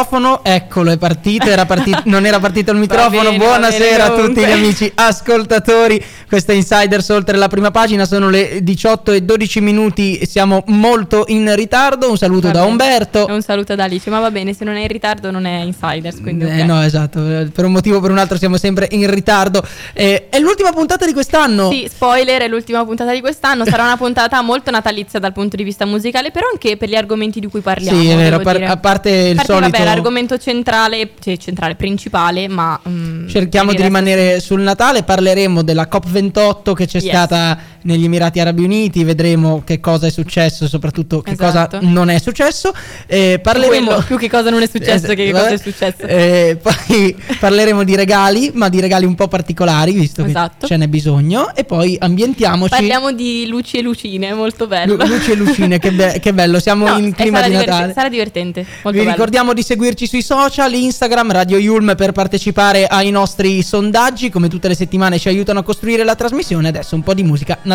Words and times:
Microfono, 0.00 0.44
eccolo, 0.44 0.90
è 0.90 0.98
partito, 0.98 1.46
era 1.48 1.64
partito 1.64 2.02
non 2.04 2.26
era 2.26 2.38
partito 2.38 2.70
il 2.70 2.76
microfono. 2.76 3.30
bene, 3.30 3.38
Buonasera 3.38 4.04
a 4.04 4.10
tutti 4.14 4.40
gli 4.40 4.50
amici 4.50 4.92
ascoltatori. 4.94 6.04
Questa 6.28 6.52
è 6.52 6.56
Insiders 6.56 7.08
oltre 7.08 7.38
la 7.38 7.48
prima 7.48 7.70
pagina, 7.70 8.04
sono 8.04 8.28
le 8.28 8.62
18 8.62 9.12
e 9.12 9.22
12 9.22 9.60
minuti, 9.60 10.26
siamo 10.26 10.62
molto 10.66 11.24
in 11.28 11.54
ritardo. 11.54 12.10
Un 12.10 12.18
saluto 12.18 12.48
Va 12.48 12.52
da 12.52 12.58
bene. 12.60 12.70
Umberto. 12.72 13.26
E 13.26 13.32
un 13.32 13.40
saluto 13.40 13.74
da 13.74 13.84
Alice, 13.84 14.10
ma 14.10 14.20
va 14.20 14.30
bene, 14.30 14.52
se 14.52 14.64
non 14.64 14.74
è 14.76 14.82
in 14.82 14.88
ritardo 14.88 15.30
non 15.30 15.46
è 15.46 15.60
insiders, 15.62 16.20
quindi 16.20 16.44
Eh, 16.44 16.64
no, 16.64 16.82
esatto, 16.82 17.20
per 17.52 17.64
un 17.64 17.72
motivo 17.72 17.96
o 17.96 18.00
per 18.00 18.10
un 18.10 18.18
altro 18.18 18.36
siamo 18.36 18.58
sempre 18.58 18.88
in 18.90 19.08
ritardo. 19.10 19.62
Eh, 19.94 20.26
è 20.28 20.38
l'ultima 20.38 20.72
puntata 20.72 21.06
di 21.06 21.14
quest'anno. 21.14 21.70
Sì, 21.70 21.86
spoiler, 21.88 22.42
è 22.42 22.48
l'ultima 22.48 22.84
puntata 22.84 23.12
di 23.12 23.20
quest'anno, 23.20 23.64
sarà 23.64 23.84
una 23.84 23.96
puntata 23.96 24.42
molto 24.42 24.70
natalizia 24.70 25.18
dal 25.18 25.32
punto 25.32 25.56
di 25.56 25.62
vista 25.62 25.86
musicale, 25.86 26.30
però 26.30 26.48
anche 26.52 26.76
per 26.76 26.90
gli 26.90 26.96
argomenti 26.96 27.40
di 27.40 27.46
cui 27.46 27.60
parliamo. 27.60 27.98
Sì, 27.98 28.08
è 28.10 28.16
vero, 28.16 28.40
par- 28.40 28.62
a 28.62 28.76
parte 28.76 29.08
il 29.10 29.36
Perché, 29.36 29.52
solito 29.52 29.84
l'argomento 29.94 30.38
centrale, 30.38 31.10
cioè 31.20 31.36
centrale, 31.36 31.74
principale, 31.74 32.48
ma... 32.48 32.78
mm, 32.88 33.28
Cerchiamo 33.28 33.72
di 33.72 33.82
rimanere 33.82 34.40
sul 34.40 34.60
Natale, 34.60 35.02
parleremo 35.02 35.62
della 35.62 35.88
COP28 35.90 36.72
che 36.74 36.86
c'è 36.86 36.98
Yes. 36.98 37.08
stata 37.08 37.58
negli 37.86 38.04
Emirati 38.04 38.40
Arabi 38.40 38.64
Uniti, 38.64 39.02
vedremo 39.04 39.62
che 39.64 39.80
cosa 39.80 40.06
è 40.06 40.10
successo 40.10 40.68
soprattutto 40.68 41.22
che 41.22 41.32
Esatto. 41.32 41.78
cosa 41.78 41.90
non 41.90 42.08
è 42.10 42.18
successo. 42.18 42.72
Eh, 43.06 43.40
parleremo 43.42 43.86
Quello, 43.86 44.02
più 44.06 44.18
che 44.18 44.28
cosa 44.28 44.50
non 44.50 44.62
è 44.62 44.66
successo 44.68 45.06
Eh, 45.12 45.14
che 45.14 45.24
che 45.26 45.30
vabbè. 45.32 45.44
cosa 45.44 45.54
è 45.54 45.58
successo. 45.58 46.02
Eh, 46.06 46.58
poi 46.62 47.16
parleremo 47.38 47.84
di 47.84 47.94
regali, 47.96 48.50
ma 48.54 48.68
di 48.68 48.80
regali 48.80 49.04
un 49.06 49.14
po' 49.14 49.28
particolari, 49.28 49.92
visto 49.92 50.24
Esatto. 50.24 50.56
che 50.60 50.66
ce 50.66 50.76
n'è 50.76 50.88
bisogno. 50.88 51.54
E 51.54 51.64
poi 51.64 51.96
ambientiamoci. 51.98 52.70
Parliamo 52.70 53.12
di 53.12 53.46
luci 53.48 53.78
e 53.78 53.82
lucine, 53.82 54.34
molto 54.34 54.66
bello. 54.66 54.96
Lu- 54.96 55.06
luci 55.06 55.30
e 55.30 55.34
lucine, 55.36 55.78
che, 55.78 55.92
be- 55.92 56.18
che 56.20 56.32
bello, 56.34 56.58
siamo 56.58 56.86
No, 56.88 56.98
in 56.98 57.06
eh, 57.06 57.12
clima 57.12 57.38
di 57.40 57.50
divertente, 57.50 57.70
Natale. 57.70 57.92
Sarà 57.92 58.08
divertente, 58.08 58.60
molto 58.82 58.90
Vi 58.90 58.98
bello. 58.98 59.10
ricordiamo 59.10 59.52
di 59.52 59.62
seguirci 59.62 60.06
sui 60.06 60.22
social, 60.22 60.72
Instagram, 60.74 61.30
Radio 61.32 61.58
Yulm 61.58 61.94
per 61.96 62.12
partecipare 62.12 62.86
ai 62.86 63.10
nostri 63.10 63.62
sondaggi. 63.62 64.28
Come 64.30 64.48
tutte 64.48 64.68
le 64.68 64.74
settimane 64.74 65.18
ci 65.18 65.28
aiutano 65.28 65.60
a 65.60 65.62
costruire 65.62 66.02
la 66.04 66.14
trasmissione. 66.14 66.68
Adesso 66.68 66.94
un 66.94 67.02
po' 67.02 67.14
di 67.14 67.22
musica 67.22 67.58
natalizia. 67.62 67.74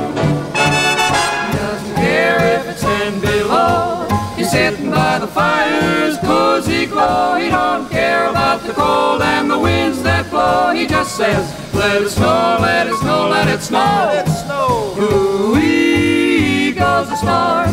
By 5.11 5.19
the 5.19 5.27
fire's 5.27 6.17
cozy 6.19 6.85
glow. 6.85 7.35
He 7.35 7.49
don't 7.49 7.89
care 7.89 8.29
about 8.29 8.61
the 8.63 8.71
cold 8.71 9.21
and 9.21 9.51
the 9.51 9.59
winds 9.59 10.01
that 10.03 10.29
blow. 10.29 10.71
He 10.73 10.87
just 10.87 11.17
says, 11.17 11.43
let 11.73 12.01
it 12.01 12.09
snow, 12.09 12.57
let 12.61 12.87
it 12.87 12.95
snow, 12.95 13.27
let 13.27 13.49
it 13.49 13.61
snow. 13.61 14.07
Let 14.07 14.25
it 14.25 14.31
snow. 14.31 14.95
Ooh-wee 15.01 16.71
goes 16.71 17.09
the 17.09 17.17
star. 17.17 17.67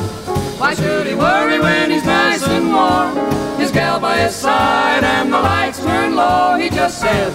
Why 0.58 0.74
should 0.74 1.06
he 1.06 1.14
worry 1.14 1.60
when 1.60 1.92
he's 1.92 2.04
nice 2.04 2.42
and 2.42 2.72
warm? 2.72 3.14
His 3.56 3.70
gal 3.70 4.00
by 4.00 4.18
his 4.18 4.34
side 4.34 5.04
and 5.04 5.32
the 5.32 5.38
lights 5.38 5.78
turn 5.78 6.16
low. 6.16 6.56
He 6.56 6.70
just 6.70 6.98
says, 7.00 7.32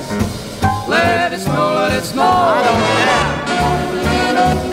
let 0.85 1.31
it 1.31 1.39
snow, 1.39 1.75
let 1.75 1.93
it 1.93 2.03
snow. 2.03 2.59
The 4.35 4.72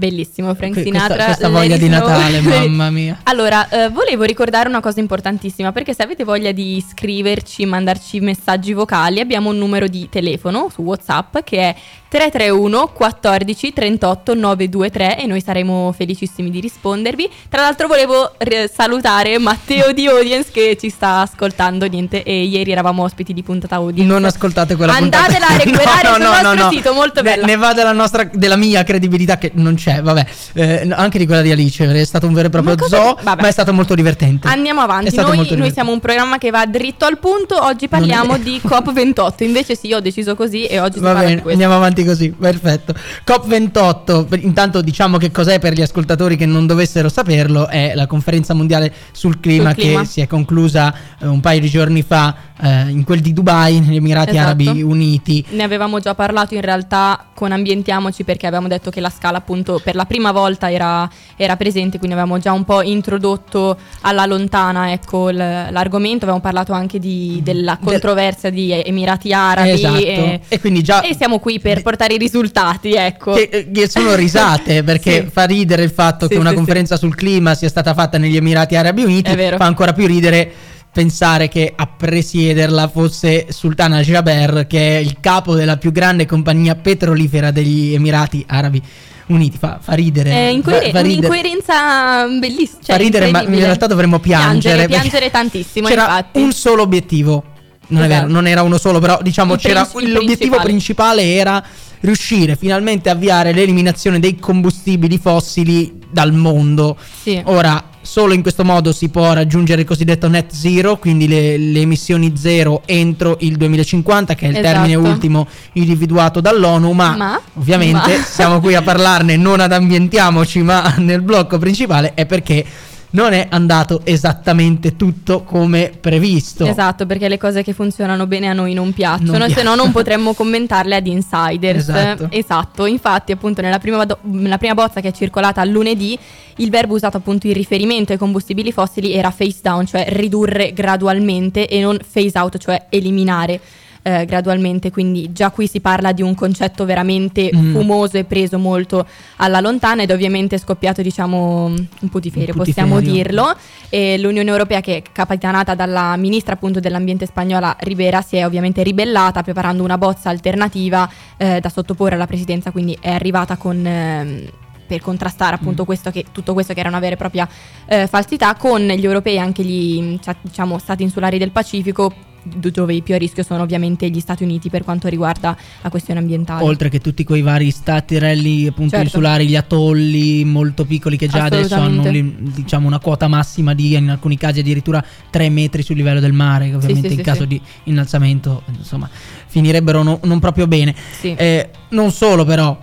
Bellissimo 0.00 0.54
Frank 0.54 0.72
Que- 0.72 0.82
Sinatra. 0.82 1.08
questa- 1.08 1.24
questa 1.26 1.48
voglia 1.50 1.76
di. 1.76 1.88
Natale, 1.90 2.40
mamma 2.40 2.88
mia. 2.90 3.18
Allora, 3.30 3.68
eh, 3.68 3.88
volevo 3.90 4.24
ricordare 4.24 4.68
una 4.68 4.80
cosa 4.80 4.98
importantissima 4.98 5.72
perché 5.72 5.92
se 5.92 6.02
avete 6.02 6.24
voglia 6.24 6.52
di 6.52 6.82
scriverci, 6.86 7.66
mandarci 7.66 8.18
messaggi 8.20 8.72
vocali, 8.72 9.20
abbiamo 9.20 9.50
un 9.50 9.58
numero 9.58 9.86
di 9.88 10.08
telefono 10.08 10.68
su 10.72 10.80
WhatsApp 10.82 11.38
che 11.44 11.58
è 11.58 11.76
331 12.10 12.88
14 12.88 13.72
38 13.72 14.34
923 14.34 15.18
e 15.18 15.26
noi 15.26 15.40
saremo 15.40 15.94
felicissimi 15.96 16.50
di 16.50 16.58
rispondervi. 16.58 17.30
Tra 17.48 17.62
l'altro 17.62 17.86
volevo 17.86 18.36
eh, 18.36 18.68
salutare 18.72 19.38
Matteo 19.38 19.92
di 19.92 20.08
Audience 20.08 20.50
che 20.52 20.76
ci 20.78 20.90
sta 20.90 21.20
ascoltando, 21.20 21.86
niente, 21.86 22.24
e 22.24 22.42
ieri 22.42 22.72
eravamo 22.72 23.04
ospiti 23.04 23.32
di 23.32 23.44
puntata 23.44 23.76
Audience. 23.76 24.12
Non 24.12 24.24
ascoltate 24.24 24.74
quella 24.74 24.94
Andatela 24.94 25.46
puntata. 25.46 25.54
a 25.54 25.64
recuperare 25.64 26.08
sul 26.12 26.22
nostro 26.22 26.70
sito, 26.70 26.92
molto 26.94 27.22
bella. 27.22 27.46
Ne, 27.46 27.54
va 27.56 27.72
della, 27.74 27.92
nostra, 27.92 28.24
della 28.24 28.56
mia 28.56 28.82
credibilità 28.82 29.38
che 29.38 29.52
non 29.54 29.76
c'è 29.76 30.02
vabbè. 30.02 30.26
Eh, 30.54 30.84
no, 30.86 30.96
anche 30.96 31.18
di 31.18 31.26
quella 31.26 31.42
di 31.42 31.52
Alice, 31.52 31.88
è 31.88 32.04
stato 32.04 32.26
un 32.26 32.34
vero 32.34 32.48
e 32.48 32.50
proprio 32.50 32.74
Ma 32.74 32.86
zoo, 32.88 33.18
vabbè. 33.22 33.40
ma 33.40 33.46
è 33.46 33.52
stato 33.52 33.72
molto 33.72 33.94
divertente. 33.94 34.48
Andiamo 34.48 34.80
avanti, 34.80 35.14
noi, 35.14 35.56
noi 35.56 35.72
siamo 35.72 35.92
un 35.92 36.00
programma 36.00 36.38
che 36.38 36.50
va 36.50 36.66
dritto 36.66 37.04
al 37.04 37.18
punto, 37.18 37.62
oggi 37.62 37.86
parliamo 37.86 38.36
di 38.36 38.60
COP28, 38.66 39.44
invece 39.44 39.76
sì, 39.76 39.86
io 39.86 39.98
ho 39.98 40.00
deciso 40.00 40.34
così 40.34 40.64
e 40.64 40.80
oggi 40.80 40.94
si 40.94 41.04
Va 41.04 41.14
bene, 41.14 41.42
andiamo 41.46 41.76
avanti 41.76 41.99
così, 42.04 42.30
perfetto. 42.30 42.94
COP28, 43.26 44.24
per- 44.26 44.42
intanto 44.44 44.82
diciamo 44.82 45.16
che 45.18 45.30
cos'è 45.30 45.58
per 45.58 45.72
gli 45.72 45.82
ascoltatori 45.82 46.36
che 46.36 46.46
non 46.46 46.66
dovessero 46.66 47.08
saperlo, 47.08 47.68
è 47.68 47.92
la 47.94 48.06
conferenza 48.06 48.54
mondiale 48.54 48.92
sul 49.12 49.40
clima, 49.40 49.72
Sul 49.72 49.82
clima. 49.82 50.00
che 50.00 50.06
si 50.06 50.20
è 50.20 50.26
conclusa 50.26 50.94
eh, 51.20 51.26
un 51.26 51.40
paio 51.40 51.60
di 51.60 51.68
giorni 51.68 52.02
fa 52.02 52.34
eh, 52.62 52.88
in 52.90 53.04
quel 53.04 53.20
di 53.20 53.32
Dubai, 53.32 53.80
negli 53.80 53.96
Emirati 53.96 54.30
Esatto. 54.30 54.44
Arabi 54.46 54.82
Uniti. 54.82 55.44
Ne 55.50 55.62
avevamo 55.62 55.98
già 56.00 56.14
parlato 56.14 56.54
in 56.54 56.60
realtà 56.60 57.26
con 57.34 57.52
Ambientiamoci 57.52 58.22
perché 58.24 58.46
avevamo 58.46 58.68
detto 58.68 58.90
che 58.90 59.00
la 59.00 59.08
scala 59.10 59.38
appunto 59.38 59.80
per 59.82 59.94
la 59.94 60.04
prima 60.04 60.30
volta 60.30 60.70
era, 60.70 61.08
era 61.36 61.56
presente, 61.56 61.96
quindi 61.98 62.14
avevamo 62.16 62.38
già 62.38 62.52
un 62.52 62.64
po' 62.64 62.82
introdotto 62.82 63.78
alla 64.02 64.26
lontana 64.26 64.92
ecco, 64.92 65.30
l'argomento, 65.30 66.18
avevamo 66.24 66.40
parlato 66.40 66.72
anche 66.72 66.98
di- 66.98 67.40
della 67.42 67.78
Del- 67.80 67.88
controversia 67.92 68.50
di 68.50 68.70
Emirati 68.72 69.32
Arabi 69.32 69.70
Esatto. 69.70 69.96
e, 69.96 70.40
E 70.48 70.60
quindi 70.60 70.82
già 70.82 71.00
e 71.00 71.14
siamo 71.14 71.38
qui 71.38 71.58
per 71.60 71.82
portare 71.90 72.14
i 72.14 72.18
risultati, 72.18 72.92
ecco. 72.94 73.32
Che, 73.32 73.48
eh, 73.50 73.70
che 73.70 73.88
sono 73.88 74.14
risate 74.14 74.82
perché 74.84 75.22
Sì. 75.24 75.30
fa 75.32 75.44
ridere 75.44 75.82
il 75.82 75.90
fatto 75.90 76.26
Sì, 76.26 76.34
che 76.34 76.38
una 76.38 76.52
conferenza 76.54 76.96
sul 76.96 77.14
clima 77.14 77.54
sia 77.54 77.68
stata 77.68 77.92
fatta 77.94 78.16
negli 78.18 78.36
Emirati 78.36 78.76
Arabi 78.76 79.02
Uniti, 79.02 79.34
fa 79.34 79.64
ancora 79.64 79.92
più 79.92 80.06
ridere 80.06 80.50
pensare 80.92 81.48
che 81.48 81.72
a 81.74 81.86
presiederla 81.86 82.88
fosse 82.88 83.46
Sultan 83.50 83.92
Al-Jaber 83.92 84.66
che 84.66 84.96
è 84.96 85.00
il 85.00 85.18
capo 85.20 85.54
della 85.54 85.76
più 85.76 85.92
grande 85.92 86.26
compagnia 86.26 86.74
petrolifera 86.74 87.50
degli 87.50 87.94
Emirati 87.94 88.44
Arabi 88.48 88.82
Uniti, 89.26 89.56
fa, 89.58 89.78
fa 89.80 89.92
ridere. 89.94 90.30
È 90.30 90.34
fa- 90.46 90.48
incoere- 90.50 90.90
fa 90.90 91.00
ridere. 91.00 91.26
un'incoerenza 91.28 92.26
bellissima. 92.40 92.80
cioè 92.82 92.96
fa 92.96 93.02
ridere, 93.02 93.30
ma 93.30 93.42
in 93.42 93.54
realtà 93.54 93.86
dovremmo 93.86 94.18
piangere. 94.18 94.86
Piangere, 94.86 94.86
piangere 94.88 95.30
tantissimo, 95.30 95.86
C'era 95.86 96.02
infatti. 96.02 96.40
un 96.40 96.52
solo 96.52 96.82
obiettivo. 96.82 97.44
Non 97.90 98.02
è 98.02 98.06
Esatto. 98.06 98.20
vero, 98.26 98.32
non 98.32 98.46
era 98.46 98.62
uno 98.62 98.78
solo, 98.78 98.98
però 98.98 99.18
diciamo 99.22 99.54
Il 99.54 99.60
c'era 99.60 99.84
princi- 99.86 100.06
il 100.08 100.12
l'obiettivo 100.12 100.56
principale. 100.56 100.64
principale 100.68 101.34
era 101.34 101.64
riuscire 102.00 102.56
finalmente 102.56 103.08
a 103.10 103.12
avviare 103.12 103.52
l'eliminazione 103.52 104.18
dei 104.18 104.36
combustibili 104.38 105.18
fossili 105.18 105.98
dal 106.10 106.32
mondo. 106.32 106.96
Sì. 107.22 107.40
Ora, 107.44 107.84
solo 108.02 108.32
in 108.32 108.40
questo 108.42 108.64
modo 108.64 108.92
si 108.92 109.10
può 109.10 109.32
raggiungere 109.34 109.82
il 109.82 109.86
cosiddetto 109.86 110.26
net 110.26 110.50
zero, 110.52 110.96
quindi 110.98 111.28
le, 111.28 111.58
le 111.58 111.80
emissioni 111.80 112.32
zero 112.36 112.82
entro 112.86 113.36
il 113.40 113.56
2050, 113.56 114.34
che 114.34 114.46
è 114.46 114.48
il 114.48 114.56
Esatto. 114.56 114.72
termine 114.72 114.94
ultimo 114.94 115.46
individuato 115.74 116.40
dall'ONU, 116.40 116.92
ma, 116.92 117.16
Ma? 117.16 117.40
ovviamente 117.54 118.16
Ma? 118.16 118.24
siamo 118.24 118.60
qui 118.60 118.74
a 118.74 118.82
parlarne 118.82 119.36
non 119.36 119.60
ad 119.60 119.72
ambientiamoci, 119.72 120.62
ma 120.62 120.94
nel 120.98 121.20
blocco 121.20 121.58
principale 121.58 122.14
è 122.14 122.24
perché 122.24 122.64
non 123.10 123.32
è 123.32 123.46
andato 123.50 124.02
esattamente 124.04 124.96
tutto 124.96 125.42
come 125.42 125.92
previsto. 125.98 126.64
Esatto, 126.64 127.06
perché 127.06 127.28
le 127.28 127.38
cose 127.38 127.62
che 127.62 127.72
funzionano 127.72 128.26
bene 128.26 128.48
a 128.48 128.52
noi 128.52 128.74
non 128.74 128.92
piacciono, 128.92 129.38
Non 129.38 129.50
se 129.50 129.62
no 129.62 129.74
non 129.74 129.90
potremmo 129.90 130.32
commentarle 130.34 130.96
ad 130.96 131.06
insiders. 131.06 131.88
Esatto. 131.88 132.28
Esatto, 132.30 132.86
infatti 132.86 133.32
appunto 133.32 133.60
nella 133.62 133.78
prima, 133.78 134.04
do- 134.04 134.18
nella 134.22 134.58
prima 134.58 134.74
bozza 134.74 135.00
che 135.00 135.08
è 135.08 135.12
circolata 135.12 135.64
lunedì 135.64 136.18
il 136.56 136.70
verbo 136.70 136.94
usato 136.94 137.16
appunto 137.16 137.46
in 137.46 137.54
riferimento 137.54 138.12
ai 138.12 138.18
combustibili 138.18 138.70
fossili 138.70 139.12
era 139.12 139.30
face 139.30 139.58
down, 139.62 139.86
cioè 139.86 140.06
ridurre 140.10 140.72
gradualmente 140.72 141.66
e 141.66 141.80
non 141.80 141.98
phase 142.12 142.38
out, 142.38 142.58
cioè 142.58 142.86
eliminare. 142.90 143.60
Eh, 144.02 144.24
gradualmente, 144.24 144.90
quindi 144.90 145.30
già 145.32 145.50
qui 145.50 145.66
si 145.66 145.80
parla 145.80 146.12
di 146.12 146.22
un 146.22 146.34
concetto 146.34 146.84
veramente 146.84 147.50
Mm. 147.54 147.72
fumoso 147.72 148.16
e 148.16 148.24
preso 148.24 148.58
molto 148.58 149.06
alla 149.36 149.60
lontana 149.60 150.02
ed 150.02 150.10
ovviamente 150.10 150.56
è 150.56 150.58
scoppiato 150.58 151.02
diciamo 151.02 151.64
un 151.66 152.08
putiferio, 152.10 152.54
Un 152.54 152.58
possiamo 152.64 152.94
putiferio. 152.94 153.22
dirlo 153.22 153.54
e 153.88 154.18
l'Unione 154.18 154.48
Europea 154.48 154.80
che 154.80 154.96
è 154.98 155.02
capitanata 155.12 155.74
dalla 155.74 156.16
ministra 156.16 156.54
appunto 156.54 156.80
dell'ambiente 156.80 157.26
spagnola 157.26 157.76
Rivera 157.80 158.22
si 158.22 158.36
è 158.36 158.46
ovviamente 158.46 158.82
ribellata 158.82 159.42
preparando 159.42 159.82
una 159.82 159.98
bozza 159.98 160.30
alternativa 160.30 161.08
eh, 161.36 161.60
da 161.60 161.68
sottoporre 161.68 162.14
alla 162.14 162.26
presidenza 162.26 162.70
quindi 162.70 162.96
è 163.00 163.10
arrivata 163.10 163.56
con 163.56 163.84
ehm, 163.84 164.44
per 164.86 165.00
contrastare 165.00 165.54
appunto 165.54 165.82
Mm. 165.82 165.86
questo 165.86 166.10
che, 166.10 166.24
tutto 166.32 166.52
questo 166.52 166.72
che 166.74 166.80
era 166.80 166.88
una 166.88 166.98
vera 166.98 167.14
e 167.14 167.16
propria 167.16 167.48
eh, 167.86 168.06
falsità 168.08 168.54
con 168.54 168.80
gli 168.80 169.04
europei 169.04 169.34
e 169.34 169.38
anche 169.38 169.62
gli 169.62 170.18
cioè, 170.20 170.34
diciamo, 170.40 170.78
stati 170.78 171.02
insulari 171.04 171.38
del 171.38 171.50
Pacifico 171.52 172.12
dove 172.42 172.94
i 172.94 173.02
più 173.02 173.14
a 173.14 173.18
rischio 173.18 173.42
sono 173.42 173.62
ovviamente 173.62 174.08
gli 174.08 174.20
Stati 174.20 174.42
Uniti 174.42 174.70
per 174.70 174.84
quanto 174.84 175.08
riguarda 175.08 175.56
la 175.82 175.90
questione 175.90 176.20
ambientale. 176.20 176.64
Oltre 176.64 176.88
che 176.88 177.00
tutti 177.00 177.24
quei 177.24 177.42
vari 177.42 177.70
stati 177.70 178.18
rally 178.18 178.66
appunto 178.66 178.90
Certo. 178.90 179.04
insulari, 179.04 179.46
gli 179.46 179.56
atolli 179.56 180.44
molto 180.44 180.84
piccoli 180.84 181.16
che 181.16 181.28
già 181.28 181.44
adesso 181.44 181.74
hanno 181.74 182.02
diciamo 182.10 182.86
una 182.86 182.98
quota 182.98 183.28
massima 183.28 183.74
di 183.74 183.94
in 183.94 184.10
alcuni 184.10 184.36
casi 184.36 184.60
addirittura 184.60 185.04
3 185.30 185.48
metri 185.50 185.82
sul 185.82 185.96
livello 185.96 186.20
del 186.20 186.32
mare, 186.32 186.70
che 186.70 186.76
ovviamente 186.76 187.08
sì, 187.08 187.14
in 187.14 187.18
sì, 187.20 187.24
caso 187.24 187.42
sì. 187.42 187.48
di 187.48 187.60
innalzamento 187.84 188.62
insomma 188.76 189.08
finirebbero 189.46 190.02
no- 190.02 190.20
non 190.24 190.38
proprio 190.38 190.66
bene. 190.66 190.94
Sì. 191.18 191.34
Eh, 191.34 191.70
non 191.90 192.12
solo 192.12 192.44
però, 192.44 192.78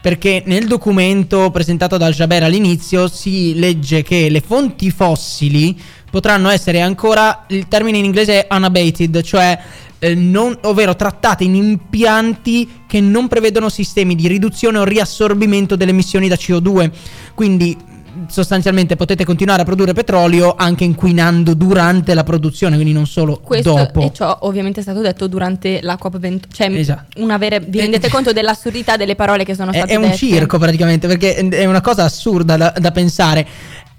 perché 0.00 0.42
nel 0.46 0.66
documento 0.66 1.50
presentato 1.50 1.96
dal 1.96 2.14
Jaber 2.14 2.44
all'inizio 2.44 3.08
si 3.08 3.58
legge 3.58 4.02
che 4.02 4.28
le 4.28 4.40
fonti 4.40 4.90
fossili 4.90 5.78
potranno 6.10 6.48
essere 6.50 6.80
ancora, 6.80 7.44
il 7.48 7.68
termine 7.68 7.98
in 7.98 8.04
inglese 8.04 8.46
è 8.46 8.54
unabated, 8.54 9.22
cioè 9.22 9.58
eh, 10.02 10.14
non- 10.14 10.58
ovvero 10.62 10.96
trattate 10.96 11.44
in 11.44 11.54
impianti 11.54 12.82
che 12.86 13.00
non 13.00 13.28
prevedono 13.28 13.68
sistemi 13.68 14.14
di 14.14 14.28
riduzione 14.28 14.78
o 14.78 14.84
riassorbimento 14.84 15.76
delle 15.76 15.90
emissioni 15.90 16.26
da 16.28 16.36
CO2. 16.36 16.90
Quindi 17.34 17.76
sostanzialmente 18.26 18.96
potete 18.96 19.24
continuare 19.24 19.62
a 19.62 19.64
produrre 19.64 19.92
petrolio 19.92 20.54
anche 20.56 20.84
inquinando 20.84 21.54
durante 21.54 22.12
la 22.14 22.22
produzione, 22.24 22.74
quindi 22.74 22.92
non 22.92 23.06
solo 23.06 23.40
Questo 23.42 23.74
dopo. 23.74 24.00
e 24.02 24.10
ciò 24.12 24.36
ovviamente 24.42 24.80
è 24.80 24.82
stato 24.82 25.00
detto 25.00 25.26
durante 25.26 25.80
la 25.82 25.98
COP20, 26.00 26.40
cioè 26.52 26.70
Esatto. 26.70 27.20
una 27.22 27.38
vera, 27.38 27.58
vi 27.58 27.78
rendete 27.80 28.08
Eh, 28.08 28.10
conto 28.10 28.32
dell'assurdità 28.32 28.96
delle 28.96 29.14
parole 29.14 29.44
che 29.44 29.54
sono 29.54 29.70
È, 29.70 29.76
state 29.76 29.92
è 29.92 29.96
un 29.96 30.02
dette? 30.02 30.16
circo 30.16 30.58
praticamente 30.58 31.06
perché 31.06 31.34
è 31.34 31.64
una 31.66 31.80
cosa 31.80 32.04
assurda 32.04 32.56
da, 32.56 32.74
da 32.76 32.90
pensare. 32.90 33.46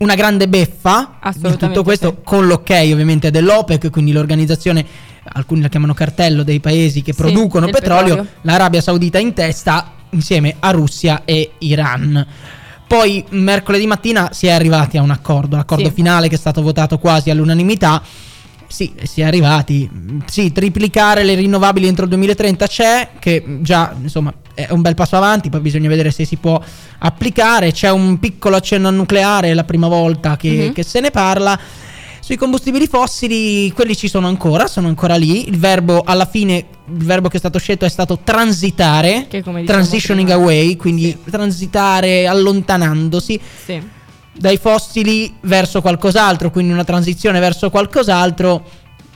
Una 0.02 0.16
grande 0.16 0.48
beffa 0.48 1.20
di 1.36 1.58
tutto 1.58 1.84
questo 1.84 2.10
sì. 2.10 2.16
con 2.24 2.48
l'ok 2.48 2.70
ovviamente 2.92 3.30
dell'OPEC, 3.30 3.92
quindi 3.92 4.12
l'organizzazione, 4.12 4.84
alcuni 5.34 5.62
la 5.62 5.68
chiamano 5.70 5.94
cartello 5.94 6.42
dei 6.42 6.60
paesi 6.60 7.04
che 7.04 7.14
Sì, 7.14 7.22
producono 7.22 7.68
petrolio, 7.68 8.16
petrolio. 8.16 8.32
l'Arabia 8.42 8.82
Saudita 8.82 9.20
in 9.20 9.34
testa 9.34 9.92
insieme 10.10 10.56
a 10.58 10.72
Russia 10.72 11.22
e 11.24 11.52
Iran. 11.60 12.26
Poi 12.88 13.24
mercoledì 13.30 13.86
mattina 13.86 14.30
si 14.34 14.48
è 14.48 14.52
arrivati 14.52 14.98
a 14.98 15.04
un 15.04 15.12
accordo, 15.12 15.56
l'accordo 15.56 15.90
Sì. 15.90 15.94
finale 15.94 16.30
che 16.30 16.36
è 16.36 16.40
stato 16.40 16.64
votato 16.64 16.98
quasi 16.98 17.30
all'unanimità. 17.30 18.02
Sì, 18.72 18.94
si 19.04 19.20
è 19.22 19.26
arrivati. 19.26 19.90
Sì, 20.26 20.52
triplicare 20.54 21.24
le 21.24 21.36
rinnovabili 21.36 21.88
entro 21.88 22.04
il 22.06 22.10
2030 22.12 22.68
c'è, 22.68 23.10
che 23.20 23.44
già 23.60 23.94
insomma 24.02 24.34
è 24.54 24.68
un 24.72 24.82
bel 24.82 24.96
passo 24.96 25.18
avanti, 25.18 25.50
poi 25.50 25.60
bisogna 25.60 25.90
vedere 25.90 26.10
se 26.12 26.24
si 26.26 26.38
può 26.38 26.60
applicare. 27.00 27.72
C'è 27.74 27.90
un 27.92 28.18
piccolo 28.20 28.56
accenno 28.56 28.88
al 28.88 28.94
nucleare, 28.96 29.50
è 29.50 29.54
la 29.54 29.64
prima 29.66 29.88
volta 29.88 30.38
che, 30.38 30.68
Mhm. 30.68 30.74
che 30.74 30.84
se 30.84 31.00
ne 31.02 31.12
parla. 31.12 31.60
Sui 32.22 32.38
combustibili 32.38 32.88
fossili, 32.88 33.72
quelli 33.74 33.96
ci 33.96 34.08
sono 34.08 34.28
ancora, 34.28 34.68
sono 34.68 34.88
ancora 34.88 35.16
lì. 35.16 35.50
Il 35.50 35.58
verbo 35.58 36.04
alla 36.06 36.26
fine, 36.26 36.56
il 36.88 37.04
verbo 37.04 37.28
che 37.28 37.36
è 37.36 37.40
stato 37.40 37.58
scelto 37.60 37.84
è 37.84 37.90
stato 37.90 38.20
transitare, 38.24 39.26
Che 39.28 39.42
come 39.44 39.62
dicevamo 39.62 39.66
transitioning 39.66 40.28
prima. 40.30 40.42
away, 40.42 40.76
quindi 40.78 41.18
transitare 41.30 42.28
allontanandosi 42.28 43.40
Sì. 43.66 43.82
Dai 44.34 44.58
fossili 44.58 45.36
verso 45.42 45.82
qualcos'altro, 45.82 46.52
quindi 46.52 46.72
una 46.74 46.84
transizione 46.84 47.40
verso 47.40 47.70
qualcos'altro 47.70 48.64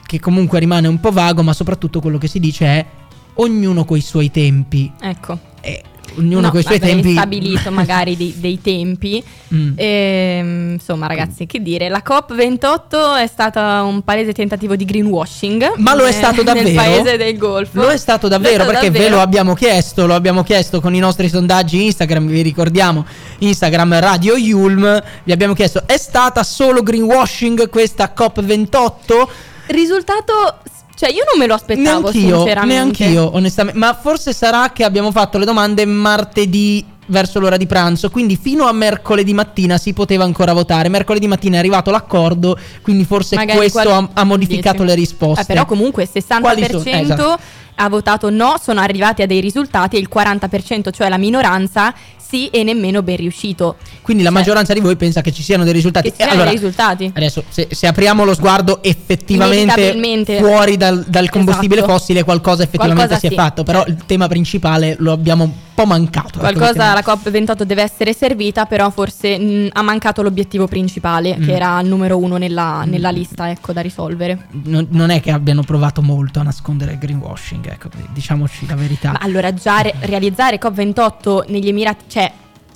che 0.04 0.20
comunque 0.20 0.58
rimane 0.58 0.88
un 0.88 1.00
po' 1.00 1.10
vago, 1.10 1.42
ma 1.42 1.52
soprattutto 1.52 2.00
quello 2.00 2.18
che 2.18 2.28
si 2.28 2.38
dice 2.38 2.66
è 2.66 2.86
ognuno 3.34 3.84
coi 3.84 4.00
suoi 4.00 4.30
tempi. 4.30 4.90
Ecco. 5.00 5.38
E 5.60 5.82
ognuno 6.18 6.40
No, 6.42 6.50
coi 6.50 6.62
suoi 6.62 6.76
avrei 6.76 6.92
tempi. 6.94 7.12
stabilito 7.12 7.70
magari 7.72 8.16
dei, 8.16 8.34
dei 8.36 8.60
tempi. 8.60 9.22
Mm. 9.54 9.72
Ehm, 9.76 10.72
insomma, 10.72 11.06
ragazzi, 11.06 11.46
che 11.46 11.60
dire, 11.62 11.88
la 11.88 12.02
COP28 12.06 13.16
è 13.22 13.26
stata 13.26 13.82
un 13.82 14.02
palese 14.02 14.32
tentativo 14.32 14.76
di 14.76 14.84
greenwashing. 14.84 15.74
Ma 15.76 15.94
lo 15.94 16.04
è 16.04 16.08
eh, 16.08 16.12
stato 16.12 16.42
Nel 16.42 16.44
davvero? 16.44 16.74
paese 16.74 17.16
del 17.16 17.36
Golfo. 17.38 17.80
Lo 17.80 17.88
è 17.88 17.96
stato 17.96 18.28
davvero 18.28 18.62
è 18.62 18.64
stato 18.64 18.70
perché 18.72 18.90
ve 18.90 18.98
davvero. 18.98 19.16
lo 19.16 19.22
abbiamo 19.22 19.54
chiesto, 19.54 20.06
lo 20.06 20.14
abbiamo 20.14 20.42
chiesto 20.42 20.80
con 20.80 20.94
i 20.94 20.98
nostri 20.98 21.28
sondaggi 21.28 21.84
Instagram, 21.84 22.26
vi 22.26 22.42
ricordiamo 22.42 23.04
Instagram 23.38 23.98
Radio 24.00 24.36
Yulm, 24.36 25.02
vi 25.24 25.32
abbiamo 25.32 25.54
chiesto 25.54 25.84
è 25.86 25.96
stata 25.98 26.42
solo 26.42 26.82
greenwashing 26.82 27.68
questa 27.68 28.12
COP28? 28.16 29.28
Risultato, 29.66 30.58
cioè 30.96 31.10
io 31.10 31.24
non 31.30 31.38
me 31.38 31.46
lo 31.46 31.54
aspettavo 31.54 32.10
Neanch'io, 32.10 32.36
sinceramente. 32.38 33.04
neanch'io 33.04 33.34
onestamente, 33.34 33.78
ma 33.78 33.94
forse 33.94 34.32
sarà 34.32 34.70
che 34.72 34.82
abbiamo 34.82 35.12
fatto 35.12 35.38
le 35.38 35.44
domande 35.44 35.84
martedì 35.84 36.84
verso 37.08 37.38
l'ora 37.38 37.56
di 37.56 37.66
pranzo, 37.66 38.10
quindi 38.10 38.36
fino 38.36 38.64
a 38.66 38.72
mercoledì 38.72 39.32
mattina 39.32 39.78
si 39.78 39.92
poteva 39.92 40.24
ancora 40.24 40.52
votare. 40.52 40.88
Mercoledì 40.88 41.26
mattina 41.28 41.56
è 41.56 41.58
arrivato 41.58 41.90
l'accordo, 41.90 42.58
quindi 42.82 43.04
forse 43.04 43.36
Magari 43.36 43.58
questo 43.58 43.82
qual- 43.82 43.92
ha, 43.92 44.08
ha 44.20 44.24
modificato 44.24 44.78
dici. 44.78 44.88
le 44.88 44.94
risposte. 44.94 45.42
Eh, 45.42 45.44
però 45.44 45.66
comunque 45.66 46.02
il 46.02 46.08
60% 46.12 46.40
Quali 46.40 46.66
sono? 46.66 46.82
Eh, 46.84 47.00
esatto. 47.00 47.38
ha 47.76 47.88
votato 47.88 48.30
no, 48.30 48.56
sono 48.60 48.80
arrivati 48.80 49.22
a 49.22 49.26
dei 49.26 49.40
risultati 49.40 49.96
e 49.96 49.98
il 50.00 50.08
40%, 50.12 50.90
cioè 50.90 51.08
la 51.08 51.18
minoranza, 51.18 51.94
sì 52.28 52.48
e 52.48 52.62
nemmeno 52.62 53.02
ben 53.02 53.16
riuscito. 53.16 53.76
Quindi 54.02 54.22
la 54.22 54.30
Cioè, 54.30 54.38
maggioranza 54.38 54.72
di 54.72 54.80
voi 54.80 54.96
pensa 54.96 55.20
che 55.20 55.32
ci 55.32 55.42
siano 55.42 55.64
dei 55.64 55.72
risultati. 55.72 56.06
Che 56.06 56.10
ci 56.10 56.16
siano 56.16 56.32
allora, 56.32 56.48
dei 56.50 56.58
risultati. 56.58 57.10
Adesso, 57.14 57.44
se, 57.48 57.68
se 57.70 57.86
apriamo 57.86 58.24
lo 58.24 58.34
sguardo 58.34 58.82
effettivamente 58.82 60.38
fuori 60.38 60.76
dal, 60.76 61.04
dal 61.06 61.28
combustibile 61.30 61.80
Esatto. 61.80 61.98
fossile, 61.98 62.24
qualcosa 62.24 62.62
effettivamente 62.62 63.06
Qualcosa 63.06 63.20
si 63.20 63.26
è 63.26 63.30
sì. 63.30 63.34
fatto. 63.34 63.62
Però 63.62 63.84
il 63.86 63.96
tema 64.06 64.28
principale 64.28 64.96
lo 64.98 65.12
abbiamo 65.12 65.44
un 65.44 65.52
po' 65.74 65.84
mancato. 65.86 66.38
Qualcosa 66.38 66.92
la 66.94 66.94
mettiamo- 66.94 67.20
COP28 67.22 67.62
deve 67.62 67.82
essere 67.82 68.12
servita, 68.14 68.64
però 68.66 68.90
forse 68.90 69.38
mh, 69.38 69.68
ha 69.72 69.82
mancato 69.82 70.22
l'obiettivo 70.22 70.66
principale, 70.66 71.36
Mm. 71.36 71.44
che 71.44 71.52
era 71.54 71.80
il 71.80 71.88
numero 71.88 72.16
uno 72.18 72.36
nella, 72.36 72.84
nella 72.86 73.10
lista 73.10 73.50
ecco, 73.50 73.72
da 73.72 73.80
risolvere. 73.82 74.46
non, 74.64 74.86
non 74.90 75.10
è 75.10 75.20
che 75.20 75.30
abbiano 75.30 75.62
provato 75.62 76.00
molto 76.02 76.40
a 76.40 76.42
nascondere 76.42 76.92
il 76.92 76.98
greenwashing, 76.98 77.66
ecco, 77.66 77.88
diciamoci 78.12 78.66
la 78.66 78.74
verità. 78.74 79.12
Ma 79.12 79.18
allora 79.20 79.52
già 79.52 79.80
re- 79.80 79.94
realizzare 80.00 80.58
COP28 80.58 81.44
negli 81.48 81.68
Emirati, 81.68 82.04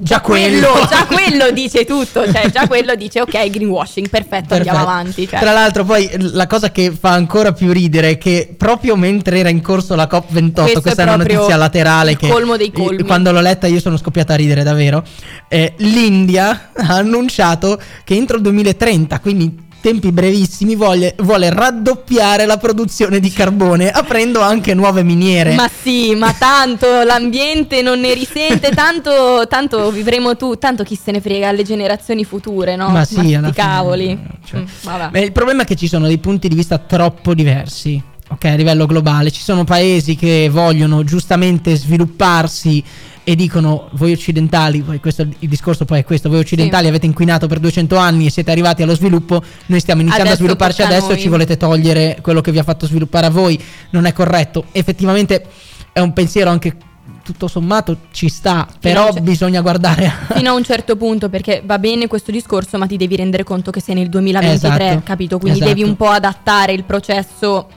Già 0.02 0.20
quello. 0.20 0.68
già 0.88 1.04
quello 1.06 1.50
dice 1.50 1.84
tutto, 1.84 2.24
cioè 2.32 2.50
già 2.50 2.66
quello 2.66 2.94
dice 2.94 3.20
ok 3.20 3.50
greenwashing, 3.50 4.08
perfetto, 4.08 4.54
andiamo 4.54 4.78
Perfetto. 4.78 4.98
avanti. 4.98 5.28
cioè. 5.28 5.40
Tra 5.40 5.52
l'altro, 5.52 5.84
poi 5.84 6.08
la 6.32 6.46
cosa 6.46 6.70
che 6.72 6.90
fa 6.98 7.10
ancora 7.10 7.52
più 7.52 7.70
ridere 7.70 8.10
è 8.10 8.18
che 8.18 8.54
proprio 8.56 8.96
mentre 8.96 9.38
era 9.38 9.50
in 9.50 9.60
corso 9.60 9.94
la 9.94 10.08
COP28, 10.10 10.52
Questo 10.62 10.80
questa 10.80 11.02
è 11.02 11.06
è 11.06 11.08
una 11.12 11.16
notizia 11.22 11.56
laterale 11.56 12.16
che 12.16 12.28
colmo 12.28 12.56
dei 12.56 12.72
colmi. 12.72 13.02
quando 13.02 13.30
l'ho 13.30 13.40
letta 13.40 13.66
io 13.66 13.78
sono 13.80 13.96
scoppiata 13.98 14.32
a 14.32 14.36
ridere 14.36 14.62
davvero. 14.62 15.04
eh, 15.48 15.74
L'India 15.78 16.70
ha 16.74 16.94
annunciato 16.94 17.78
che 18.04 18.14
entro 18.14 18.36
il 18.36 18.42
2030, 18.42 19.20
quindi 19.20 19.68
tempi 19.80 20.12
brevissimi, 20.12 20.76
vuole, 20.76 21.14
vuole 21.18 21.50
raddoppiare 21.50 22.46
la 22.46 22.56
produzione 22.56 23.20
di 23.20 23.30
carbone, 23.30 23.90
aprendo 23.90 24.40
anche 24.40 24.74
nuove 24.74 25.02
miniere. 25.02 25.54
Ma 25.54 25.68
sì, 25.82 26.14
ma 26.14 26.32
tanto 26.32 27.02
l'ambiente 27.04 27.82
non 27.82 28.00
ne 28.00 28.14
risente, 28.14 28.70
tanto, 28.70 29.46
tanto 29.48 29.90
vivremo 29.90 30.36
tu, 30.36 30.56
tanto 30.56 30.82
chi 30.84 30.98
se 31.02 31.12
ne 31.12 31.20
frega 31.20 31.48
alle 31.48 31.62
generazioni 31.62 32.24
future, 32.24 32.76
no? 32.76 32.88
Ma 32.88 33.04
sì, 33.04 33.14
sti 33.14 33.34
alla 33.34 33.52
fine, 33.52 33.52
cavoli. 33.52 34.18
cioè. 34.44 34.60
Mm, 34.60 35.14
il 35.16 35.32
problema 35.32 35.62
è 35.62 35.64
che 35.64 35.76
ci 35.76 35.88
sono 35.88 36.06
dei 36.06 36.18
punti 36.18 36.48
di 36.48 36.54
vista 36.54 36.78
troppo 36.78 37.34
diversi. 37.34 38.09
Ok, 38.32 38.44
a 38.44 38.54
livello 38.54 38.86
globale 38.86 39.30
ci 39.32 39.42
sono 39.42 39.64
paesi 39.64 40.14
che 40.14 40.48
vogliono 40.50 41.02
giustamente 41.02 41.74
svilupparsi 41.74 42.82
e 43.24 43.34
dicono 43.34 43.88
voi 43.92 44.12
occidentali, 44.12 44.82
poi 44.82 45.00
questo, 45.00 45.22
il 45.22 45.48
discorso 45.48 45.84
poi 45.84 46.00
è 46.00 46.04
questo, 46.04 46.28
voi 46.28 46.38
occidentali 46.38 46.86
avete 46.86 47.06
inquinato 47.06 47.48
per 47.48 47.58
200 47.58 47.96
anni 47.96 48.26
e 48.26 48.30
siete 48.30 48.50
arrivati 48.50 48.82
allo 48.82 48.94
sviluppo, 48.94 49.42
noi 49.66 49.80
stiamo 49.80 50.00
iniziando 50.00 50.30
Adesso 50.30 50.42
a 50.42 50.44
svilupparci 50.44 50.82
adesso 50.82 51.10
e 51.10 51.18
ci 51.18 51.28
volete 51.28 51.56
togliere 51.56 52.18
quello 52.22 52.40
che 52.40 52.52
vi 52.52 52.58
ha 52.58 52.62
fatto 52.62 52.86
sviluppare 52.86 53.26
a 53.26 53.30
voi, 53.30 53.60
non 53.90 54.06
è 54.06 54.12
corretto. 54.12 54.66
Effettivamente 54.72 55.44
è 55.92 56.00
un 56.00 56.12
pensiero 56.12 56.50
anche 56.50 56.76
tutto 57.22 57.48
sommato 57.48 57.96
ci 58.12 58.28
sta, 58.28 58.66
però 58.80 59.12
c'è- 59.12 59.20
bisogna 59.20 59.60
guardare. 59.60 60.10
Fino 60.34 60.50
a 60.50 60.54
un 60.54 60.64
certo 60.64 60.96
punto, 60.96 61.28
perché 61.28 61.62
va 61.64 61.78
bene 61.78 62.06
questo 62.06 62.30
discorso, 62.30 62.78
ma 62.78 62.86
ti 62.86 62.96
devi 62.96 63.16
rendere 63.16 63.44
conto 63.44 63.70
che 63.70 63.80
sei 63.80 63.96
nel 63.96 64.08
2023, 64.08 64.84
Esatto, 64.84 65.02
capito? 65.04 65.38
Quindi 65.38 65.58
esatto. 65.58 65.74
devi 65.74 65.88
un 65.88 65.96
po' 65.96 66.08
adattare 66.08 66.72
il 66.72 66.84
processo 66.84 67.68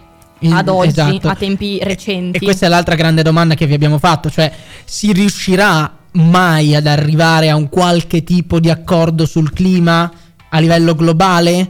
Ad 0.52 0.68
oggi, 0.68 0.88
esatto. 0.90 1.28
a 1.30 1.36
tempi 1.36 1.80
recenti. 1.82 2.38
E 2.38 2.42
questa 2.42 2.66
è 2.66 2.70
l'altra 2.70 2.96
grande 2.96 3.22
domanda 3.24 3.56
che 3.56 3.66
vi 3.68 3.74
abbiamo 3.74 3.98
fatto, 4.00 4.30
cioè 4.30 4.52
si 4.86 5.12
riuscirà 5.14 5.98
mai 6.14 6.76
ad 6.76 6.86
arrivare 6.88 7.50
a 7.50 7.56
un 7.56 7.70
qualche 7.70 8.24
tipo 8.24 8.60
di 8.60 8.70
accordo 8.70 9.26
sul 9.26 9.52
clima 9.54 10.12
a 10.50 10.60
livello 10.60 10.96
globale? 10.96 11.70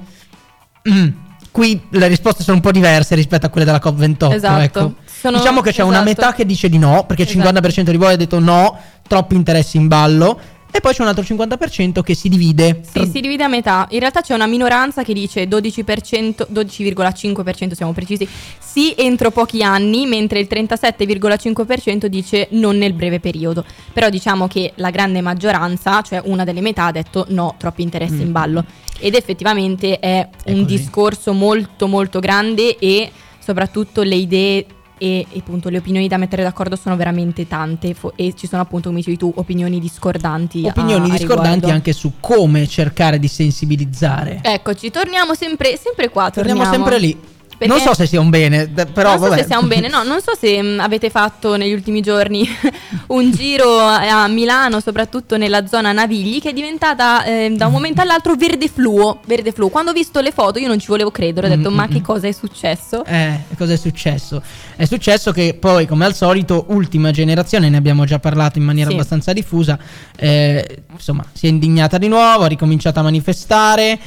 Mm, 0.89 1.07
Qui 1.51 1.79
le 1.91 2.07
risposte 2.07 2.41
sono 2.41 2.55
un 2.55 2.63
po' 2.63 2.71
diverse 2.71 3.13
rispetto 3.13 3.45
a 3.45 3.49
quelle 3.49 3.63
della 3.63 3.79
COP28. 3.79 4.33
Esatto. 4.33 4.61
ecco. 4.61 4.95
Sono- 5.05 5.37
diciamo 5.37 5.61
che 5.61 5.71
c'è 5.71 5.83
una 5.83 5.97
esatto. 6.01 6.09
metà 6.09 6.33
che 6.33 6.45
dice 6.47 6.67
di 6.67 6.79
no, 6.79 7.05
perché 7.05 7.21
il 7.21 7.29
Esatto. 7.29 7.59
50% 7.59 7.91
di 7.91 7.97
voi 7.97 8.13
ha 8.13 8.15
detto 8.17 8.39
no, 8.39 8.75
troppi 9.07 9.35
interessi 9.35 9.77
in 9.77 9.87
ballo, 9.87 10.39
e 10.75 10.81
poi 10.81 10.91
c'è 10.91 11.03
un 11.03 11.07
altro 11.09 11.23
50% 11.23 12.01
che 12.01 12.15
si 12.15 12.29
divide. 12.29 12.81
Sì, 12.81 13.05
si 13.05 13.21
divide 13.21 13.43
a 13.43 13.47
metà. 13.47 13.85
In 13.91 13.99
realtà 13.99 14.21
c'è 14.21 14.33
una 14.33 14.47
minoranza 14.47 15.03
che 15.03 15.13
dice 15.13 15.47
12%, 15.47 16.47
12,5% 16.51 17.73
siamo 17.73 17.93
precisi, 17.93 18.27
sì 18.57 18.95
entro 18.97 19.29
pochi 19.29 19.61
anni, 19.61 20.07
mentre 20.07 20.39
il 20.39 20.47
37,5% 20.49 22.07
dice 22.07 22.47
non 22.51 22.77
nel 22.77 22.93
breve 22.93 23.19
periodo. 23.19 23.63
Però 23.93 24.09
diciamo 24.09 24.47
che 24.47 24.73
la 24.77 24.89
grande 24.89 25.21
maggioranza, 25.21 26.01
cioè 26.01 26.21
una 26.25 26.43
delle 26.43 26.61
metà, 26.61 26.85
ha 26.85 26.91
detto 26.91 27.27
no, 27.29 27.53
troppi 27.59 27.83
interessi 27.83 28.21
in 28.23 28.31
ballo. 28.31 28.65
Ed 28.97 29.13
effettivamente 29.13 29.99
è, 29.99 30.27
È 30.43 30.51
un 30.51 30.63
così. 30.63 30.75
discorso 30.75 31.33
molto 31.33 31.87
molto 31.87 32.19
grande 32.19 32.77
e 32.79 33.11
soprattutto 33.37 34.01
le 34.01 34.15
idee 34.15 34.65
e, 35.03 35.25
e 35.29 35.39
appunto 35.39 35.67
le 35.67 35.79
opinioni 35.79 36.07
da 36.07 36.15
mettere 36.15 36.43
d'accordo 36.43 36.77
sono 36.77 36.95
veramente 36.95 37.45
tante 37.45 37.93
fo- 37.93 38.13
e 38.15 38.33
ci 38.37 38.47
sono 38.47 38.61
appunto 38.61 38.87
come 38.87 38.99
dicevi 38.99 39.17
tu 39.17 39.31
opinioni 39.35 39.77
discordanti. 39.79 40.65
a- 40.65 40.69
Opinioni 40.69 41.09
a 41.09 41.13
discordanti 41.13 41.53
riguardo. 41.55 41.75
anche 41.75 41.91
su 41.91 42.13
come 42.21 42.65
cercare 42.67 43.19
di 43.19 43.27
sensibilizzare. 43.27 44.39
Eccoci, 44.41 44.89
torniamo 44.91 45.33
sempre, 45.33 45.75
sempre 45.77 46.09
qua. 46.09 46.29
Torniamo 46.31 46.61
Torniamo, 46.63 46.85
sempre 46.85 47.05
lì. 47.05 47.17
Non 47.67 47.79
so 47.79 47.93
se 47.93 48.07
sia 48.07 48.19
un 48.19 48.29
bene, 48.29 48.67
però 48.67 49.09
non 49.09 49.19
so 49.19 49.29
vabbè. 49.29 49.41
se 49.41 49.47
sia 49.47 49.59
un 49.59 49.67
bene, 49.67 49.89
no, 49.89 50.03
non 50.03 50.21
so 50.21 50.33
se 50.39 50.61
mh, 50.61 50.79
avete 50.79 51.09
fatto 51.09 51.55
negli 51.55 51.73
ultimi 51.73 52.01
giorni 52.01 52.47
un 53.07 53.31
giro 53.31 53.77
a 53.79 54.27
Milano, 54.27 54.79
soprattutto 54.79 55.37
nella 55.37 55.67
zona 55.67 55.91
Navigli, 55.91 56.39
che 56.39 56.49
è 56.49 56.53
diventata 56.53 57.23
eh, 57.25 57.53
da 57.55 57.67
un 57.67 57.71
momento 57.73 58.01
all'altro 58.01 58.35
verde 58.35 58.67
fluo, 58.67 59.19
verde 59.25 59.51
fluo. 59.51 59.69
Quando 59.69 59.91
ho 59.91 59.93
visto 59.93 60.19
le 60.21 60.31
foto 60.31 60.59
io 60.59 60.67
non 60.67 60.79
ci 60.79 60.87
volevo 60.87 61.11
credere, 61.11 61.47
ho 61.47 61.49
detto 61.49 61.71
Mm, 61.73 61.75
ma 61.75 61.87
mm, 61.87 61.91
che 61.91 61.99
mm. 61.99 62.03
cosa 62.03 62.27
è 62.27 62.31
successo? 62.31 63.03
Eh, 63.05 63.39
cosa 63.57 63.73
è 63.73 63.77
successo? 63.77 64.41
È 64.75 64.85
successo 64.85 65.31
che 65.31 65.55
poi, 65.59 65.87
come 65.87 66.05
al 66.05 66.13
solito, 66.13 66.65
ultima 66.69 67.11
generazione, 67.11 67.69
ne 67.69 67.77
abbiamo 67.77 68.05
già 68.05 68.19
parlato 68.19 68.59
in 68.59 68.65
maniera 68.65 68.89
Sì. 68.89 68.95
abbastanza 68.95 69.33
diffusa, 69.33 69.77
eh, 70.15 70.83
insomma, 70.91 71.25
si 71.33 71.47
è 71.47 71.49
indignata 71.49 71.97
di 71.97 72.07
nuovo, 72.07 72.43
ha 72.43 72.47
ricominciato 72.47 72.99
a 72.99 73.03
manifestare. 73.03 73.99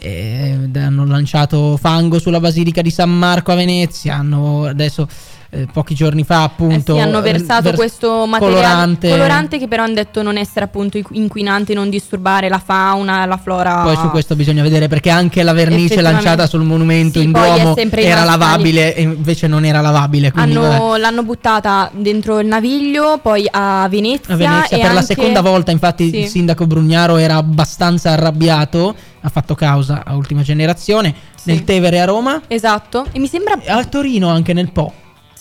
Eh, 0.00 0.68
hanno 0.74 1.04
lanciato 1.04 1.76
fango 1.76 2.18
sulla 2.18 2.40
basilica 2.40 2.82
di 2.82 2.90
San 2.90 3.10
Marco 3.10 3.52
a 3.52 3.54
Venezia. 3.54 4.16
Hanno 4.16 4.64
adesso 4.64 5.06
eh, 5.52 5.66
pochi 5.72 5.94
giorni 5.94 6.22
fa, 6.22 6.44
appunto, 6.44 6.92
Eh 6.94 6.98
sì, 6.98 7.02
hanno 7.02 7.20
versato 7.20 7.62
vers- 7.64 7.76
questo 7.76 8.24
materiale 8.26 8.96
colorante. 9.08 9.58
che 9.58 9.66
però 9.66 9.82
hanno 9.82 9.94
detto 9.94 10.22
non 10.22 10.36
essere 10.36 10.64
appunto 10.64 10.96
inqu- 10.96 11.16
inquinante, 11.16 11.74
non 11.74 11.90
disturbare 11.90 12.48
la 12.48 12.60
fauna, 12.64 13.26
la 13.26 13.36
flora. 13.36 13.82
Poi 13.82 13.96
su 13.96 14.10
questo 14.10 14.36
bisogna 14.36 14.62
vedere 14.62 14.86
perché 14.86 15.10
anche 15.10 15.42
la 15.42 15.52
vernice 15.52 16.00
lanciata 16.00 16.46
sul 16.46 16.62
monumento 16.62 17.18
Sì, 17.18 17.24
in 17.24 17.32
Duomo 17.32 17.74
era 17.76 18.22
lavabile 18.24 18.94
e 18.94 19.02
invece 19.02 19.48
non 19.48 19.64
era 19.64 19.80
lavabile. 19.80 20.30
Hanno- 20.34 20.94
l'hanno 20.96 21.22
buttata 21.24 21.90
dentro 21.92 22.38
il 22.38 22.46
naviglio, 22.46 23.18
poi 23.20 23.46
a 23.50 23.86
Venezia. 23.90 24.34
a 24.34 24.36
Venezia 24.36 24.76
e 24.76 24.80
per 24.80 24.92
la 24.92 25.00
anche- 25.00 25.14
seconda 25.14 25.40
volta 25.40 25.70
infatti 25.72 26.10
Sì. 26.10 26.18
il 26.20 26.26
sindaco 26.28 26.66
Brugnaro 26.66 27.16
era 27.16 27.34
abbastanza 27.36 28.10
arrabbiato 28.12 28.94
ha 29.22 29.28
fatto 29.28 29.54
causa 29.54 30.02
a 30.06 30.14
ultima 30.14 30.42
generazione 30.42 31.12
Sì. 31.34 31.50
nel 31.50 31.64
Tevere 31.64 32.00
a 32.00 32.04
Roma 32.04 32.40
Esatto. 32.46 33.06
E 33.12 33.18
mi 33.18 33.26
sembra. 33.26 33.58
a 33.66 33.84
Torino 33.84 34.28
anche 34.28 34.52
nel 34.52 34.70
Po 34.70 34.92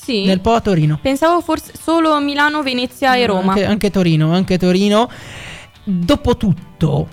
Sì. 0.10 0.25
nel 0.25 0.42
Po 0.42 0.54
a 0.54 0.62
Torino 0.62 0.98
Pensavo 1.00 1.39
forse 1.42 1.74
solo 1.80 2.20
Milano, 2.20 2.63
Venezia 2.63 3.16
e 3.16 3.28
Roma. 3.28 3.51
anche, 3.51 3.66
anche 3.66 3.89
Torino 3.92 4.34
anche 4.34 4.58
Torino 4.58 5.10
dopotutto 5.84 7.08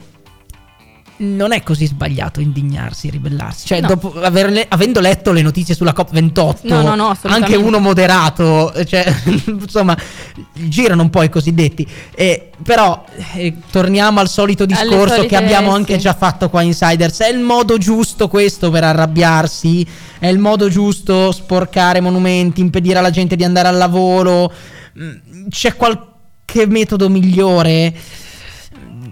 non 1.19 1.53
è 1.53 1.63
così 1.63 1.87
sbagliato 1.87 2.41
indignarsi 2.41 3.09
ribellarsi. 3.11 3.67
Cioè, 3.67 3.81
No. 3.81 3.89
dopo 3.89 4.21
averle- 4.21 4.67
avendo 4.69 5.01
letto 5.01 5.33
le 5.33 5.43
notizie 5.43 5.75
sulla 5.75 5.95
COP28, 5.97 6.57
No, 6.63 6.83
no, 6.83 6.95
no, 6.95 7.17
anche 7.23 7.57
uno 7.57 7.79
moderato, 7.79 8.73
cioè, 8.87 9.13
insomma, 9.47 9.97
girano 10.53 11.03
un 11.03 11.11
po' 11.11 11.23
i 11.23 11.29
cosiddetti. 11.29 11.87
Eh, 12.15 12.51
però 12.63 13.05
eh, 13.35 13.55
torniamo 13.71 14.21
al 14.21 14.29
solito 14.29 14.67
discorso 14.67 15.15
solite- 15.15 15.27
che 15.27 15.37
abbiamo 15.37 15.73
anche 15.73 15.95
sì. 15.95 16.01
già 16.01 16.15
fatto 16.15 16.49
qua 16.51 16.63
Insiders. 16.63 17.21
È 17.21 17.29
il 17.29 17.39
modo 17.39 17.79
giusto 17.79 18.29
questo 18.29 18.71
per 18.71 18.85
arrabbiarsi? 18.85 19.87
È 20.19 20.27
il 20.27 20.39
modo 20.39 20.69
giusto 20.69 21.33
sporcare 21.33 22.01
monumenti, 22.01 22.61
impedire 22.61 22.99
alla 22.99 23.11
gente 23.11 23.37
di 23.37 23.45
andare 23.45 23.69
al 23.69 23.77
lavoro? 23.77 24.53
Mm, 24.99 25.49
C'è 25.49 25.77
qualche 25.77 26.67
metodo 26.67 27.09
migliore? 27.09 27.95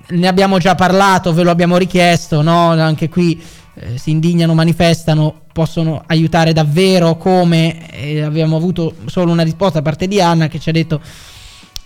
Ne 0.08 0.28
abbiamo 0.28 0.58
già 0.58 0.74
parlato, 0.74 1.32
ve 1.32 1.42
lo 1.42 1.50
abbiamo 1.50 1.76
richiesto, 1.76 2.42
no? 2.42 2.70
Anche 2.70 3.08
qui 3.08 3.42
eh, 3.74 3.98
si 3.98 4.10
indignano, 4.10 4.54
manifestano, 4.54 5.42
possono 5.52 6.02
aiutare 6.06 6.52
davvero 6.52 7.16
come 7.16 7.90
E 7.90 8.22
abbiamo 8.22 8.56
avuto 8.56 8.94
solo 9.06 9.30
una 9.32 9.42
risposta 9.42 9.78
da 9.78 9.84
parte 9.84 10.06
di 10.08 10.20
Anna 10.20 10.48
che 10.48 10.58
ci 10.58 10.68
ha 10.68 10.72
detto 10.72 11.00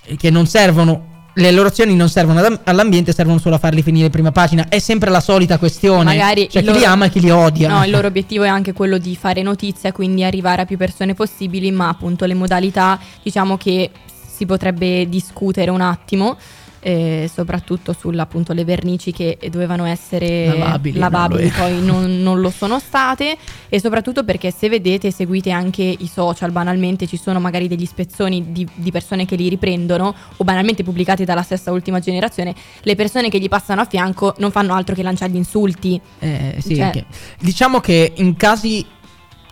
eh, 0.04 0.16
che 0.16 0.30
non 0.30 0.46
servono 0.46 1.16
le 1.38 1.52
loro 1.52 1.68
azioni 1.68 1.94
non 1.94 2.08
servono 2.08 2.40
ad- 2.40 2.60
all'ambiente, 2.64 3.12
servono 3.12 3.38
solo 3.38 3.54
a 3.54 3.58
farli 3.58 3.82
finire 3.82 4.06
in 4.06 4.10
prima 4.10 4.32
pagina. 4.32 4.66
È 4.68 4.80
sempre 4.80 5.08
la 5.08 5.20
solita 5.20 5.56
questione. 5.56 6.02
Magari 6.02 6.42
il 6.42 6.48
chi 6.48 6.58
li 6.60 6.64
loro- 6.66 6.84
ama 6.84 7.04
e 7.04 7.10
chi 7.10 7.20
li 7.20 7.30
odia. 7.30 7.68
No, 7.68 7.84
il 7.84 7.90
loro 7.92 8.08
obiettivo 8.08 8.42
è 8.42 8.48
anche 8.48 8.72
quello 8.72 8.98
di 8.98 9.14
fare 9.14 9.42
notizia, 9.42 9.92
quindi 9.92 10.24
arrivare 10.24 10.62
a 10.62 10.64
più 10.64 10.76
persone 10.76 11.14
possibili, 11.14 11.70
ma 11.70 11.88
appunto 11.88 12.24
le 12.24 12.34
modalità, 12.34 12.98
diciamo 13.22 13.56
che 13.56 13.90
si 14.34 14.46
potrebbe 14.46 15.08
discutere 15.08 15.70
un 15.70 15.80
attimo. 15.80 16.36
Eh, 16.80 17.30
soprattutto 17.32 17.92
sulle 17.92 18.20
appunto 18.20 18.52
le 18.52 18.64
vernici 18.64 19.12
che 19.12 19.38
dovevano 19.50 19.84
essere 19.84 20.46
Lavabili, 20.46 20.98
lavabili, 20.98 21.44
no, 21.44 21.52
poi 21.56 21.82
non, 21.82 22.22
non 22.22 22.40
lo 22.40 22.50
sono 22.50 22.78
state. 22.78 23.36
E 23.68 23.80
soprattutto 23.80 24.24
perché 24.24 24.50
se 24.50 24.68
vedete 24.68 25.10
seguite 25.10 25.50
anche 25.50 25.82
i 25.82 26.06
social. 26.06 26.50
Banalmente 26.50 27.06
ci 27.06 27.16
sono 27.16 27.40
magari 27.40 27.68
degli 27.68 27.86
spezzoni 27.86 28.52
di, 28.52 28.66
di 28.74 28.90
persone 28.90 29.26
che 29.26 29.36
li 29.36 29.48
riprendono 29.48 30.14
o 30.36 30.44
banalmente 30.44 30.82
pubblicati 30.82 31.24
dalla 31.24 31.42
stessa 31.42 31.72
ultima 31.72 32.00
generazione. 32.00 32.54
Le 32.82 32.94
persone 32.94 33.28
che 33.28 33.38
gli 33.38 33.48
passano 33.48 33.80
a 33.80 33.84
fianco 33.84 34.34
non 34.38 34.50
fanno 34.50 34.74
altro 34.74 34.94
che 34.94 35.02
lanciargli 35.02 35.36
insulti. 35.36 36.00
Eh, 36.18 36.56
sì, 36.60 36.76
Cioè- 36.76 36.90
che- 36.90 37.04
diciamo 37.40 37.80
che 37.80 38.12
in 38.16 38.36
casi 38.36 38.84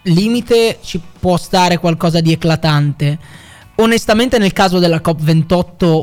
limite 0.02 0.78
ci 0.82 1.00
può 1.18 1.36
stare 1.36 1.78
qualcosa 1.78 2.20
di 2.20 2.32
eclatante. 2.32 3.18
Onestamente, 3.76 4.38
nel 4.38 4.52
caso 4.52 4.78
della 4.78 5.00
COP28, 5.04 6.02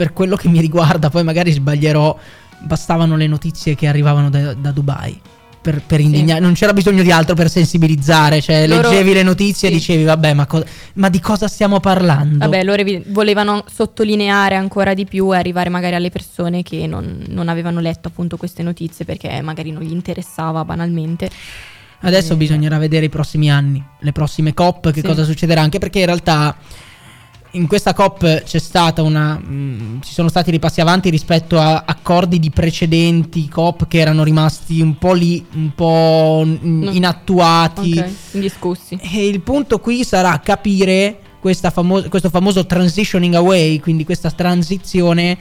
per 0.00 0.14
quello 0.14 0.34
che 0.34 0.48
mi 0.48 0.62
riguarda, 0.62 1.10
poi 1.10 1.22
magari 1.22 1.52
sbaglierò, 1.52 2.18
bastavano 2.60 3.16
le 3.16 3.26
notizie 3.26 3.74
che 3.74 3.86
arrivavano 3.86 4.30
da, 4.30 4.54
da 4.54 4.70
Dubai. 4.70 5.20
Per, 5.60 5.82
per 5.86 6.00
indignare, 6.00 6.40
non 6.40 6.54
c'era 6.54 6.72
bisogno 6.72 7.02
di 7.02 7.12
altro 7.12 7.34
per 7.34 7.50
sensibilizzare. 7.50 8.40
Cioè, 8.40 8.66
Loro- 8.66 8.88
leggevi 8.88 9.12
le 9.12 9.22
notizie 9.22 9.68
e 9.68 9.72
sì. 9.72 9.76
dicevi, 9.76 10.04
vabbè, 10.04 10.32
ma, 10.32 10.46
co- 10.46 10.64
ma 10.94 11.10
di 11.10 11.20
cosa 11.20 11.48
stiamo 11.48 11.80
parlando? 11.80 12.38
Vabbè, 12.38 12.64
loro 12.64 12.82
volevano 13.08 13.62
sottolineare 13.70 14.54
ancora 14.54 14.94
di 14.94 15.04
più 15.04 15.34
e 15.34 15.36
arrivare 15.36 15.68
magari 15.68 15.96
alle 15.96 16.08
persone 16.08 16.62
che 16.62 16.86
non, 16.86 17.22
non 17.28 17.50
avevano 17.50 17.80
letto 17.80 18.08
appunto 18.08 18.38
queste 18.38 18.62
notizie 18.62 19.04
perché 19.04 19.42
magari 19.42 19.70
non 19.70 19.82
gli 19.82 19.92
interessava 19.92 20.64
banalmente. 20.64 21.28
Adesso 22.00 22.32
Eh. 22.32 22.36
bisognerà 22.36 22.78
vedere 22.78 23.04
i 23.04 23.10
prossimi 23.10 23.50
anni, 23.50 23.84
le 23.98 24.12
prossime 24.12 24.54
COP, 24.54 24.92
che 24.92 25.00
Sì. 25.02 25.06
cosa 25.06 25.24
succederà, 25.24 25.60
anche 25.60 25.78
perché 25.78 25.98
in 25.98 26.06
realtà 26.06 26.56
in 27.52 27.66
questa 27.66 27.94
COP 27.94 28.42
c'è 28.44 28.58
stata 28.58 29.02
una... 29.02 29.34
mh, 29.38 30.00
ci 30.02 30.12
sono 30.12 30.28
stati 30.28 30.50
ripassi 30.50 30.80
avanti 30.80 31.10
rispetto 31.10 31.58
a 31.58 31.84
accordi 31.86 32.38
di 32.38 32.50
precedenti 32.50 33.48
COP 33.48 33.88
che 33.88 33.98
erano 33.98 34.22
rimasti 34.22 34.80
un 34.80 34.96
po' 34.98 35.12
lì, 35.12 35.44
un 35.54 35.72
po' 35.74 36.44
No. 36.46 36.90
inattuati. 36.90 37.98
Ok, 37.98 38.10
indiscussi. 38.32 38.98
E 39.00 39.26
il 39.26 39.40
punto 39.40 39.78
qui 39.78 40.04
sarà 40.04 40.38
capire 40.40 41.20
questa 41.40 41.70
famo- 41.70 42.02
questo 42.02 42.28
famoso 42.30 42.66
transitioning 42.66 43.34
away, 43.34 43.78
quindi 43.80 44.04
questa 44.04 44.30
transizione 44.30 45.36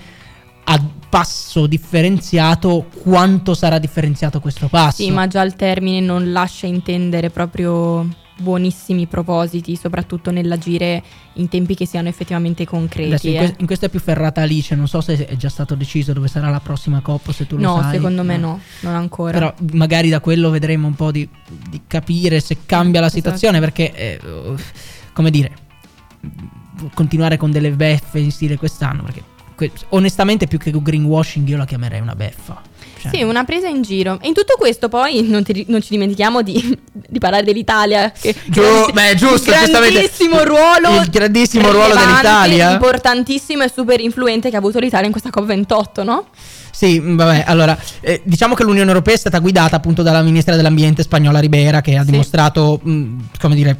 a 0.64 0.82
passo 1.10 1.66
differenziato, 1.68 2.86
quanto 3.02 3.54
sarà 3.56 3.80
differenziato 3.80 4.40
questo 4.40 4.68
passo. 4.68 5.02
Sì, 5.04 5.10
ma 5.12 5.28
già 5.28 5.42
il 5.42 5.56
termine 5.56 6.00
non 6.00 6.32
lascia 6.32 6.68
intendere 6.68 7.30
proprio 7.32 8.08
buonissimi 8.40 9.06
propositi, 9.08 9.76
soprattutto 9.76 10.32
nell'agire 10.32 11.04
in 11.34 11.48
tempi 11.50 11.76
che 11.76 11.86
siano 11.86 12.08
effettivamente 12.08 12.66
concreti. 12.66 13.10
Adesso 13.10 13.28
in, 13.28 13.36
eh. 13.36 13.38
que- 13.40 13.56
in 13.60 13.66
questo 13.66 13.86
è 13.86 13.90
più 13.90 14.00
ferrata 14.00 14.42
Alice, 14.42 14.76
non 14.76 14.88
so 14.88 15.02
se 15.02 15.26
è 15.28 15.36
già 15.36 15.50
stato 15.50 15.76
deciso 15.76 16.14
dove 16.14 16.28
sarà 16.28 16.50
la 16.50 16.60
prossima 16.60 17.00
coppa, 17.02 17.32
se 17.32 17.46
tu 17.48 17.56
lo 17.58 17.62
No, 17.62 17.82
sai. 17.82 17.96
secondo 17.96 18.24
me 18.24 18.36
Eh. 18.36 18.38
no, 18.38 18.60
non 18.82 18.96
ancora. 18.96 19.32
Però 19.32 19.54
magari 19.74 20.10
da 20.10 20.20
quello 20.20 20.50
vedremo 20.50 20.88
un 20.88 20.96
po' 20.96 21.12
di, 21.12 21.28
di 21.70 21.82
capire 21.88 22.40
se 22.40 22.58
cambia 22.66 23.00
la 23.02 23.08
Esatto. 23.08 23.22
situazione, 23.24 23.60
perché, 23.60 23.94
eh, 23.94 24.20
come 25.14 25.30
dire, 25.32 25.52
continuare 26.94 27.38
con 27.38 27.52
delle 27.52 27.72
beffe 27.72 28.20
in 28.20 28.32
stile 28.32 28.58
quest'anno, 28.58 29.04
perché 29.04 29.24
que- 29.56 29.72
onestamente 29.90 30.48
più 30.48 30.58
che 30.58 30.72
greenwashing 30.72 31.48
io 31.48 31.58
la 31.58 31.66
chiamerei 31.66 32.00
una 32.00 32.16
beffa. 32.16 32.62
Cioè, 33.02 33.12
Sì, 33.14 33.24
una 33.24 33.44
presa 33.44 33.68
in 33.68 33.82
giro. 33.82 34.20
E 34.22 34.28
in 34.28 34.34
tutto 34.34 34.56
questo 34.58 34.90
poi 34.90 35.24
non, 35.28 35.44
ti- 35.44 35.66
non 35.68 35.82
ci 35.82 35.90
dimentichiamo 35.92 36.42
di, 36.42 36.78
di 36.92 37.20
parlare 37.20 37.44
dell'Italia. 37.44 38.12
Che 38.12 38.36
Giu- 38.46 38.92
beh, 38.92 39.16
giusto, 39.16 39.52
il 39.52 39.58
grandissimo 39.72 40.44
ruolo. 40.44 41.02
Il 41.02 41.10
grandissimo 41.10 41.72
ruolo 41.72 41.94
dell'Italia. 41.96 42.72
Importantissimo 42.72 43.64
e 43.64 43.72
super 43.74 44.00
influente 44.02 44.50
che 44.50 44.56
ha 44.56 44.60
avuto 44.60 44.80
l'Italia 44.80 45.06
in 45.06 45.12
questa 45.12 45.30
COP28, 45.30 46.04
no? 46.04 46.28
Sì, 46.72 47.00
mh, 47.00 47.16
vabbè, 47.16 47.44
allora, 47.48 47.78
eh, 48.02 48.22
diciamo 48.24 48.54
che 48.56 48.64
l'Unione 48.64 48.88
Europea 48.90 49.14
è 49.16 49.18
stata 49.18 49.40
guidata 49.40 49.76
appunto 49.76 50.02
dalla 50.02 50.22
ministra 50.22 50.56
dell'ambiente 50.56 51.04
spagnola 51.04 51.40
Ribera, 51.40 51.82
che 51.82 51.96
ha 51.96 52.04
Sì. 52.06 52.12
dimostrato, 52.12 52.80
mh, 52.82 53.16
come 53.40 53.56
dire, 53.56 53.78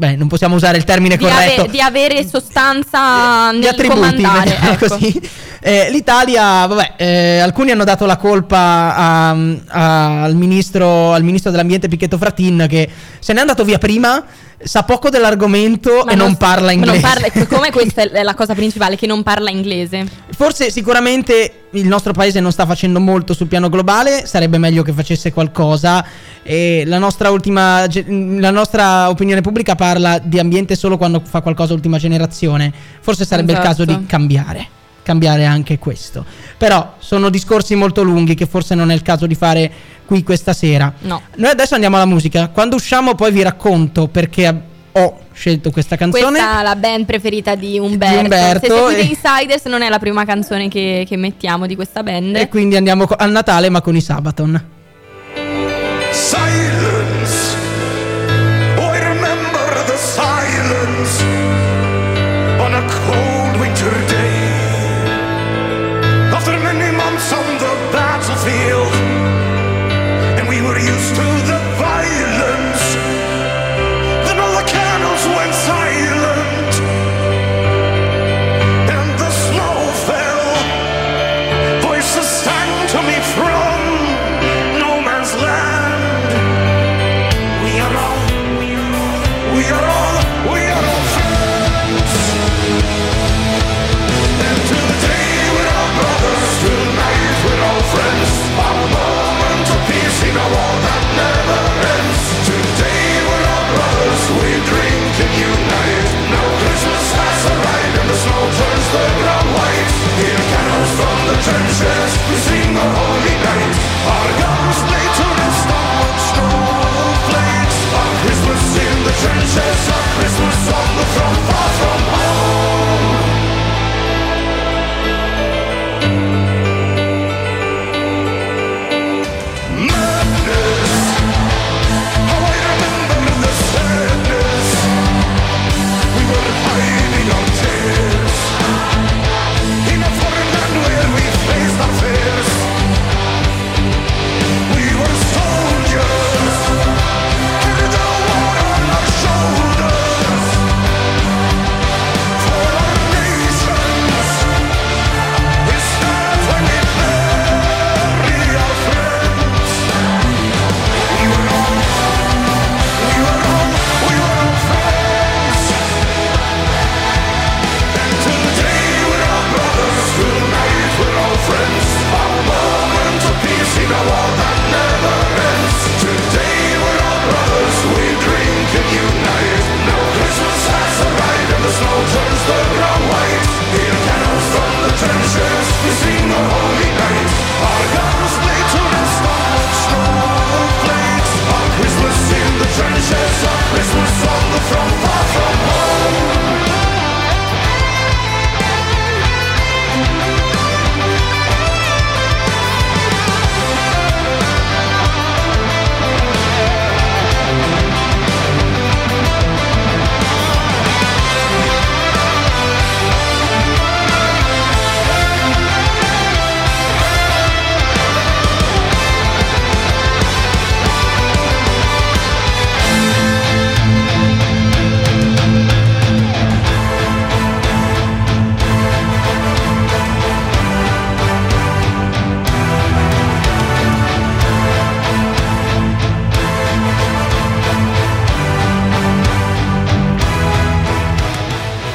beh, 0.00 0.16
non 0.16 0.26
possiamo 0.28 0.54
usare 0.56 0.78
il 0.78 0.84
termine 0.84 1.16
Di, 1.16 1.22
corretto. 1.24 1.60
ave- 1.62 1.70
di 1.70 1.80
avere 1.80 2.26
sostanza 2.26 3.50
Di 3.52 3.58
nel 3.58 3.68
attributi, 3.68 4.00
comandare. 4.00 4.48
mettiamola 4.50 4.72
ecco. 4.72 4.88
così. 4.88 5.20
Eh, 5.62 5.88
L'Italia, 5.90 6.64
vabbè, 6.66 6.92
eh, 6.96 7.38
alcuni 7.40 7.70
hanno 7.70 7.84
dato 7.84 8.06
la 8.06 8.16
colpa 8.16 8.58
a- 8.96 9.30
a- 9.68 10.22
al, 10.22 10.34
ministro, 10.34 11.12
al 11.12 11.22
ministro 11.22 11.50
dell'ambiente 11.50 11.86
Picchetto 11.88 12.16
Frattin 12.16 12.66
che 12.68 12.88
se 13.18 13.32
n'è 13.34 13.40
andato 13.40 13.62
via 13.64 13.76
prima, 13.78 14.24
sa 14.62 14.82
poco 14.82 15.08
dell'argomento 15.08 16.02
Ma 16.04 16.12
e 16.12 16.14
non, 16.14 16.36
parla 16.36 16.66
ma 16.66 16.72
inglese. 16.72 17.00
Non 17.00 17.00
parla, 17.00 17.46
come 17.46 17.70
questa 17.72 18.02
è 18.02 18.22
la 18.22 18.34
cosa 18.34 18.54
principale, 18.54 18.96
che 18.96 19.06
non 19.06 19.22
parla 19.22 19.50
inglese. 19.50 20.06
Forse 20.30 20.70
sicuramente 20.70 21.64
il 21.70 21.86
nostro 21.86 22.12
paese 22.12 22.40
non 22.40 22.52
sta 22.52 22.66
facendo 22.66 23.00
molto 23.00 23.32
sul 23.32 23.46
piano 23.46 23.68
globale, 23.68 24.26
sarebbe 24.26 24.58
meglio 24.58 24.82
che 24.82 24.92
facesse 24.92 25.32
qualcosa. 25.32 26.04
E 26.42 26.84
la 26.86 26.98
nostra 26.98 27.30
ultima 27.30 27.86
la 28.06 28.50
nostra 28.50 29.08
opinione 29.08 29.40
pubblica 29.40 29.74
parla 29.74 30.18
di 30.18 30.38
ambiente 30.38 30.74
solo 30.74 30.96
quando 30.96 31.22
fa 31.24 31.40
qualcosa 31.40 31.74
ultima 31.74 31.98
generazione. 31.98 32.72
Forse 33.00 33.24
sarebbe 33.24 33.52
il 33.52 33.58
caso 33.58 33.82
Esatto. 33.82 33.98
di 33.98 34.06
cambiare. 34.06 34.68
Cambiare 35.10 35.44
anche 35.44 35.76
questo. 35.76 36.24
Però 36.56 36.94
sono 36.98 37.30
discorsi 37.30 37.74
molto 37.74 38.04
lunghi 38.04 38.36
che 38.36 38.46
forse 38.46 38.76
non 38.76 38.92
è 38.92 38.94
il 38.94 39.02
caso 39.02 39.26
di 39.26 39.34
fare 39.34 39.68
qui 40.04 40.22
questa 40.22 40.52
sera. 40.52 40.92
No. 41.00 41.20
Noi 41.34 41.50
adesso 41.50 41.74
andiamo 41.74 41.96
alla 41.96 42.04
musica. 42.04 42.46
Quando 42.50 42.76
usciamo 42.76 43.16
poi 43.16 43.32
vi 43.32 43.42
racconto 43.42 44.06
perché 44.06 44.62
ho 44.92 45.18
scelto 45.32 45.72
questa 45.72 45.96
canzone. 45.96 46.30
Questa 46.30 46.60
è 46.60 46.62
la 46.62 46.76
band 46.76 47.06
preferita 47.06 47.56
di 47.56 47.76
Umberto. 47.80 48.20
Umberto, 48.20 48.66
Se 48.66 48.72
seguite 48.72 49.00
e- 49.00 49.04
Insiders 49.04 49.64
non 49.64 49.82
è 49.82 49.88
la 49.88 49.98
prima 49.98 50.24
canzone 50.24 50.68
che, 50.68 51.04
che 51.08 51.16
mettiamo 51.16 51.66
di 51.66 51.74
questa 51.74 52.04
band. 52.04 52.36
E 52.36 52.48
quindi 52.48 52.76
andiamo 52.76 53.06
co- 53.06 53.16
al 53.18 53.32
Natale 53.32 53.68
ma 53.68 53.80
con 53.80 53.96
i 53.96 54.00
Sabaton. 54.00 54.64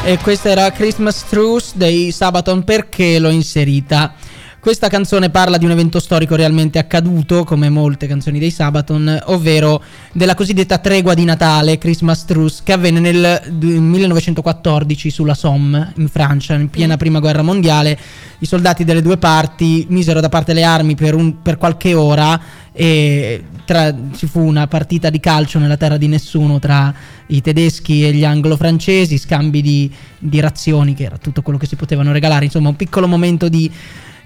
E 0.07 0.19
questa 0.19 0.49
era 0.49 0.71
Christmas 0.71 1.25
Truce 1.27 1.71
dei 1.73 2.11
Sabaton 2.11 2.63
perché 2.63 3.17
l'ho 3.17 3.29
inserita. 3.31 4.13
Questa 4.59 4.87
canzone 4.87 5.31
parla 5.31 5.57
di 5.57 5.65
un 5.65 5.71
evento 5.71 5.99
storico 5.99 6.35
realmente 6.35 6.77
accaduto, 6.77 7.43
come 7.43 7.69
molte 7.69 8.05
canzoni 8.05 8.37
dei 8.37 8.51
Sabaton, 8.51 9.23
ovvero 9.25 9.81
della 10.11 10.35
cosiddetta 10.35 10.77
tregua 10.77 11.15
di 11.15 11.23
Natale, 11.23 11.79
Christmas 11.79 12.25
Truce, 12.25 12.61
che 12.63 12.73
avvenne 12.73 12.99
nel 12.99 13.41
du- 13.51 13.79
1914 13.79 15.09
sulla 15.09 15.33
Somme, 15.33 15.93
in 15.97 16.07
Francia, 16.07 16.53
in 16.53 16.69
piena 16.69 16.97
prima 16.97 17.19
guerra 17.19 17.41
mondiale. 17.41 17.97
I 18.39 18.45
soldati 18.45 18.83
delle 18.83 19.01
due 19.01 19.17
parti 19.17 19.87
misero 19.89 20.19
da 20.19 20.29
parte 20.29 20.53
le 20.53 20.63
armi 20.63 20.93
per, 20.93 21.15
un- 21.15 21.41
per 21.41 21.57
qualche 21.57 21.95
ora 21.95 22.39
e 22.77 23.41
tra- 23.63 23.95
ci 24.15 24.27
fu 24.27 24.41
una 24.41 24.67
partita 24.67 25.09
di 25.09 25.21
calcio 25.21 25.59
nella 25.59 25.77
terra 25.77 25.95
di 25.95 26.07
nessuno 26.07 26.59
tra 26.59 26.93
i 27.27 27.41
tedeschi 27.41 28.05
e 28.05 28.11
gli 28.13 28.25
anglo-francesi, 28.25 29.17
scambi 29.17 29.61
di, 29.61 29.89
di 30.19 30.39
razioni, 30.41 30.93
che 30.93 31.05
era 31.05 31.17
tutto 31.17 31.41
quello 31.41 31.57
che 31.57 31.65
si 31.65 31.77
potevano 31.77 32.11
regalare, 32.11 32.45
insomma 32.45 32.69
un 32.69 32.75
piccolo 32.75 33.07
momento 33.07 33.47
di, 33.47 33.71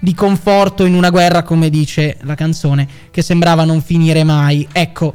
di 0.00 0.14
conforto 0.14 0.84
in 0.84 0.94
una 0.94 1.10
guerra, 1.10 1.42
come 1.44 1.70
dice 1.70 2.16
la 2.22 2.34
canzone, 2.34 2.88
che 3.12 3.22
sembrava 3.22 3.64
non 3.64 3.80
finire 3.80 4.24
mai. 4.24 4.66
Ecco, 4.72 5.14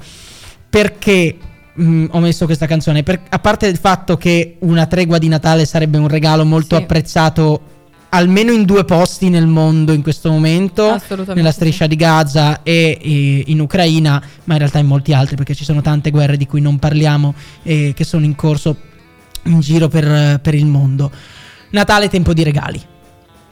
perché 0.70 1.38
mh, 1.74 2.06
ho 2.12 2.20
messo 2.20 2.46
questa 2.46 2.68
canzone? 2.68 3.04
Per- 3.04 3.22
a 3.30 3.40
parte 3.40 3.68
il 3.68 3.78
fatto 3.78 4.18
che 4.18 4.56
una 4.60 4.86
tregua 4.86 5.18
di 5.18 5.28
Natale 5.28 5.66
sarebbe 5.66 5.98
un 5.98 6.08
regalo 6.08 6.46
molto 6.46 6.78
Sì. 6.78 6.82
apprezzato 6.82 7.62
almeno 8.16 8.52
in 8.52 8.66
due 8.66 8.84
posti 8.86 9.30
nel 9.30 9.48
mondo 9.48 9.94
in 9.94 10.02
questo 10.02 10.30
momento, 10.32 11.00
nella 11.34 11.52
striscia 11.52 11.88
di 11.88 11.96
Gaza 11.96 12.64
e, 12.64 12.98
e 13.02 13.44
in 13.48 13.60
Ucraina, 13.60 14.22
ma 14.46 14.54
in 14.54 14.60
realtà 14.60 14.80
in 14.80 14.88
molti 14.88 15.14
altri 15.14 15.36
perché 15.36 15.54
ci 15.54 15.64
sono 15.64 15.82
tante 15.82 16.12
guerre 16.12 16.38
di 16.38 16.46
cui 16.48 16.62
non 16.62 16.80
parliamo 16.80 17.34
e 17.64 17.94
che 17.96 18.04
sono 18.04 18.26
in 18.26 18.36
corso 18.36 18.78
in 19.44 19.60
giro 19.60 19.88
per, 19.88 20.40
per 20.40 20.56
il 20.56 20.66
mondo. 20.66 21.12
Natale 21.72 22.06
è 22.06 22.10
tempo 22.10 22.34
di 22.34 22.44
regali. 22.44 22.82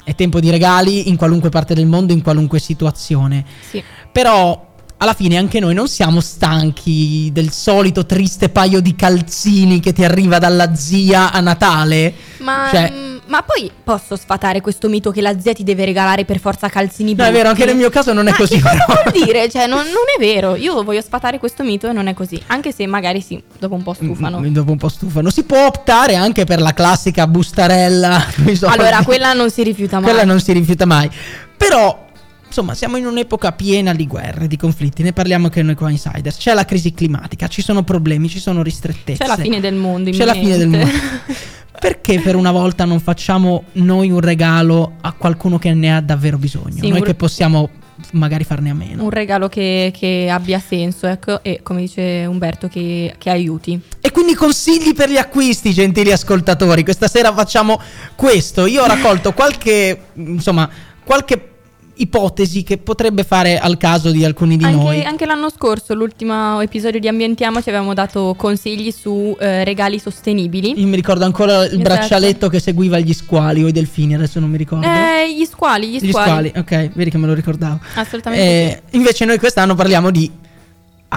È 0.04 0.15
tempo 0.15 0.39
di 0.39 0.49
regali 0.49 1.10
in 1.10 1.15
qualunque 1.15 1.49
parte 1.49 1.73
del 1.73 1.86
mondo, 1.86 2.13
in 2.13 2.21
qualunque 2.21 2.60
situazione. 2.60 3.45
Sì. 3.69 3.82
Però 4.12 4.71
alla 4.97 5.13
fine 5.13 5.38
anche 5.38 5.60
noi 5.60 5.73
non 5.73 5.88
siamo 5.88 6.21
stanchi 6.21 7.30
del 7.34 7.52
solito 7.52 8.06
triste 8.06 8.49
paio 8.49 8.80
di 8.80 8.95
calzini 8.95 9.80
che 9.80 9.91
ti 9.91 10.04
arriva 10.04 10.39
dalla 10.39 10.76
zia 10.76 11.32
a 11.32 11.39
Natale. 11.41 12.13
Ma, 12.39 12.67
Cioè- 12.71 12.91
mm, 12.91 13.12
ma 13.33 13.41
poi 13.41 13.71
posso 13.83 14.15
sfatare 14.15 14.61
questo 14.61 14.87
mito 14.89 15.09
che 15.09 15.19
la 15.19 15.39
zia 15.39 15.53
ti 15.53 15.63
deve 15.63 15.85
regalare 15.85 16.23
per 16.23 16.37
forza 16.39 16.69
calzini 16.69 17.15
No, 17.15 17.23
è 17.23 17.31
vero, 17.31 17.49
anche 17.49 17.65
nel 17.65 17.75
mio 17.75 17.89
caso 17.89 18.13
non 18.13 18.27
è 18.27 18.29
Ma 18.29 18.37
così. 18.37 18.57
Che 18.57 18.61
cosa 18.61 18.85
vuol 18.85 19.11
dire? 19.25 19.49
Cioè, 19.49 19.65
non, 19.65 19.79
non 19.85 20.05
è 20.15 20.19
vero. 20.19 20.55
Io 20.55 20.83
voglio 20.83 21.01
sfatare 21.01 21.39
questo 21.39 21.63
mito 21.63 21.89
e 21.89 21.93
non 21.93 22.05
è 22.05 22.13
così. 22.13 22.39
Anche 22.47 22.71
se 22.71 22.85
magari 22.85 23.21
sì, 23.21 23.41
dopo 23.57 23.73
un 23.73 23.81
po' 23.81 23.93
stufano. 23.93 24.39
Mm, 24.39 24.53
Dopo 24.53 24.69
un 24.69 24.77
po' 24.77 24.87
stufano. 24.87 25.31
Si 25.31 25.45
può 25.45 25.65
optare 25.65 26.13
anche 26.13 26.43
per 26.43 26.61
la 26.61 26.73
classica 26.73 27.25
bustarella. 27.25 28.23
Allora, 28.67 29.03
quella 29.03 29.33
non 29.33 29.49
si 29.49 29.63
rifiuta 29.63 29.99
mai. 29.99 30.11
Quella 30.11 30.25
non 30.25 30.39
si 30.39 30.53
rifiuta 30.53 30.85
mai. 30.85 31.09
Però, 31.57 32.05
insomma, 32.45 32.75
siamo 32.75 32.97
in 32.97 33.07
un'epoca 33.07 33.51
piena 33.53 33.95
di 33.95 34.05
guerre, 34.05 34.45
di 34.45 34.57
conflitti. 34.57 35.01
Ne 35.01 35.11
parliamo 35.11 35.45
anche 35.45 35.63
noi 35.63 35.73
qua 35.73 35.89
Insiders. 35.89 36.37
C'è 36.37 36.53
la 36.53 36.65
crisi 36.65 36.93
climatica, 36.93 37.47
ci 37.47 37.63
sono 37.63 37.81
problemi, 37.81 38.29
ci 38.29 38.39
sono 38.39 38.61
ristrettezze. 38.61 39.23
C'è 39.23 39.27
la 39.27 39.37
fine 39.37 39.59
del 39.59 39.73
mondo. 39.73 40.11
C'è 40.11 40.23
la 40.25 40.33
fine 40.33 40.55
del 40.55 40.67
mondo. 40.67 40.91
Perché 41.79 42.19
per 42.19 42.36
una 42.36 42.51
volta 42.51 42.86
non 42.86 42.99
facciamo 42.99 43.65
noi 43.73 44.12
un 44.12 44.19
regalo 44.19 44.93
a 45.01 45.12
qualcuno 45.12 45.57
che 45.57 45.73
ne 45.73 45.95
ha 45.95 46.01
davvero 46.01 46.38
bisogno? 46.38 46.81
Sì, 46.81 46.89
noi 46.89 47.01
che 47.01 47.15
possiamo 47.15 47.69
magari 48.12 48.43
farne 48.43 48.69
a 48.69 48.73
meno. 48.73 49.03
Un 49.03 49.09
regalo 49.09 49.47
che, 49.47 49.91
che 49.95 50.29
abbia 50.29 50.59
senso, 50.59 51.07
ecco, 51.07 51.41
e 51.43 51.59
come 51.63 51.81
dice 51.81 52.25
Umberto, 52.27 52.67
che, 52.67 53.15
che 53.17 53.29
aiuti. 53.29 53.79
E 53.99 54.12
quindi 54.12 54.33
consigli 54.33 54.93
per 54.93 55.09
gli 55.09 55.17
acquisti, 55.17 55.73
gentili 55.73 56.12
ascoltatori. 56.12 56.83
Questa 56.83 57.07
sera 57.07 57.33
facciamo 57.33 57.79
questo. 58.15 58.65
Io 58.65 58.83
ho 58.83 58.88
raccolto 58.88 59.33
qualche, 59.33 59.99
insomma, 60.13 60.69
qualche 61.03 61.52
ipotesi 61.95 62.63
che 62.63 62.77
potrebbe 62.77 63.23
fare 63.23 63.58
al 63.60 63.77
caso 63.77 64.12
di 64.12 64.25
alcuni 64.25 64.58
di 64.58 64.63
noi. 64.63 64.95
Anche, 64.97 65.03
anche 65.08 65.25
l'anno 65.25 65.49
scorso, 65.49 65.93
l'ultimo 65.93 66.60
episodio 66.62 66.99
di 66.99 67.08
Ambientiamoci, 67.08 67.69
avevamo 67.69 67.93
dato 67.93 68.34
consigli 68.38 68.91
su 68.91 69.36
eh, 69.39 69.63
regali 69.63 69.99
sostenibili. 69.99 70.79
Io 70.79 70.88
mi 70.88 70.95
ricordo 70.95 71.25
ancora 71.25 71.58
il 71.60 71.65
Esatto. 71.65 71.82
braccialetto 71.82 72.49
che 72.49 72.60
seguiva 72.60 72.99
gli 72.99 73.13
squali 73.13 73.63
o 73.63 73.67
i 73.67 73.71
delfini, 73.71 74.15
adesso 74.15 74.39
non 74.39 74.49
mi 74.49 74.58
ricordo. 74.58 74.86
Eh, 74.88 75.34
gli 75.38 75.45
squali, 75.45 75.88
gli 75.89 75.99
Gli 75.99 76.10
squali. 76.10 76.49
squali, 76.49 76.51
ok, 76.56 76.89
vedi 76.95 77.10
che 77.12 77.17
me 77.17 77.27
lo 77.27 77.34
ricordavo. 77.34 77.79
Assolutamente 77.95 78.43
Eh, 78.43 78.82
invece 78.91 79.25
noi 79.25 79.38
quest'anno 79.38 79.75
parliamo 79.75 80.10
di 80.12 80.29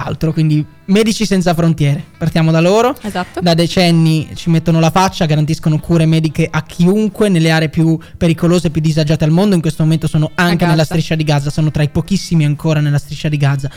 altro, 0.03 0.33
quindi 0.33 0.65
Medici 0.85 1.25
Senza 1.25 1.53
Frontiere. 1.53 2.03
Partiamo 2.17 2.51
da 2.51 2.61
loro. 2.61 2.95
Esatto. 3.01 3.41
Da 3.41 3.53
decenni 3.53 4.29
ci 4.35 4.49
mettono 4.49 4.79
la 4.79 4.89
faccia, 4.89 5.25
garantiscono 5.25 5.79
cure 5.79 6.05
mediche 6.05 6.47
a 6.49 6.63
chiunque 6.63 7.29
nelle 7.29 7.51
aree 7.51 7.69
più 7.69 7.97
pericolose 8.17 8.67
e 8.67 8.69
più 8.69 8.81
disagiate 8.81 9.23
al 9.23 9.31
mondo. 9.31 9.55
In 9.55 9.61
questo 9.61 9.83
momento 9.83 10.07
sono 10.07 10.31
anche 10.35 10.65
nella 10.65 10.85
striscia 10.85 11.15
di 11.15 11.23
Gaza, 11.23 11.49
sono 11.49 11.71
tra 11.71 11.83
i 11.83 11.89
pochissimi 11.89 12.45
ancora 12.45 12.79
nella 12.79 12.99
striscia 12.99 13.29
di 13.29 13.37
Gaza. 13.37 13.69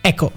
Ecco, 0.00 0.32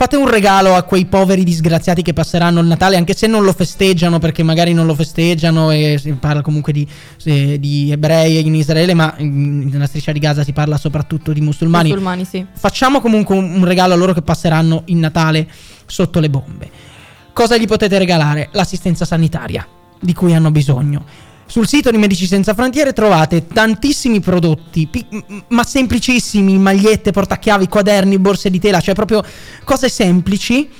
fate 0.00 0.16
un 0.16 0.30
regalo 0.30 0.76
a 0.76 0.82
quei 0.84 1.04
poveri 1.04 1.44
disgraziati 1.44 2.00
che 2.00 2.14
passeranno 2.14 2.60
il 2.60 2.66
Natale, 2.66 2.96
anche 2.96 3.12
se 3.12 3.26
non 3.26 3.44
lo 3.44 3.52
festeggiano, 3.52 4.18
perché 4.18 4.42
magari 4.42 4.72
non 4.72 4.86
lo 4.86 4.94
festeggiano 4.94 5.70
e 5.72 5.98
si 6.00 6.10
parla 6.12 6.40
comunque 6.40 6.72
di, 6.72 6.88
eh, 7.24 7.60
di 7.60 7.92
ebrei 7.92 8.40
in 8.46 8.54
Israele, 8.54 8.94
ma 8.94 9.14
mm, 9.20 9.68
nella 9.68 9.84
striscia 9.84 10.12
di 10.12 10.18
Gaza 10.18 10.42
si 10.42 10.54
parla 10.54 10.78
soprattutto 10.78 11.34
di 11.34 11.42
musulmani 11.42 11.90
Musulmani, 11.90 12.24
sì. 12.24 12.46
facciamo 12.50 13.02
comunque 13.02 13.36
un, 13.36 13.56
un 13.56 13.64
regalo 13.66 13.92
a 13.92 13.96
loro 13.98 14.14
che 14.14 14.22
passeranno 14.22 14.84
il 14.86 14.96
Natale 14.96 15.46
sotto 15.84 16.18
le 16.18 16.30
bombe. 16.30 16.70
Cosa 17.34 17.58
gli 17.58 17.66
potete 17.66 17.98
regalare? 17.98 18.48
L'assistenza 18.52 19.04
sanitaria 19.04 19.68
di 20.00 20.14
cui 20.14 20.32
hanno 20.32 20.50
bisogno. 20.50 21.04
Sul 21.50 21.66
sito 21.66 21.90
di 21.90 21.98
Medici 21.98 22.26
Senza 22.26 22.54
Frontiere 22.54 22.92
trovate 22.92 23.48
tantissimi 23.48 24.20
prodotti, 24.20 24.88
ma 25.48 25.64
semplicissimi, 25.64 26.56
magliette, 26.56 27.10
portachiavi, 27.10 27.66
quaderni, 27.66 28.20
borse 28.20 28.50
di 28.50 28.60
tela, 28.60 28.78
cioè 28.78 28.94
proprio 28.94 29.20
cose 29.64 29.88
semplici 29.88 30.70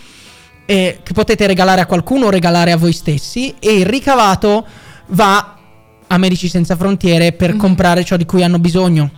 eh, 0.64 1.00
che 1.02 1.12
potete 1.12 1.48
regalare 1.48 1.80
a 1.80 1.86
qualcuno 1.86 2.26
o 2.26 2.30
regalare 2.30 2.70
a 2.70 2.76
voi 2.76 2.92
stessi 2.92 3.52
e 3.58 3.78
il 3.78 3.84
ricavato 3.84 4.64
va 5.08 5.56
a 6.06 6.18
Medici 6.18 6.48
Senza 6.48 6.76
Frontiere 6.76 7.32
per 7.32 7.56
comprare 7.56 8.04
ciò 8.04 8.16
di 8.16 8.24
cui 8.24 8.44
hanno 8.44 8.60
bisogno 8.60 9.10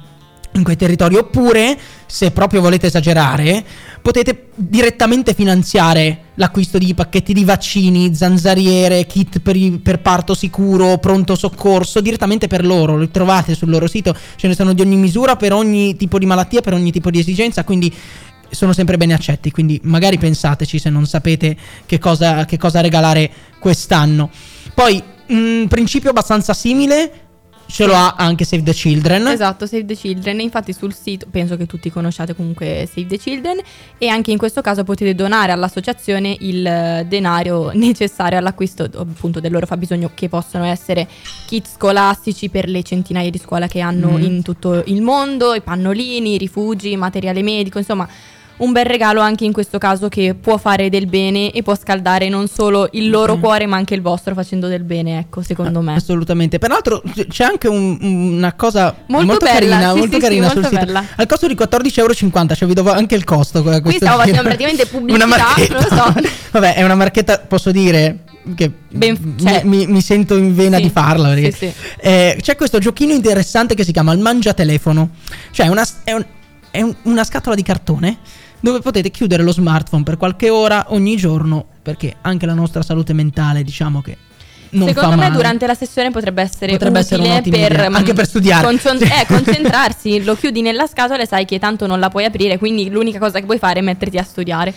in 0.55 0.63
quei 0.63 0.77
territori 0.77 1.17
oppure 1.17 1.79
se 2.07 2.31
proprio 2.31 2.61
volete 2.61 2.89
esagerare 2.89 3.65
potete 4.03 4.49
direttamente 4.55 5.33
finanziare 5.33 6.31
l'acquisto 6.35 6.77
di 6.77 6.93
pacchetti 6.93 7.33
di 7.33 7.45
vaccini, 7.45 8.15
zanzariere, 8.15 9.07
kit 9.07 9.41
per, 9.41 9.57
per 9.81 10.01
parto 10.01 10.35
sicuro, 10.35 10.99
pronto 10.99 11.37
soccorso 11.37 12.01
direttamente 12.01 12.49
per 12.49 12.65
loro, 12.65 12.99
li 12.99 13.11
trovate 13.11 13.55
sul 13.55 13.71
loro 13.71 13.87
sito, 13.87 14.15
ce 14.37 14.49
ne 14.49 14.55
sono 14.55 14.73
di 14.73 14.81
ogni 14.81 14.97
misura 14.97 15.37
per 15.37 15.53
ogni 15.53 15.97
tipo 15.97 16.19
di 16.19 16.27
malattia, 16.27 16.61
per 16.61 16.75
ogni 16.75 16.91
tipo 16.91 17.11
di 17.11 17.19
esigenza, 17.19 17.65
quindi 17.65 17.95
sono 18.51 18.73
sempre 18.73 18.97
bene 18.97 19.15
accetti, 19.15 19.51
quindi 19.51 19.81
magari 19.85 20.19
pensateci 20.19 20.79
se 20.79 20.91
non 20.91 21.07
sapete 21.07 21.57
che 21.87 21.99
cosa, 21.99 22.45
che 22.45 22.59
cosa 22.59 22.81
regalare 22.81 23.31
quest'anno. 23.59 24.31
Poi, 24.75 25.03
un 25.29 25.67
principio 25.69 26.11
abbastanza 26.11 26.53
simile 26.53 27.32
ce 27.73 27.87
lo 27.87 27.95
ha 27.95 28.15
anche 28.19 28.45
Save 28.45 28.63
the 28.63 28.73
Children. 28.73 29.27
Esatto, 29.29 29.67
Save 29.67 29.87
the 29.87 29.97
Children. 29.97 30.41
Infatti 30.41 30.73
sul 30.73 30.93
sito, 30.95 31.27
penso 31.31 31.57
che 31.57 31.65
tutti 31.67 31.91
conosciate 31.91 32.35
comunque 32.35 32.87
Save 32.93 33.07
the 33.07 33.19
Children 33.19 33.59
e 33.99 34.09
anche 34.09 34.31
in 34.31 34.39
questo 34.39 34.61
caso 34.61 34.85
potete 34.85 35.15
donare 35.15 35.53
all'associazione 35.53 36.37
il 36.41 36.67
eh, 36.67 37.07
denaro 37.09 37.71
necessario 37.75 38.39
all'acquisto 38.39 38.89
appunto 38.95 39.41
del 39.41 39.51
loro 39.51 39.65
fabbisogno 39.67 40.11
che 40.15 40.29
possono 40.29 40.65
essere 40.65 41.09
kit 41.47 41.67
scolastici 41.67 42.51
per 42.51 42.69
le 42.69 42.83
centinaia 42.83 43.31
di 43.31 43.39
scuole 43.39 43.67
che 43.69 43.81
hanno 43.81 44.11
Mm. 44.13 44.23
in 44.23 44.43
tutto 44.43 44.83
il 44.87 45.01
mondo, 45.01 45.55
i 45.55 45.63
pannolini, 45.63 46.35
i 46.35 46.39
rifugi, 46.39 46.95
materiale 46.97 47.43
medico, 47.43 47.79
insomma 47.79 48.07
un 48.59 48.71
bel 48.73 48.85
regalo 48.85 49.21
anche 49.21 49.45
in 49.45 49.53
questo 49.53 49.79
caso 49.79 50.09
che 50.09 50.35
può 50.41 50.57
fare 50.57 50.89
del 50.89 51.07
bene 51.07 51.51
e 51.51 51.63
può 51.63 51.75
scaldare 51.75 52.29
non 52.29 52.47
solo 52.47 52.89
il 52.93 53.11
loro 53.11 53.37
Mm. 53.37 53.41
cuore 53.41 53.67
ma 53.67 53.77
anche 53.77 53.95
il 53.95 54.03
vostro 54.03 54.35
facendo 54.35 54.69
del 54.69 54.85
bene, 54.85 55.19
ecco, 55.19 55.43
secondo 55.43 55.81
me. 55.81 55.95
Assolutamente. 55.95 56.59
Peraltro 56.59 57.03
c'è 57.29 57.45
anche 57.45 57.67
un- 57.69 57.99
una 58.01 58.53
cosa 58.53 58.95
Molto 59.07 59.27
molto, 59.27 59.45
bella, 59.47 59.59
carina, 59.59 59.93
sì, 59.93 59.99
molto 59.99 60.15
sì, 60.17 60.21
carina 60.23 60.47
sì, 60.47 60.53
sul 60.53 60.63
molto 60.63 60.79
sito. 60.87 61.03
Al 61.17 61.27
costo 61.27 61.47
di 61.49 61.55
14,50 61.57 62.55
cioè 62.55 62.69
vi 62.69 62.75
do 62.75 62.91
anche 62.93 63.15
il 63.17 63.25
costo. 63.25 63.63
que- 63.63 63.81
questo 63.81 64.05
stiamo 64.05 64.19
facendo 64.19 64.43
praticamente 64.43 64.87
pubblicità, 64.87 65.25
Una 65.25 65.37
marchetta. 65.37 65.75
non 65.75 65.87
lo 65.89 65.97
so. 65.97 66.29
Vabbè, 66.53 66.75
è 66.75 66.85
una 66.85 66.95
marchetta, 66.95 67.39
posso 67.41 67.71
dire 67.73 68.19
che 68.55 68.71
Ben- 68.91 69.17
mi- 69.21 69.35
cioè- 69.43 69.63
mi, 69.65 69.87
mi 69.87 70.01
sento 70.01 70.37
in 70.37 70.55
vena 70.55 70.77
Sì, 70.77 70.83
di 70.85 70.91
farla. 70.91 71.29
Perché, 71.31 71.51
sì, 71.51 71.59
sì. 71.69 71.73
eh, 72.01 72.37
c'è 72.41 72.55
questo 72.57 72.79
giochino 72.79 73.13
interessante 73.13 73.75
che 73.75 73.83
si 73.85 73.91
chiama 73.93 74.13
il 74.13 74.21
mangiatelefono. 74.21 75.11
Cioè, 75.51 75.67
è 75.67 75.69
una, 75.69 75.85
è 76.05 76.13
un- 76.13 76.25
è 76.71 76.81
un- 76.83 76.95
una 77.03 77.25
scatola 77.25 77.55
di 77.55 77.63
cartone 77.63 78.19
dove 78.63 78.81
potete 78.81 79.11
chiudere 79.11 79.43
lo 79.43 79.53
smartphone 79.53 80.05
per 80.05 80.17
qualche 80.17 80.49
ora 80.49 80.87
ogni 80.89 81.17
giorno. 81.17 81.67
Perché 81.83 82.15
anche 82.23 82.47
la 82.47 82.55
nostra 82.55 82.83
salute 82.83 83.13
mentale, 83.13 83.65
diciamo 83.65 84.01
che. 84.01 84.17
Non 84.71 84.89
Secondo 84.89 85.11
fa 85.11 85.17
me 85.17 85.23
male. 85.25 85.35
durante 85.35 85.67
la 85.67 85.75
sessione 85.75 86.11
potrebbe 86.11 86.41
essere 86.41 86.73
Potrebbe 86.73 87.01
essere 87.01 87.21
utile 87.21 87.35
un'ottima 87.35 87.57
per 87.59 87.73
idea, 87.73 87.91
mm, 87.91 87.95
anche 87.95 88.13
per 88.15 88.27
studiare. 88.27 88.79
Sì. 88.79 88.89
eh, 89.05 89.27
concentrarsi, 89.27 90.23
lo 90.25 90.35
chiudi 90.35 90.63
nella 90.63 90.87
scatola 90.87 91.23
e 91.23 91.27
sai 91.27 91.45
che 91.45 91.59
tanto 91.59 91.87
non 91.87 92.01
la 92.01 92.09
puoi 92.09 92.25
aprire, 92.25 92.57
quindi 92.57 92.89
l'unica 92.89 93.19
cosa 93.19 93.39
che 93.41 93.45
puoi 93.45 93.59
fare 93.59 93.81
è 93.81 93.83
metterti 93.83 94.17
a 94.17 94.23
studiare. 94.23 94.73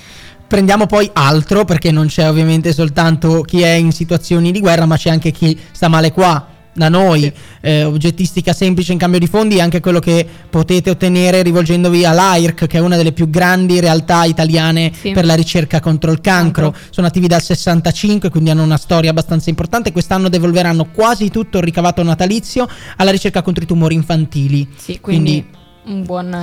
Prendiamo 0.47 0.85
poi 0.85 1.09
altro 1.13 1.63
perché 1.63 1.91
non 1.91 2.07
c'è 2.07 2.27
ovviamente 2.27 2.73
soltanto 2.73 3.41
chi 3.41 3.61
è 3.61 3.71
in 3.71 3.93
situazioni 3.93 4.51
di 4.51 4.59
guerra, 4.59 4.85
ma 4.85 4.97
c'è 4.97 5.11
anche 5.11 5.31
chi 5.31 5.57
sta 5.71 5.87
male 5.87 6.11
qua. 6.11 6.45
Da 6.77 6.89
noi, 6.89 7.31
eh, 7.61 7.85
oggettistica 7.85 8.51
semplice 8.51 8.91
in 8.91 8.97
cambio 8.97 9.17
di 9.17 9.27
fondi, 9.27 9.55
è 9.55 9.61
anche 9.61 9.79
quello 9.79 9.99
che 9.99 10.27
potete 10.49 10.89
ottenere 10.89 11.41
rivolgendovi 11.41 12.03
all'AIRC, 12.03 12.67
che 12.67 12.77
è 12.77 12.81
una 12.81 12.97
delle 12.97 13.13
più 13.13 13.29
grandi 13.29 13.79
realtà 13.79 14.25
italiane 14.25 14.91
Sì. 14.93 15.11
per 15.11 15.23
la 15.23 15.35
ricerca 15.35 15.79
contro 15.79 16.11
il 16.11 16.19
cancro. 16.19 16.71
Cancro. 16.71 16.89
Sono 16.89 17.07
attivi 17.07 17.27
dal 17.27 17.41
65, 17.41 18.29
quindi 18.29 18.49
hanno 18.49 18.63
una 18.63 18.75
storia 18.75 19.11
abbastanza 19.11 19.49
importante. 19.49 19.93
Quest'anno 19.93 20.27
devolveranno 20.27 20.87
quasi 20.91 21.29
tutto 21.29 21.59
il 21.59 21.63
ricavato 21.63 22.03
natalizio 22.03 22.67
alla 22.97 23.11
ricerca 23.11 23.41
contro 23.41 23.63
i 23.63 23.67
tumori 23.67 23.95
infantili. 23.95 24.67
Sì, 24.75 24.99
quindi, 24.99 25.45
un, 25.85 26.03
buon, 26.03 26.33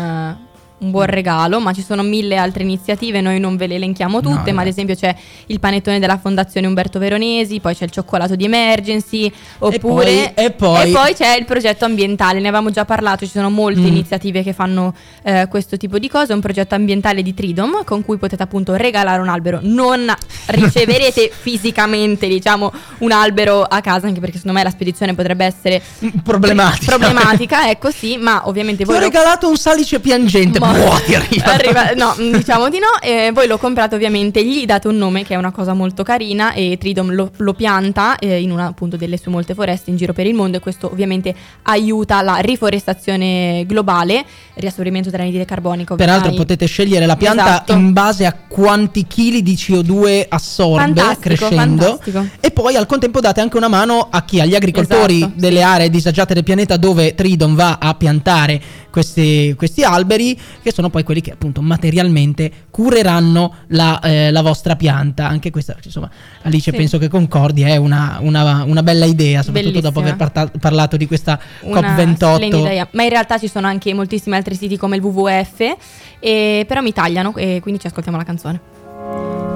un 0.82 0.90
buon 0.90 1.06
regalo, 1.06 1.60
ma 1.60 1.72
ci 1.72 1.82
sono 1.82 2.02
mille 2.02 2.36
altre 2.36 2.62
iniziative, 2.64 3.20
noi 3.20 3.38
non 3.38 3.56
ve 3.56 3.66
le 3.68 3.76
elenchiamo 3.76 4.20
No, 4.20 4.22
tutte, 4.22 4.52
ma 4.52 4.62
ad 4.62 4.66
ragazzi. 4.66 4.68
esempio 4.68 4.94
c'è 4.96 5.14
il 5.46 5.60
panettone 5.60 5.98
della 5.98 6.18
Fondazione 6.18 6.66
Umberto 6.66 6.98
Veronesi, 6.98 7.60
poi 7.60 7.74
c'è 7.74 7.84
il 7.84 7.90
cioccolato 7.90 8.34
di 8.34 8.44
Emergency, 8.44 9.32
oppure... 9.58 10.32
poi- 10.34 10.44
e 10.44 10.50
poi- 10.50 11.14
c'è 11.14 11.36
il 11.38 11.44
progetto 11.44 11.84
ambientale, 11.84 12.40
ne 12.40 12.48
avevamo 12.48 12.70
già 12.70 12.84
parlato, 12.84 13.24
ci 13.24 13.30
sono 13.30 13.48
molte 13.50 13.80
Mm. 13.80 13.86
iniziative 13.86 14.42
che 14.42 14.52
fanno 14.52 14.94
eh, 15.22 15.46
questo 15.48 15.76
tipo 15.76 15.98
di 15.98 16.08
cose, 16.08 16.32
è 16.32 16.34
un 16.34 16.40
progetto 16.40 16.74
ambientale 16.74 17.22
di 17.22 17.32
Tridom 17.34 17.84
con 17.84 18.04
cui 18.04 18.16
potete 18.16 18.42
appunto 18.42 18.74
regalare 18.74 19.20
un 19.22 19.28
albero, 19.28 19.60
non 19.62 20.12
riceverete 20.46 21.30
fisicamente 21.32 22.26
diciamo 22.28 22.72
un 22.98 23.12
albero 23.12 23.62
a 23.62 23.80
casa, 23.80 24.06
anche 24.08 24.20
perché 24.20 24.36
secondo 24.38 24.58
me 24.58 24.64
la 24.64 24.70
spedizione 24.70 25.14
potrebbe 25.14 25.44
essere 25.44 25.80
Problematica. 26.24 26.84
problematica, 26.96 27.70
ecco 27.70 27.90
sì, 27.90 28.16
ma 28.16 28.48
ovviamente 28.48 28.82
Ti 28.84 28.88
ho 28.88 28.92
voi 28.92 29.00
lo- 29.00 29.06
regalato 29.06 29.48
un 29.48 29.56
salice 29.56 30.00
piangente. 30.00 30.58
Ma- 30.58 30.71
Boh, 30.72 31.00
ti 31.04 31.14
arriva. 31.14 31.52
Arriva- 31.52 31.90
no, 31.94 32.14
mm, 32.20 32.32
diciamo 32.36 32.68
di 32.68 32.78
no. 32.78 33.00
E 33.00 33.30
voi 33.32 33.46
lo 33.46 33.58
comprate 33.58 33.94
ovviamente, 33.94 34.44
gli 34.44 34.64
date 34.64 34.88
un 34.88 34.96
nome 34.96 35.24
che 35.24 35.34
è 35.34 35.36
una 35.36 35.50
cosa 35.52 35.72
molto 35.74 36.02
carina 36.02 36.52
e 36.52 36.76
Tridom 36.78 37.12
lo, 37.12 37.30
lo 37.36 37.54
pianta 37.54 38.18
eh, 38.18 38.40
in 38.40 38.50
una 38.50 38.66
appunto 38.66 38.96
delle 38.96 39.16
sue 39.16 39.30
molte 39.30 39.54
foreste 39.54 39.90
in 39.90 39.96
giro 39.96 40.12
per 40.12 40.26
il 40.26 40.34
mondo 40.34 40.56
e 40.56 40.60
questo 40.60 40.90
ovviamente 40.90 41.34
aiuta 41.62 42.22
la 42.22 42.36
riforestazione 42.36 43.64
globale, 43.66 44.24
riassorbimento 44.54 45.10
dell'anidride 45.10 45.44
carbonica. 45.44 45.94
Peraltro 45.94 46.28
ormai. 46.30 46.40
potete 46.40 46.66
scegliere 46.66 47.06
la 47.06 47.16
pianta 47.16 47.44
Esatto. 47.44 47.72
in 47.72 47.92
base 47.92 48.26
a 48.26 48.34
quanti 48.48 49.06
chili 49.06 49.42
di 49.42 49.54
CO2 49.54 50.26
assorbe 50.28 50.82
Fantastico, 50.82 51.20
crescendo 51.20 51.84
fantastico. 51.84 52.26
e 52.40 52.50
poi 52.50 52.76
al 52.76 52.86
contempo 52.86 53.20
date 53.20 53.40
anche 53.40 53.56
una 53.56 53.68
mano 53.68 54.08
a 54.10 54.24
chi? 54.24 54.40
Agli 54.40 54.54
agricoltori 54.54 55.16
Esatto, 55.16 55.32
delle 55.36 55.58
sì. 55.58 55.62
aree 55.62 55.90
disagiate 55.90 56.34
del 56.34 56.44
pianeta 56.44 56.76
dove 56.76 57.14
Tridon 57.14 57.54
va 57.54 57.78
a 57.80 57.94
piantare 57.94 58.60
questi, 58.90 59.54
questi 59.56 59.82
alberi 59.82 60.38
che 60.62 60.72
sono 60.72 60.88
poi 60.90 61.02
quelli 61.02 61.20
che 61.20 61.32
appunto 61.32 61.60
materialmente 61.62 62.50
cureranno 62.70 63.54
la, 63.68 63.98
eh, 64.00 64.30
la 64.30 64.42
vostra 64.42 64.76
pianta. 64.76 65.26
Anche 65.28 65.50
questa, 65.50 65.76
insomma, 65.82 66.10
Alice 66.42 66.70
Sì. 66.70 66.76
penso 66.76 66.98
che 66.98 67.08
concordi, 67.08 67.62
è 67.62 67.76
una, 67.76 68.18
una- 68.20 68.64
una 68.64 68.82
bella 68.82 69.04
idea, 69.04 69.42
soprattutto 69.42 69.80
dopo 69.80 70.00
aver 70.00 70.16
Bellissima. 70.16 70.30
parta- 70.44 70.58
parlato 70.58 70.96
di 70.96 71.06
questa 71.06 71.38
Una 71.62 71.80
COP28. 71.80 72.34
splendida 72.34 72.70
idea. 72.70 72.88
Ma 72.92 73.02
in 73.02 73.08
realtà 73.10 73.38
ci 73.38 73.48
sono 73.48 73.66
anche 73.66 73.92
moltissimi 73.94 74.36
altri 74.36 74.54
siti 74.54 74.76
come 74.76 74.96
il 74.96 75.02
WWF, 75.02 75.76
e 76.20 76.64
però 76.68 76.80
mi 76.80 76.92
tagliano 76.92 77.34
e 77.36 77.58
quindi 77.60 77.80
ci 77.80 77.86
ascoltiamo 77.88 78.16
la 78.18 78.24
canzone. 78.24 78.60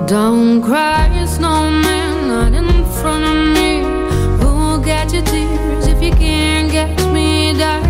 Don't 0.07 0.63
cry, 0.65 1.27
snowman, 1.27 2.27
not 2.27 2.55
in 2.55 2.85
front 2.91 3.25
of 3.25 3.59
me. 3.59 3.81
Who'll 4.41 4.81
get 4.83 5.13
your 5.13 5.23
tears 5.23 5.87
if 5.87 6.01
you 6.01 6.15
can't 6.17 6.71
catch 6.71 7.05
me, 7.11 7.53
darling? 7.57 7.86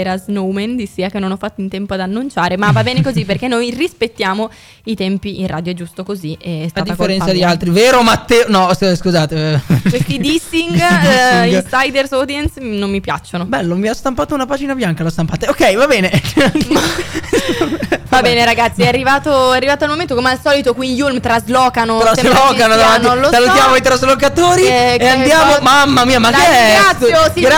Era 0.00 0.16
Snowman 0.16 0.76
di 0.76 0.86
Sia 0.86 1.08
che 1.08 1.18
non 1.18 1.30
ho 1.30 1.36
fatto 1.36 1.60
in 1.60 1.68
tempo 1.68 1.94
ad 1.94 2.00
annunciare, 2.00 2.56
ma 2.56 2.70
va 2.72 2.82
bene 2.82 3.02
così 3.02 3.24
perché 3.24 3.48
noi 3.48 3.70
rispettiamo 3.70 4.50
i 4.84 4.94
tempi 4.96 5.40
in 5.40 5.46
radio, 5.46 5.72
è 5.72 5.74
giusto 5.74 6.02
così. 6.04 6.36
È 6.40 6.66
A 6.74 6.82
differenza 6.82 7.32
di 7.32 7.42
altri, 7.44 7.70
vero 7.70 8.02
Matteo? 8.02 8.44
No, 8.48 8.70
scusate. 8.74 9.60
Questi 9.88 10.18
dissing, 10.20 10.80
eh, 10.80 11.48
insiders 11.54 12.12
audience 12.12 12.60
non 12.60 12.90
mi 12.90 13.00
piacciono. 13.00 13.44
Bello, 13.44 13.74
mi 13.76 13.88
ha 13.88 13.94
stampato 13.94 14.34
una 14.34 14.46
pagina 14.46 14.74
bianca, 14.74 15.02
l'ho 15.02 15.10
stampata. 15.10 15.48
Ok, 15.50 15.74
va 15.76 15.86
bene. 15.86 16.10
Va 18.10 18.22
bene 18.22 18.44
ragazzi, 18.44 18.82
è 18.82 18.88
arrivato, 18.88 19.52
è 19.52 19.56
arrivato 19.56 19.84
il 19.84 19.90
momento, 19.90 20.16
come 20.16 20.30
al 20.30 20.40
solito 20.42 20.74
qui 20.74 20.90
in 20.90 20.96
Yulm 20.96 21.20
traslocano. 21.20 22.00
Traslocano 22.00 22.74
davanti. 22.74 23.06
non 23.06 23.20
lo 23.20 23.26
so. 23.26 23.32
Salutiamo 23.32 23.76
i 23.76 23.80
traslocatori 23.80 24.62
Eh, 24.66 24.96
e 24.98 25.06
andiamo. 25.06 25.58
Mamma 25.60 26.04
mia, 26.04 26.18
ma 26.18 26.30
che 26.32 26.44
è? 26.44 26.74
ringrazio 26.74 27.32
signore, 27.32 27.54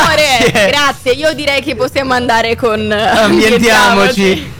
Grazie. 0.52 0.66
grazie. 0.68 1.12
Io 1.12 1.32
direi 1.32 1.62
che 1.62 1.74
possiamo 1.74 2.12
andare 2.12 2.31
con... 2.56 2.90
eh, 2.90 3.08
Ambientiamoci. 3.24 4.50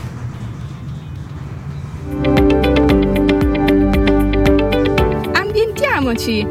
Ambientiamoci. 5.34 6.46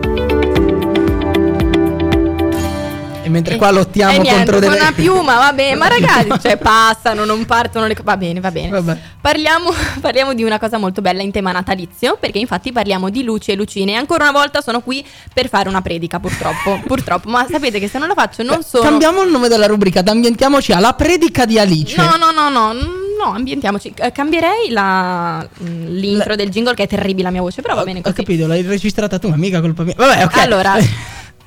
Mentre 3.31 3.55
qua 3.55 3.71
lottiamo 3.71 4.11
Eh, 4.13 4.19
niente, 4.19 4.35
contro 4.35 4.59
con 4.59 4.69
delle 4.69 4.81
una 4.81 4.91
piuma, 4.91 5.37
va 5.37 5.53
bene, 5.53 5.75
ma 5.75 5.87
ragazzi, 5.89 6.29
cioè 6.41 6.57
passano, 6.57 7.25
non 7.25 7.45
partono 7.45 7.87
le 7.87 7.93
cose. 7.95 8.05
Va 8.05 8.17
bene, 8.17 8.39
va 8.39 8.51
bene. 8.51 8.69
Vabbè. 8.69 8.97
Parliamo, 9.21 9.71
parliamo 9.99 10.33
di 10.33 10.43
una 10.43 10.59
cosa 10.59 10.77
molto 10.77 11.01
bella 11.01 11.21
in 11.23 11.31
tema 11.31 11.51
natalizio, 11.51 12.17
perché 12.19 12.37
infatti 12.39 12.71
parliamo 12.71 13.09
di 13.09 13.23
luci 13.23 13.51
e 13.51 13.55
lucine. 13.55 13.93
E 13.93 13.95
ancora 13.95 14.23
una 14.29 14.31
volta 14.37 14.61
sono 14.61 14.81
qui 14.81 15.03
per 15.33 15.49
fare 15.49 15.67
una 15.69 15.81
predica, 15.81 16.19
purtroppo. 16.19 16.79
purtroppo, 16.85 17.29
ma 17.29 17.45
sapete 17.49 17.79
che 17.79 17.87
se 17.87 17.97
non 17.97 18.07
la 18.07 18.13
faccio 18.13 18.43
non 18.43 18.61
sono. 18.63 18.83
Cambiamo 18.83 19.23
il 19.23 19.31
nome 19.31 19.47
della 19.47 19.67
rubrica, 19.67 20.03
ambientiamoci 20.05 20.71
alla 20.73 20.93
predica 20.93 21.45
di 21.45 21.57
Alice. 21.57 21.95
No, 21.95 22.15
no, 22.17 22.31
no, 22.31 22.49
no, 22.49 22.73
no, 22.73 23.33
ambientiamoci. 23.33 23.93
Eh, 23.95 24.11
Cambierei 24.11 24.69
la, 24.69 25.47
mm, 25.63 25.87
l'intro 25.87 26.29
La- 26.29 26.35
del 26.35 26.49
jingle, 26.49 26.73
che 26.73 26.83
è 26.83 26.87
terribile 26.87 27.23
la 27.23 27.31
mia 27.31 27.41
voce, 27.41 27.61
però 27.61 27.75
va 27.75 27.83
bene 27.83 27.99
Ho 27.99 28.01
così. 28.01 28.15
capito, 28.15 28.47
l'hai 28.47 28.61
registrata 28.63 29.19
tu, 29.19 29.29
ma 29.29 29.35
mica 29.37 29.61
colpa 29.61 29.83
mia. 29.83 29.93
Vabbè, 29.95 30.23
ok. 30.25 30.37
Allora, 30.37 30.75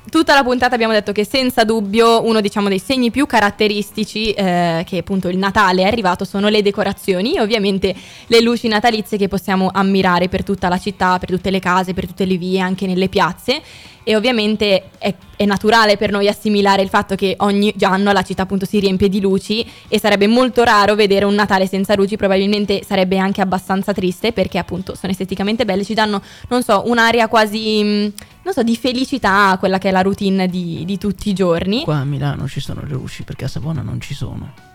tutta 0.09 0.33
la 0.33 0.43
puntata 0.43 0.75
abbiamo 0.75 0.93
detto 0.93 1.11
che 1.11 1.25
senza 1.25 1.63
dubbio 1.63 2.23
uno 2.25 2.41
diciamo 2.41 2.69
dei 2.69 2.79
segni 2.79 3.11
più 3.11 3.25
caratteristici 3.25 4.31
eh, 4.31 4.83
che 4.85 4.99
appunto 4.99 5.27
il 5.29 5.37
Natale 5.37 5.83
è 5.83 5.85
arrivato 5.85 6.25
sono 6.25 6.47
le 6.47 6.61
decorazioni 6.61 7.35
e 7.35 7.41
ovviamente 7.41 7.95
le 8.27 8.41
luci 8.41 8.67
natalizie 8.67 9.17
che 9.17 9.27
possiamo 9.27 9.69
ammirare 9.71 10.29
per 10.29 10.43
tutta 10.43 10.69
la 10.69 10.77
città, 10.77 11.17
per 11.19 11.29
tutte 11.29 11.49
le 11.49 11.59
case, 11.59 11.93
per 11.93 12.07
tutte 12.07 12.25
le 12.25 12.37
vie, 12.37 12.59
anche 12.59 12.85
nelle 12.87 13.09
piazze. 13.09 13.61
E 14.07 14.15
ovviamente 14.15 14.89
è, 14.99 15.15
è 15.35 15.45
naturale 15.45 15.97
per 15.97 16.11
noi 16.11 16.27
assimilare 16.27 16.83
il 16.83 16.89
fatto 16.89 17.15
che 17.15 17.33
ogni 17.39 17.73
anno 17.81 18.11
la 18.11 18.21
città 18.21 18.43
appunto 18.43 18.65
si 18.65 18.77
riempie 18.79 19.09
di 19.09 19.19
luci 19.19 19.67
e 19.87 19.99
sarebbe 19.99 20.27
molto 20.27 20.63
raro 20.63 20.93
vedere 20.93 21.25
un 21.25 21.33
Natale 21.33 21.65
senza 21.65 21.95
luci, 21.95 22.15
probabilmente 22.15 22.83
sarebbe 22.85 23.17
anche 23.17 23.41
abbastanza 23.41 23.93
triste 23.93 24.31
perché 24.31 24.59
appunto 24.59 24.93
sono 24.93 25.11
esteticamente 25.11 25.65
belle, 25.65 25.83
ci 25.83 25.95
danno, 25.95 26.21
non 26.49 26.61
so, 26.61 26.83
un'aria 26.85 27.27
quasi, 27.27 27.83
mh, 27.83 28.13
non 28.45 28.53
so, 28.53 28.61
di 28.61 28.77
felicità, 28.77 29.57
quella 29.57 29.79
che 29.79 29.89
è 29.89 29.91
la 29.91 30.03
routine 30.03 30.47
di, 30.47 30.85
di 30.85 30.99
tutti 30.99 31.29
i 31.29 31.33
giorni. 31.33 31.81
Qua 31.81 31.97
a 31.97 32.05
Milano 32.05 32.47
ci 32.47 32.59
sono 32.59 32.81
le 32.81 32.93
luci 32.93 33.23
perché 33.23 33.45
a 33.45 33.47
Savona 33.47 33.81
non 33.81 33.99
ci 33.99 34.13
sono. 34.13 34.74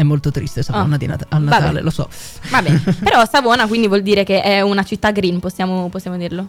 È 0.00 0.02
molto 0.02 0.30
triste 0.30 0.62
Savona 0.62 0.96
di 0.96 1.04
Nat- 1.06 1.26
al 1.28 1.44
vabbè. 1.44 1.58
Natale, 1.60 1.82
lo 1.82 1.90
so. 1.90 2.08
Vabbè, 2.48 2.70
però 3.04 3.22
Savona 3.30 3.66
quindi 3.66 3.86
vuol 3.86 4.00
dire 4.00 4.24
che 4.24 4.40
è 4.40 4.62
una 4.62 4.82
città 4.82 5.10
green, 5.10 5.40
possiamo, 5.40 5.90
possiamo 5.90 6.16
dirlo. 6.16 6.46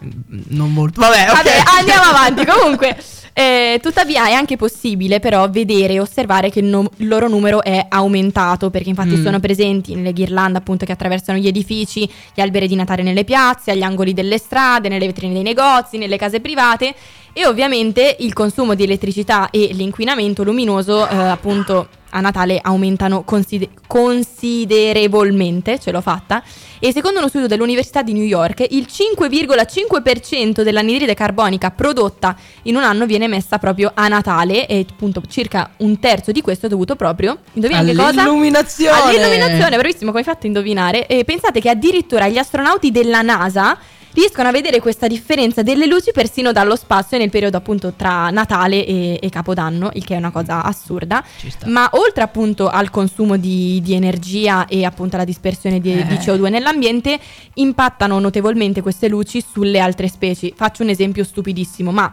Non 0.48 0.72
molto. 0.72 1.02
Vabbè, 1.02 1.26
ok. 1.28 1.34
Vabbè, 1.36 1.62
andiamo 1.78 2.02
avanti. 2.16 2.46
Comunque, 2.46 2.96
eh, 3.34 3.78
tuttavia 3.82 4.26
è 4.28 4.32
anche 4.32 4.56
possibile 4.56 5.20
però 5.20 5.50
vedere 5.50 5.92
e 5.92 6.00
osservare 6.00 6.48
che 6.48 6.60
il, 6.60 6.64
no- 6.64 6.90
il 6.96 7.08
loro 7.08 7.28
numero 7.28 7.62
è 7.62 7.84
aumentato 7.90 8.70
perché 8.70 8.88
infatti 8.88 9.16
Mm. 9.16 9.22
sono 9.22 9.38
presenti 9.40 9.94
nelle 9.94 10.14
ghirlande 10.14 10.56
appunto 10.56 10.86
che 10.86 10.92
attraversano 10.92 11.36
gli 11.38 11.46
edifici, 11.46 12.10
gli 12.34 12.40
alberi 12.40 12.66
di 12.68 12.74
Natale 12.74 13.02
nelle 13.02 13.24
piazze, 13.24 13.70
agli 13.72 13.82
angoli 13.82 14.14
delle 14.14 14.38
strade, 14.38 14.88
nelle 14.88 15.04
vetrine 15.04 15.34
dei 15.34 15.42
negozi, 15.42 15.98
nelle 15.98 16.16
case 16.16 16.40
private 16.40 16.94
e 17.34 17.46
ovviamente 17.46 18.16
il 18.20 18.32
consumo 18.32 18.74
di 18.74 18.84
elettricità 18.84 19.50
e 19.50 19.68
l'inquinamento 19.72 20.42
luminoso 20.42 21.06
eh, 21.06 21.14
appunto 21.16 21.88
a 22.14 22.20
Natale 22.20 22.58
aumentano 22.62 23.22
consider- 23.24 23.68
considerevolmente, 23.86 25.78
ce 25.78 25.90
l'ho 25.90 26.00
fatta, 26.00 26.42
e 26.78 26.92
secondo 26.92 27.18
uno 27.18 27.28
studio 27.28 27.46
dell'Università 27.46 28.02
di 28.02 28.12
New 28.12 28.24
York 28.24 28.66
il 28.70 28.86
5,5% 28.90 30.62
dell'anidride 30.62 31.14
carbonica 31.14 31.70
prodotta 31.70 32.36
in 32.62 32.76
un 32.76 32.82
anno 32.82 33.06
viene 33.06 33.28
messa 33.28 33.58
proprio 33.58 33.92
a 33.94 34.08
Natale 34.08 34.66
e 34.66 34.84
appunto 34.88 35.22
circa 35.28 35.70
un 35.78 35.98
terzo 36.00 36.32
di 36.32 36.40
questo 36.40 36.66
è 36.66 36.68
dovuto 36.68 36.96
proprio, 36.96 37.38
indovina 37.52 37.84
che 37.84 37.94
cosa? 37.94 38.22
All'illuminazione. 38.22 39.00
All'illuminazione, 39.00 39.76
bravissimo, 39.76 40.10
come 40.10 40.18
hai 40.18 40.24
fatto 40.24 40.44
a 40.44 40.46
indovinare? 40.46 41.06
E 41.06 41.24
pensate 41.24 41.60
che 41.60 41.70
addirittura 41.70 42.28
gli 42.28 42.38
astronauti 42.38 42.90
della 42.90 43.22
NASA 43.22 43.78
riescono 44.14 44.48
a 44.48 44.52
vedere 44.52 44.80
questa 44.80 45.06
differenza 45.06 45.62
delle 45.62 45.86
luci 45.86 46.10
persino 46.12 46.52
dallo 46.52 46.76
spazio 46.76 47.18
nel 47.18 47.30
periodo 47.30 47.56
appunto 47.56 47.92
tra 47.94 48.30
Natale 48.30 48.84
e, 48.84 49.18
e 49.20 49.28
Capodanno, 49.28 49.90
il 49.94 50.04
che 50.04 50.14
è 50.14 50.18
una 50.18 50.30
cosa 50.30 50.62
assurda. 50.62 51.24
Ma 51.66 51.88
oltre 51.92 52.22
appunto 52.22 52.68
al 52.68 52.90
consumo 52.90 53.36
di, 53.36 53.80
di 53.82 53.94
energia 53.94 54.66
e 54.66 54.84
appunto 54.84 55.16
alla 55.16 55.24
dispersione 55.24 55.80
di, 55.80 55.92
Eh. 55.92 56.06
di 56.06 56.14
CO2 56.14 56.50
nell'ambiente, 56.50 57.18
impattano 57.54 58.18
notevolmente 58.18 58.82
queste 58.82 59.08
luci 59.08 59.42
sulle 59.42 59.78
altre 59.78 60.08
specie. 60.08 60.52
Faccio 60.54 60.82
un 60.82 60.88
esempio 60.88 61.24
stupidissimo, 61.24 61.90
ma 61.90 62.12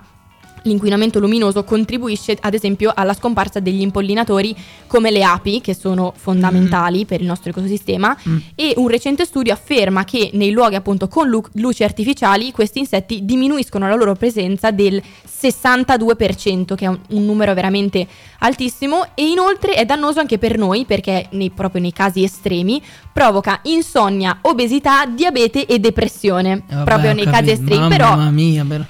L'inquinamento 0.63 1.19
luminoso 1.19 1.63
contribuisce 1.63 2.37
ad 2.39 2.53
esempio 2.53 2.91
alla 2.93 3.13
scomparsa 3.13 3.59
degli 3.59 3.81
impollinatori 3.81 4.55
come 4.87 5.11
le 5.11 5.23
api, 5.23 5.61
che 5.61 5.73
sono 5.73 6.13
fondamentali 6.15 7.05
per 7.05 7.21
il 7.21 7.27
nostro 7.27 7.49
ecosistema, 7.51 8.15
Mm. 8.27 8.37
e 8.55 8.73
un 8.77 8.87
recente 8.87 9.25
studio 9.25 9.53
afferma 9.53 10.03
che 10.03 10.31
nei 10.33 10.51
luoghi 10.51 10.75
appunto 10.75 11.07
con 11.07 11.27
lu- 11.29 11.43
luci 11.53 11.83
artificiali 11.83 12.51
questi 12.51 12.79
insetti 12.79 13.23
diminuiscono 13.23 13.87
la 13.87 13.95
loro 13.95 14.15
presenza 14.15 14.71
del 14.71 15.01
62%, 15.25 16.75
che 16.75 16.85
è 16.85 16.87
un, 16.87 16.99
un 17.09 17.25
numero 17.25 17.53
veramente 17.53 18.05
altissimo, 18.39 19.05
e 19.15 19.27
inoltre 19.29 19.73
è 19.73 19.85
dannoso 19.85 20.19
anche 20.19 20.37
per 20.37 20.57
noi 20.57 20.85
perché 20.85 21.27
nei- 21.31 21.49
proprio 21.51 21.81
nei 21.81 21.93
casi 21.93 22.23
estremi 22.23 22.81
provoca 23.13 23.59
insonnia, 23.63 24.39
obesità, 24.41 25.05
diabete 25.05 25.65
e 25.65 25.79
depressione, 25.79 26.51
Eh, 26.67 26.73
vabbè, 26.75 26.83
proprio 26.83 27.13
nei 27.13 27.23
capito. 27.23 27.37
casi 27.45 27.51
estremi. 27.51 27.79
Mamma 27.81 27.95
Però 27.95 28.29
mia, 28.31 28.65
però-. 28.65 28.85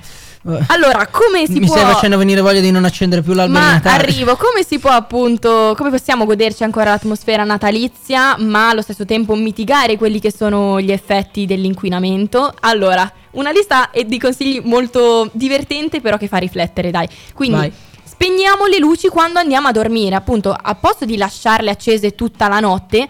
Allora, 0.68 1.08
come 1.08 1.46
si 1.46 1.60
Mi 1.60 1.66
può 1.66 1.76
stai 1.76 1.92
facendo 1.92 2.18
venire 2.18 2.40
voglia 2.40 2.62
di 2.62 2.72
non 2.72 2.86
accendere 2.86 3.22
più 3.22 3.34
l'albero 3.34 3.60
ma 3.60 3.82
arrivo, 3.84 4.38
come 4.38 4.64
si 4.66 4.80
può 4.80 4.92
appunto, 4.92 5.74
come 5.78 5.90
possiamo 5.90 6.26
goderci 6.26 6.64
ancora 6.64 6.92
l'atmosfera 6.92 7.44
natalizia, 7.44 8.38
ma 8.38 8.70
allo 8.70 8.82
stesso 8.82 9.06
tempo 9.06 9.36
mitigare 9.36 9.98
quelli 9.98 10.20
che 10.20 10.32
sono 10.32 10.80
gli 10.80 10.92
effetti 10.92 11.46
dell'inquinamento? 11.46 12.54
Allora, 12.62 13.12
una 13.32 13.52
lista 13.52 13.90
di 14.06 14.18
consigli 14.18 14.62
molto 14.64 15.30
divertente, 15.34 16.00
però 16.00 16.18
che 16.18 16.28
fa 16.28 16.38
riflettere, 16.38 16.90
dai. 16.90 17.08
Quindi 17.34 17.58
Vai. 17.58 17.74
spegniamo 18.06 18.66
le 18.66 18.80
luci 18.80 19.10
quando 19.10 19.40
andiamo 19.40 19.68
a 19.68 19.72
dormire, 19.74 20.16
appunto, 20.16 20.56
a 20.58 20.76
posto 20.76 21.04
di 21.04 21.18
lasciarle 21.18 21.70
accese 21.70 22.16
tutta 22.16 22.48
la 22.48 22.62
notte. 22.62 23.08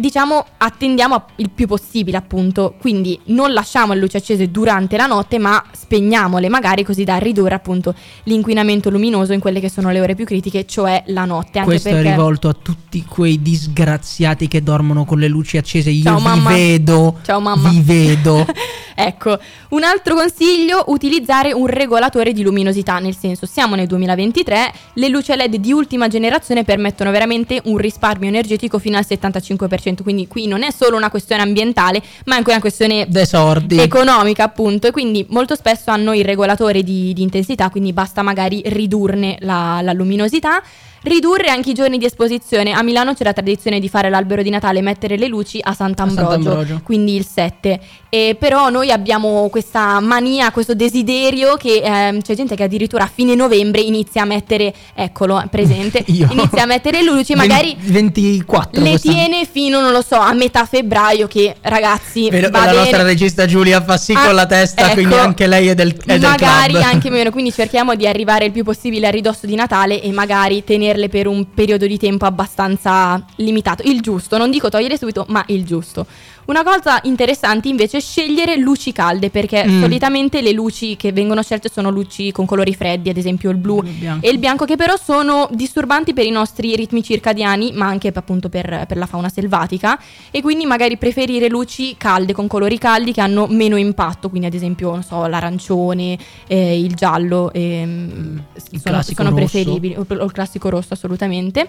Diciamo 0.00 0.46
attendiamo 0.56 1.24
il 1.36 1.50
più 1.50 1.66
possibile 1.66 2.16
appunto, 2.16 2.74
quindi 2.80 3.20
non 3.26 3.52
lasciamo 3.52 3.92
le 3.92 4.00
luci 4.00 4.16
accese 4.16 4.50
durante 4.50 4.96
la 4.96 5.04
notte 5.04 5.38
ma 5.38 5.62
spegniamole 5.72 6.48
magari 6.48 6.84
così 6.84 7.04
da 7.04 7.16
ridurre 7.16 7.54
appunto 7.54 7.94
l'inquinamento 8.24 8.88
luminoso 8.88 9.34
in 9.34 9.40
quelle 9.40 9.60
che 9.60 9.68
sono 9.68 9.90
le 9.90 10.00
ore 10.00 10.14
più 10.14 10.24
critiche, 10.24 10.64
cioè 10.66 11.02
la 11.08 11.26
notte. 11.26 11.58
Anche 11.58 11.70
Questo 11.70 11.90
perché... 11.90 12.08
è 12.08 12.10
rivolto 12.12 12.48
a 12.48 12.56
tutti 12.60 13.04
quei 13.04 13.42
disgraziati 13.42 14.48
che 14.48 14.62
dormono 14.62 15.04
con 15.04 15.18
le 15.18 15.28
luci 15.28 15.58
accese. 15.58 15.90
Io 15.90 16.04
Ciao, 16.04 16.16
vi 16.16 16.22
mamma. 16.22 16.50
vedo. 16.50 17.18
Ciao, 17.22 17.40
mamma. 17.40 17.68
Vi 17.68 17.80
vedo. 17.82 18.46
ecco, 18.94 19.38
un 19.70 19.82
altro 19.82 20.14
consiglio, 20.14 20.84
utilizzare 20.88 21.52
un 21.52 21.66
regolatore 21.66 22.32
di 22.32 22.42
luminosità, 22.42 22.98
nel 22.98 23.16
senso 23.16 23.46
siamo 23.46 23.74
nel 23.74 23.86
2023, 23.86 24.72
le 24.94 25.08
luci 25.08 25.34
LED 25.34 25.56
di 25.56 25.72
ultima 25.72 26.08
generazione 26.08 26.64
permettono 26.64 27.10
veramente 27.10 27.60
un 27.64 27.76
risparmio 27.76 28.28
energetico 28.28 28.78
fino 28.78 28.96
al 28.96 29.06
75%, 29.08 29.89
quindi 29.96 30.26
qui 30.26 30.46
non 30.46 30.62
è 30.62 30.70
solo 30.70 30.96
una 30.96 31.10
questione 31.10 31.42
ambientale, 31.42 32.02
ma 32.26 32.36
anche 32.36 32.50
una 32.50 32.60
questione 32.60 33.06
De 33.08 33.26
sordi. 33.26 33.78
economica 33.78 34.44
appunto 34.44 34.86
e 34.86 34.90
quindi 34.90 35.26
molto 35.30 35.54
spesso 35.54 35.90
hanno 35.90 36.14
il 36.14 36.24
regolatore 36.24 36.82
di, 36.82 37.12
di 37.12 37.22
intensità 37.22 37.70
quindi 37.70 37.92
basta 37.92 38.22
magari 38.22 38.62
ridurne 38.66 39.36
la, 39.40 39.80
la 39.82 39.92
luminosità 39.92 40.62
ridurre 41.02 41.48
anche 41.48 41.70
i 41.70 41.74
giorni 41.74 41.98
di 41.98 42.04
esposizione 42.04 42.72
a 42.72 42.82
Milano 42.82 43.14
c'è 43.14 43.24
la 43.24 43.32
tradizione 43.32 43.80
di 43.80 43.88
fare 43.88 44.10
l'albero 44.10 44.42
di 44.42 44.50
Natale 44.50 44.80
e 44.80 44.82
mettere 44.82 45.16
le 45.16 45.26
luci 45.28 45.58
a 45.62 45.72
Sant'Ambrogio, 45.72 46.30
Sant'Ambrogio. 46.30 46.80
quindi 46.84 47.16
il 47.16 47.26
7 47.26 47.80
e 48.08 48.36
però 48.38 48.68
noi 48.70 48.90
abbiamo 48.90 49.48
questa 49.50 49.98
mania 50.00 50.50
questo 50.50 50.74
desiderio 50.74 51.56
che 51.56 51.80
ehm, 51.82 52.20
c'è 52.22 52.34
gente 52.34 52.54
che 52.56 52.64
addirittura 52.64 53.04
a 53.04 53.10
fine 53.12 53.34
novembre 53.34 53.80
inizia 53.80 54.22
a 54.22 54.24
mettere 54.26 54.72
eccolo 54.94 55.42
presente 55.50 56.02
inizia 56.08 56.62
a 56.62 56.66
mettere 56.66 57.02
le 57.02 57.10
luci 57.10 57.34
magari 57.34 57.74
24 57.78 58.82
le 58.82 58.90
quest'anno. 58.90 59.14
tiene 59.16 59.44
fino 59.50 59.80
non 59.80 59.92
lo 59.92 60.02
so 60.02 60.16
a 60.16 60.32
metà 60.34 60.64
febbraio 60.66 61.26
che 61.26 61.54
ragazzi 61.62 62.28
che 62.28 62.40
la 62.40 62.50
bene 62.50 62.72
nostra 62.72 63.02
regista 63.02 63.46
Giulia 63.46 63.80
fa 63.82 63.96
sì 63.96 64.12
Ah, 64.12 64.26
con 64.26 64.34
la 64.34 64.44
testa, 64.46 64.86
ecco. 64.86 64.94
quindi 64.94 65.14
anche 65.14 65.46
lei 65.46 65.68
è 65.68 65.74
del, 65.74 65.96
è 65.96 66.18
del 66.18 66.20
magari 66.20 66.72
club. 66.72 66.82
anche 66.84 67.10
meno, 67.10 67.30
quindi 67.30 67.52
cerchiamo 67.52 67.94
di 67.94 68.06
arrivare 68.08 68.44
il 68.46 68.50
più 68.50 68.64
possibile 68.64 69.06
a 69.06 69.10
ridosso 69.10 69.46
di 69.46 69.54
Natale 69.54 70.02
e 70.02 70.10
magari 70.10 70.62
tenerli 70.64 70.88
tenerle 70.90 71.08
per 71.08 71.26
un 71.26 71.52
periodo 71.52 71.86
di 71.86 71.98
tempo 71.98 72.24
abbastanza 72.24 73.24
limitato. 73.36 73.82
Il 73.84 74.00
giusto, 74.00 74.36
non 74.36 74.50
dico 74.50 74.68
togliere 74.68 74.98
subito, 74.98 75.24
ma 75.28 75.42
il 75.46 75.64
giusto. 75.64 76.06
Una 76.50 76.64
cosa 76.64 76.98
interessante 77.04 77.68
invece 77.68 77.98
è 77.98 78.00
scegliere 78.00 78.56
luci 78.56 78.90
calde 78.90 79.30
perché 79.30 79.64
Mm. 79.64 79.80
solitamente 79.80 80.40
le 80.42 80.50
luci 80.50 80.96
che 80.96 81.12
vengono 81.12 81.42
scelte 81.42 81.70
sono 81.72 81.90
luci 81.90 82.32
con 82.32 82.44
colori 82.44 82.74
freddi, 82.74 83.08
ad 83.08 83.16
esempio 83.16 83.50
il 83.50 83.56
blu 83.56 83.80
Il 83.84 84.18
e 84.20 84.30
il 84.30 84.38
bianco 84.38 84.64
che 84.64 84.74
però 84.74 84.96
sono 84.96 85.48
disturbanti 85.52 86.12
per 86.12 86.24
i 86.26 86.30
nostri 86.30 86.74
ritmi 86.74 87.04
circadiani 87.04 87.70
ma 87.72 87.86
anche 87.86 88.10
appunto 88.12 88.48
per, 88.48 88.84
per 88.88 88.96
la 88.96 89.06
fauna 89.06 89.28
selvatica 89.28 89.96
e 90.32 90.42
quindi 90.42 90.66
magari 90.66 90.96
preferire 90.96 91.48
luci 91.48 91.94
calde 91.96 92.32
con 92.32 92.48
colori 92.48 92.78
caldi 92.78 93.12
che 93.12 93.20
hanno 93.20 93.46
meno 93.48 93.76
impatto, 93.76 94.28
quindi 94.28 94.48
ad 94.48 94.54
esempio 94.54 94.90
non 94.90 95.04
so, 95.04 95.24
l'arancione, 95.26 96.18
eh, 96.48 96.80
il 96.80 96.94
giallo 96.96 97.52
ehm, 97.52 98.42
il 98.72 98.80
sono, 98.80 99.02
sono 99.02 99.32
preferibili 99.32 99.94
o 99.94 100.04
o 100.04 100.24
il 100.24 100.32
classico 100.32 100.68
rosso 100.68 100.94
assolutamente. 100.94 101.68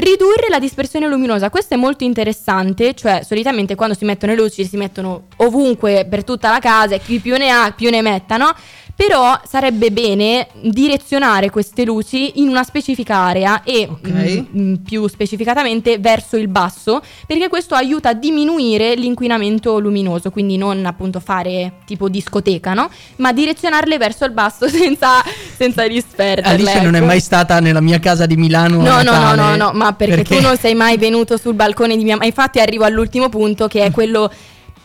Ridurre 0.00 0.46
la 0.48 0.60
dispersione 0.60 1.08
luminosa, 1.08 1.50
questo 1.50 1.74
è 1.74 1.76
molto 1.76 2.04
interessante, 2.04 2.94
cioè 2.94 3.22
solitamente 3.24 3.74
quando 3.74 3.96
si 3.96 4.04
mettono 4.04 4.32
le 4.32 4.38
luci 4.38 4.64
si 4.64 4.76
mettono 4.76 5.24
ovunque 5.38 6.06
per 6.08 6.22
tutta 6.22 6.50
la 6.50 6.60
casa 6.60 6.94
e 6.94 7.00
chi 7.00 7.18
più 7.18 7.36
ne 7.36 7.50
ha 7.50 7.72
più 7.76 7.90
ne 7.90 8.00
metta, 8.00 8.36
no? 8.36 8.54
Però 8.98 9.40
sarebbe 9.46 9.92
bene 9.92 10.48
direzionare 10.60 11.50
queste 11.50 11.84
luci 11.84 12.40
in 12.40 12.48
una 12.48 12.64
specifica 12.64 13.14
area 13.14 13.62
e 13.62 13.86
Ok. 13.88 14.08
mm, 14.08 14.60
mm, 14.60 14.74
più 14.84 15.06
specificatamente 15.06 15.98
verso 15.98 16.36
il 16.36 16.48
basso, 16.48 17.00
perché 17.24 17.48
questo 17.48 17.76
aiuta 17.76 18.08
a 18.08 18.14
diminuire 18.14 18.96
l'inquinamento 18.96 19.78
luminoso, 19.78 20.32
quindi 20.32 20.56
non 20.56 20.84
appunto 20.84 21.20
fare 21.20 21.74
tipo 21.86 22.08
discoteca, 22.08 22.74
no? 22.74 22.90
Ma 23.18 23.32
direzionarle 23.32 23.98
verso 23.98 24.24
il 24.24 24.32
basso 24.32 24.66
senza, 24.68 25.22
senza 25.56 25.86
disperderle. 25.86 26.50
Alice 26.50 26.80
non 26.82 26.94
è 26.94 26.98
ecco. 26.98 27.06
mai 27.06 27.20
stata 27.20 27.60
nella 27.60 27.80
mia 27.80 28.00
casa 28.00 28.26
di 28.26 28.36
Milano. 28.36 28.82
No, 28.82 29.00
no, 29.02 29.12
no, 29.16 29.34
no, 29.36 29.54
no, 29.54 29.70
ma 29.74 29.92
perché, 29.92 30.24
tu 30.24 30.40
non 30.40 30.56
sei 30.56 30.74
mai 30.74 30.96
venuto 30.96 31.36
sul 31.36 31.54
balcone 31.54 31.96
di 31.96 32.02
mia 32.02 32.14
mamma. 32.14 32.26
Infatti 32.26 32.58
arrivo 32.58 32.82
all'ultimo 32.82 33.28
punto 33.28 33.68
che 33.68 33.84
è 33.84 33.92
quello 33.94 34.28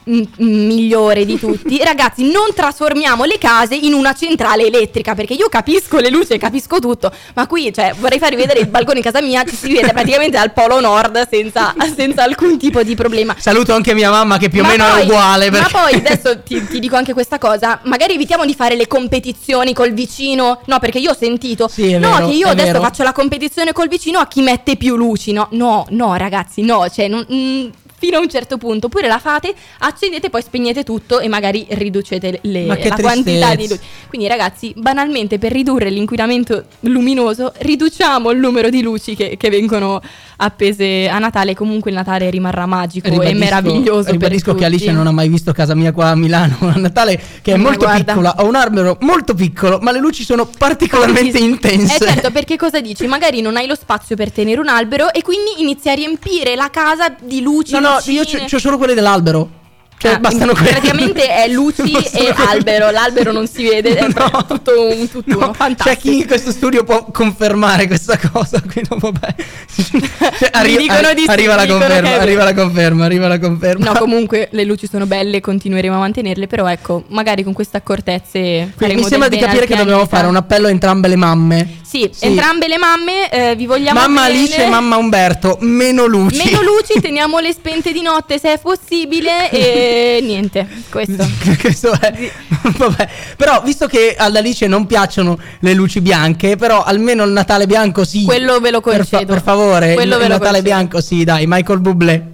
mm, 0.10 0.24
migliore 0.38 1.26
di 1.26 1.40
tutti. 1.40 1.78
Ragazzi, 1.84 2.24
non 2.32 2.54
trasformiamo 2.54 3.24
le 3.24 3.38
case 3.38 3.76
in 3.76 3.94
una 3.94 4.14
centrale 4.14 4.66
elettrica, 4.66 5.16
perché 5.16 5.34
io 5.34 5.50
capisco 5.50 6.00
le 6.00 6.10
luci 6.10 6.34
e 6.34 6.38
capisco 6.38 6.80
tutto, 6.80 7.12
ma 7.36 7.48
qui, 7.48 7.72
cioè, 7.74 7.94
vorrei 8.00 8.20
farvi 8.20 8.36
vedere 8.36 8.60
il 8.60 8.68
balcone 8.68 8.96
di 8.96 9.02
casa 9.02 9.22
mia, 9.22 9.44
ci 9.44 9.56
si 9.56 9.74
vede 9.74 9.92
praticamente 9.92 10.38
dal 10.38 10.52
polo 10.54 10.80
nord 10.80 11.28
senza, 11.30 11.74
senza 11.96 12.24
alcun 12.24 12.58
tipo 12.58 12.82
di 12.84 12.96
problema. 12.96 13.36
Saluto 13.38 13.74
anche 13.74 13.94
mia 13.94 14.10
mamma 14.10 14.38
che 14.38 14.50
più 14.50 14.62
o 14.62 14.64
Ma 14.64 14.70
meno 14.70 14.86
poi- 14.90 15.02
è 15.02 15.04
uguale. 15.04 15.52
Ma 15.52 15.58
perché- 15.58 15.72
poi 15.78 15.94
adesso 16.06 16.40
ti, 16.44 16.66
ti 16.68 16.80
dico 16.80 16.96
anche 16.96 17.14
questa 17.14 17.38
cosa: 17.38 17.80
magari 17.84 18.14
evitiamo 18.14 18.46
di 18.46 18.54
fare 18.54 18.76
le 18.76 18.88
competizioni 18.88 19.74
col 19.74 19.94
vicino. 19.94 20.62
No, 20.66 20.80
perché 20.80 21.00
io 21.00 21.12
ho 21.12 21.16
sentito. 21.16 21.68
Sì, 21.68 21.98
no, 21.98 22.12
vero, 22.14 22.28
che 22.28 22.34
io 22.34 22.48
adesso 22.48 22.72
vero. 22.74 22.82
faccio 22.84 23.04
la 23.04 23.12
competizione 23.14 23.72
col 23.74 23.88
vicino 23.88 24.20
a 24.20 24.28
chi 24.28 24.42
mette 24.42 24.76
più 24.76 24.96
luci. 24.96 25.32
No, 25.32 25.48
no, 25.52 25.86
no, 25.90 26.16
ragazzi, 26.16 26.62
no. 26.62 26.88
Cioè, 26.90 27.08
non- 27.08 27.26
mm, 27.32 27.68
fino 28.04 28.18
a 28.18 28.20
un 28.20 28.28
certo 28.28 28.58
punto. 28.58 28.88
Oppure 28.88 29.08
la 29.08 29.18
fate, 29.18 29.54
accendete, 29.80 30.30
poi 30.30 30.42
spegnete 30.42 30.84
tutto 30.84 31.22
e 31.22 31.30
magari 31.30 31.66
riducete 31.70 32.40
le- 32.42 32.66
Ma 32.66 32.78
la 32.78 32.96
quantità 32.96 33.56
di 33.56 33.68
luci. 33.70 33.80
Quindi, 34.10 34.28
ragazzi, 34.28 34.74
banalmente 34.76 35.38
per 35.38 35.54
ridurre 35.54 35.90
l'inquinamento 35.90 36.66
luminoso, 36.82 37.54
riduciamo 37.56 38.30
il 38.32 38.40
numero 38.40 38.70
di 38.70 38.82
luci 38.82 39.16
che, 39.16 39.38
che 39.38 39.50
vengono 39.50 40.02
appese 40.44 41.08
a 41.10 41.18
Natale. 41.20 41.56
Comunque 41.56 41.92
il 41.92 41.98
Natale 41.98 42.30
rimarrà 42.30 42.66
magico 42.66 43.08
e 43.08 43.12
Ribadisco- 43.12 43.38
meraviglioso. 43.38 44.12
Ribadisco 44.12 44.56
che 44.56 44.66
Alice 44.66 44.92
non 44.92 45.08
ha 45.08 45.12
mai 45.12 45.28
visto 45.30 45.52
casa 45.52 45.76
mia 45.76 45.92
qua 45.92 46.10
a 46.10 46.16
Milano 46.16 46.58
a 46.74 46.78
Natale, 46.78 47.20
che 47.42 47.54
è 47.54 47.58
Ma 47.58 47.64
molto 47.64 47.86
guarda. 47.86 48.04
piccola. 48.14 48.36
Ho 48.40 48.48
un 48.48 48.56
albero 48.56 48.98
molto 49.02 49.34
piccolo, 49.34 49.80
ma 49.82 49.92
le 49.92 50.00
luci 50.00 50.24
sono 50.24 50.46
particolarmente 50.46 51.38
intense. 51.40 51.96
Eh 52.04 52.08
certo, 52.08 52.32
perché 52.32 52.58
cosa 52.58 52.80
dici? 52.82 53.06
Magari 53.08 53.42
non 53.42 53.56
hai 53.58 53.68
lo 53.68 53.76
spazio 53.76 54.16
per 54.16 54.32
tenere 54.32 54.60
un 54.60 54.68
albero 54.70 55.12
e 55.14 55.22
quindi 55.22 55.52
inizi 55.62 55.90
a 55.90 55.94
riempire 55.94 56.56
la 56.56 56.70
casa 56.70 57.14
di 57.22 57.42
luci. 57.42 57.72
No, 57.74 57.80
no, 57.80 57.94
lucine. 57.96 58.18
io 58.20 58.24
c'ho 58.26 58.46
c'ho 58.46 58.60
solo 58.60 58.78
quelle 58.78 58.94
dell'albero. 58.94 59.62
Cioè, 59.98 60.14
Ah, 60.14 60.20
bastano 60.20 60.52
in- 60.52 60.58
quelle. 60.58 60.70
Praticamente 60.72 61.28
è 61.28 61.48
luci 61.48 61.92
e 62.14 62.34
albero. 62.36 62.90
L'albero 62.92 63.32
non 63.32 63.48
si 63.48 63.64
vede, 63.64 63.96
è 63.96 64.08
No. 64.08 64.44
tutto 64.48 64.72
un 64.90 65.10
tutt'uno. 65.10 65.40
No, 65.46 65.52
C'è 65.52 65.58
Fantastico. 65.58 66.00
chi 66.02 66.18
in 66.20 66.28
questo 66.28 66.52
studio 66.52 66.84
può 66.84 67.06
confermare 67.12 67.88
questa 67.88 68.18
cosa. 68.32 68.62
Quindi, 68.62 68.90
vabbè. 68.90 69.36
Cioè, 69.74 70.78
dicono 70.78 71.14
di 71.14 71.22
sì, 71.24 71.30
arriva, 71.30 71.56
la 71.56 71.66
conferma, 71.66 72.10
arriva 72.16 72.44
la 72.44 72.54
conferma, 72.54 73.06
arriva 73.06 73.28
la 73.28 73.40
conferma. 73.40 73.86
No, 73.86 73.94
comunque 74.00 74.50
le 74.52 74.64
luci 74.66 74.88
sono 74.88 75.06
belle, 75.06 75.40
continueremo 75.42 75.96
a 75.96 76.00
mantenerle, 76.00 76.48
però 76.48 76.68
ecco, 76.70 77.04
magari 77.10 77.44
con 77.44 77.54
queste 77.54 77.78
accortezze 77.78 78.72
faremo 78.76 79.02
mi 79.02 79.08
sembra 79.08 79.30
di 79.30 79.38
capire 79.38 79.66
che 79.66 79.76
dobbiamo 79.76 80.06
fare 80.06 80.28
un 80.28 80.36
appello 80.36 80.68
a 80.68 80.70
entrambe 80.70 81.08
le 81.08 81.16
mamme. 81.16 81.78
Sì, 81.82 82.10
Sì. 82.12 82.26
entrambe 82.26 82.68
le 82.68 82.78
mamme 82.80 83.30
eh, 83.30 83.56
vi 83.56 83.68
vogliamo 83.68 84.00
Mamma 84.00 84.24
bene. 84.26 84.38
Alice 84.40 84.64
e 84.64 84.68
mamma 84.68 84.98
Umberto, 84.98 85.58
meno 85.62 86.06
luci. 86.08 86.38
Meno 86.44 86.62
luci, 86.64 86.98
teniamole 87.02 87.54
spente 87.54 87.92
di 87.92 88.02
notte 88.02 88.40
se 88.40 88.54
è 88.54 88.60
possibile 88.60 89.50
e 89.52 89.83
niente, 90.22 90.68
questo. 90.90 91.26
Questo 91.60 91.92
è. 92.00 92.32
Vabbè. 92.78 93.10
Però, 93.38 93.62
visto 93.64 93.88
che 93.88 94.16
ad 94.18 94.36
Alice 94.36 94.66
non 94.68 94.86
piacciono 94.86 95.38
le 95.60 95.74
luci 95.74 96.02
bianche, 96.02 96.56
però 96.56 96.84
almeno 96.84 97.24
il 97.24 97.32
Natale 97.32 97.66
bianco 97.68 98.04
sì. 98.06 98.24
Quello 98.24 98.60
ve 98.60 98.72
lo 98.72 98.82
Per, 98.82 99.06
fa- 99.06 99.18
concedo. 99.18 99.34
per 99.34 99.42
favore, 99.42 99.94
Quello 99.94 100.14
il, 100.14 100.20
ve 100.20 100.26
il 100.26 100.32
lo 100.32 100.38
Natale 100.38 100.58
concedo. 100.62 100.76
bianco 100.76 101.02
sì, 101.02 101.24
dai, 101.24 101.46
Michael 101.48 101.80
Bublé. 101.80 102.32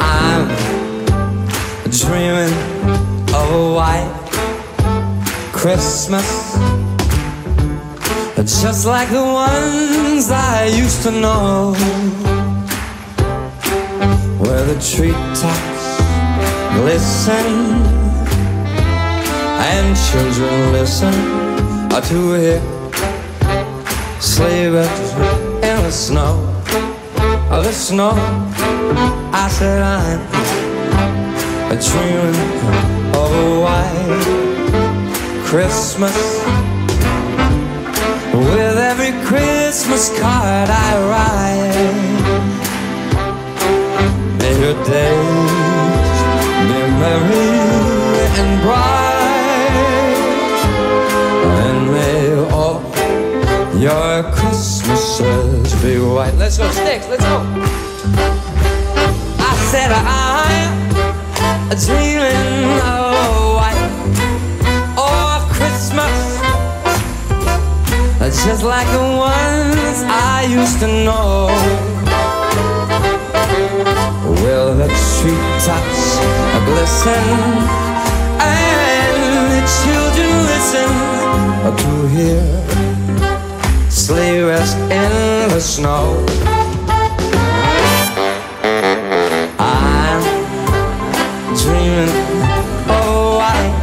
I'm 0.00 0.48
dreaming 1.90 2.54
of 3.32 3.50
a 3.50 3.72
white 3.74 4.10
Christmas, 5.52 6.56
just 8.44 8.84
like 8.86 9.08
the 9.10 9.22
ones 9.22 10.30
I 10.30 10.66
used 10.66 11.02
to 11.02 11.10
know, 11.10 11.74
where 14.38 14.64
the 14.64 14.74
treetops 14.80 15.77
glisten 16.74 17.46
and 19.70 19.96
children 20.08 20.72
listen. 20.72 21.14
To 21.98 22.32
hear. 22.34 22.60
Sleigh 24.20 24.70
bells 24.70 25.12
in 25.68 25.82
the 25.82 25.90
snow, 25.90 26.34
the 27.50 27.72
snow. 27.72 28.12
I 29.32 29.48
said 29.50 29.82
I'm 29.82 30.20
dreaming 31.80 32.36
of 33.14 33.30
a 33.32 33.60
white 33.64 34.24
Christmas. 35.44 36.16
With 38.32 38.78
every 38.90 39.12
Christmas 39.26 40.08
card 40.20 40.70
I 40.70 40.90
write, 41.08 41.74
may 44.38 44.54
your 44.60 44.76
days 44.84 45.27
Christmases 54.58 55.82
be 55.84 56.00
white. 56.00 56.34
Let's 56.34 56.58
go, 56.58 56.68
sticks. 56.72 57.06
Let's 57.06 57.22
go. 57.22 57.44
I 59.38 59.54
said 59.70 59.92
I'm 59.94 60.90
dreaming 61.86 62.80
of 62.82 63.54
white 63.54 63.78
oh, 64.98 65.06
or 65.06 65.46
Christmas, 65.54 66.42
just 68.44 68.64
like 68.64 68.88
the 68.88 68.98
ones 68.98 70.02
I 70.10 70.48
used 70.50 70.80
to 70.80 70.88
know. 71.06 71.46
Will 74.42 74.74
the 74.74 74.88
treetops 74.88 76.18
glisten 76.66 77.24
and 78.42 79.22
the 79.54 79.62
children 79.78 80.30
listen 80.50 80.90
to 81.76 82.08
hear 82.08 82.77
sleigh 84.08 84.40
rest 84.42 84.78
in 84.78 85.48
the 85.50 85.60
snow? 85.60 86.24
I'm 89.58 90.22
dreaming 91.60 92.12
oh, 92.88 92.96
of 92.96 93.04
a 93.04 93.36
white 93.36 93.76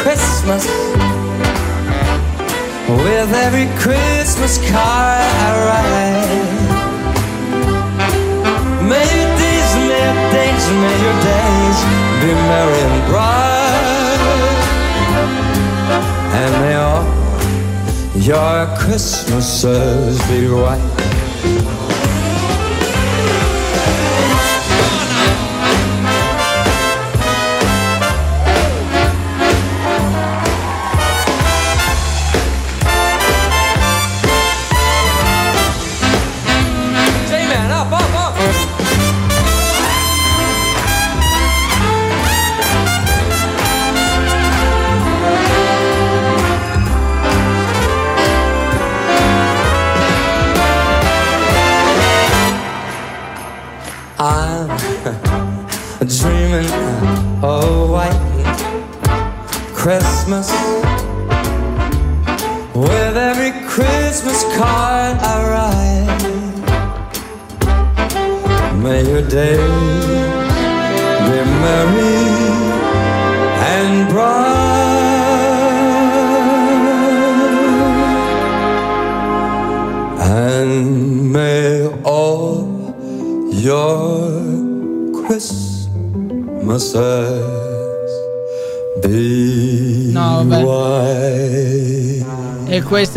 Christmas 0.00 0.64
with 3.04 3.30
every 3.44 3.68
Christmas 3.76 4.56
card 4.70 5.20
I 5.44 5.50
write. 5.66 6.48
May 8.88 9.04
your 9.16 9.30
days, 9.44 9.70
may 9.90 10.00
your 10.08 10.18
days, 10.32 10.64
may 10.82 10.96
your 11.04 11.16
days 11.28 11.78
be 12.22 12.30
merry 12.48 12.80
and 12.88 12.98
bright, 13.10 14.22
and 16.40 16.52
may 16.62 16.76
all 16.76 17.17
your 18.28 18.66
Christmases 18.76 20.20
be 20.28 20.48
white. 20.50 21.07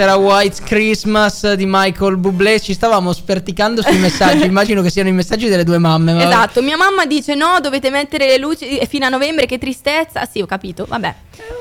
Era 0.01 0.15
White 0.15 0.63
Christmas 0.63 1.53
di 1.53 1.65
Michael 1.67 2.17
Bublé. 2.17 2.59
Ci 2.59 2.73
stavamo 2.73 3.13
sperticando 3.13 3.81
sui 3.81 3.97
messaggi. 3.97 4.43
Immagino 4.45 4.81
che 4.81 4.89
siano 4.89 5.09
i 5.09 5.13
messaggi 5.13 5.47
delle 5.47 5.63
due 5.63 5.77
mamme. 5.77 6.13
ma- 6.13 6.23
Esatto, 6.23 6.61
mia 6.61 6.77
mamma 6.77 7.05
dice 7.05 7.35
no, 7.35 7.59
dovete 7.61 7.89
mettere 7.89 8.27
le 8.27 8.37
luci 8.37 8.77
eh, 8.77 8.85
fino 8.85 9.05
a 9.05 9.09
novembre, 9.09 9.45
che 9.45 9.57
tristezza. 9.57 10.25
Sì, 10.29 10.41
ho 10.41 10.45
capito, 10.45 10.85
vabbè. 10.87 11.15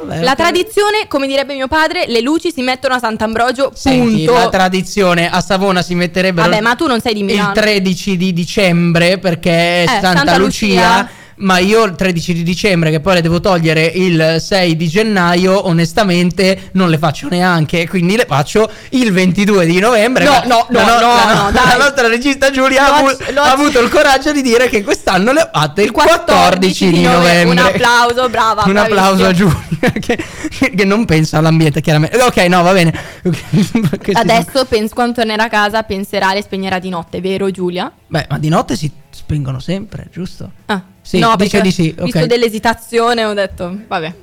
vabbè, 0.05 0.22
la 0.22 0.34
tradizione, 0.34 1.07
come 1.09 1.26
direbbe 1.26 1.55
mio 1.55 1.68
padre, 1.68 2.05
le 2.09 2.20
luci 2.20 2.53
si 2.53 2.62
mettono 2.62 2.95
a 2.95 2.99
Sant'Ambrogio, 2.99 3.72
Senti, 3.74 4.24
punto. 4.24 4.32
la 4.32 4.49
tradizione 4.49 5.30
a 5.30 5.41
Savona 5.41 5.82
si 5.82 5.95
metterebbero 5.95 6.49
Vabbè, 6.49 6.61
ma 6.61 6.74
tu 6.74 6.86
non 6.86 7.01
sei 7.01 7.14
di 7.14 7.18
il 7.20 7.24
Milano. 7.26 7.53
13 7.53 8.16
di 8.16 8.32
dicembre 8.32 9.18
perché 9.18 9.51
è 9.51 9.82
Eh, 9.84 9.86
Santa, 9.86 10.16
Santa 10.16 10.36
Lucia. 10.38 10.66
Lucia. 11.01 11.09
Ma 11.41 11.59
io 11.59 11.84
il 11.84 11.95
13 11.95 12.34
di 12.34 12.43
dicembre, 12.43 12.91
che 12.91 13.01
poi 13.01 13.14
le 13.14 13.20
devo 13.22 13.41
togliere 13.41 13.84
il 13.86 14.36
6 14.38 14.76
di 14.76 14.88
gennaio, 14.88 15.66
onestamente 15.66 16.70
non 16.72 16.91
le 16.91 16.99
faccio 16.99 17.28
neanche. 17.28 17.88
Quindi 17.88 18.16
le 18.16 18.26
faccio 18.26 18.70
il 18.91 19.11
22 19.11 19.64
di 19.66 19.78
novembre. 19.78 20.24
No, 20.24 20.43
no, 20.45 20.66
no, 20.68 20.78
la 20.84 21.01
no, 21.01 21.01
la- 21.24 21.43
no, 21.45 21.51
dai. 21.51 21.66
La 21.66 21.76
nostra 21.84 22.09
regista 22.09 22.51
Giulia 22.51 22.84
ha, 22.86 22.99
avu- 22.99 23.32
ha 23.36 23.51
avuto 23.53 23.80
il 23.80 23.88
coraggio 23.88 24.32
di 24.32 24.43
dire 24.43 24.68
che 24.68 24.82
quest'anno 24.84 25.32
le 25.32 25.41
ho 25.41 25.49
fatte 25.53 25.82
il 25.82 25.91
14, 25.93 26.91
di 26.91 27.03
novembre. 27.03 27.51
Un 27.51 27.59
applauso, 27.66 28.28
brava. 28.28 28.64
Un 28.66 28.76
applauso 28.76 29.24
a 29.24 29.32
bravissima. 29.32 29.64
Giulia 29.78 29.93
che, 29.99 30.74
che 30.76 30.84
non 30.84 31.05
pensa 31.07 31.38
all'ambiente, 31.38 31.80
chiaramente. 31.80 32.18
Ok, 32.20 32.36
no, 32.49 32.62
va 32.62 32.72
bene. 32.72 32.93
Adesso 34.12 34.64
pens- 34.66 34.93
quando 34.93 35.14
tornerà 35.14 35.45
a 35.45 35.49
casa 35.49 35.82
penserà 35.84 36.34
le 36.34 36.43
spegnerà 36.43 36.78
di 36.78 36.88
notte, 36.91 37.20
vero 37.20 37.51
Giulia? 37.51 37.91
Beh, 38.07 38.26
ma 38.28 38.38
di 38.38 38.49
notte 38.49 38.76
si 38.76 38.91
spengono 39.11 39.59
sempre, 39.61 40.09
giusto? 40.12 40.51
Ah, 40.66 40.82
Sì, 41.11 41.19
no, 41.19 41.35
dice 41.37 41.61
di 41.61 41.73
sì, 41.73 41.93
Visto 42.01 42.19
ok. 42.21 42.25
dell'esitazione 42.27 43.25
ho 43.25 43.35
detto, 43.35 43.77
vabbè. 43.89 44.15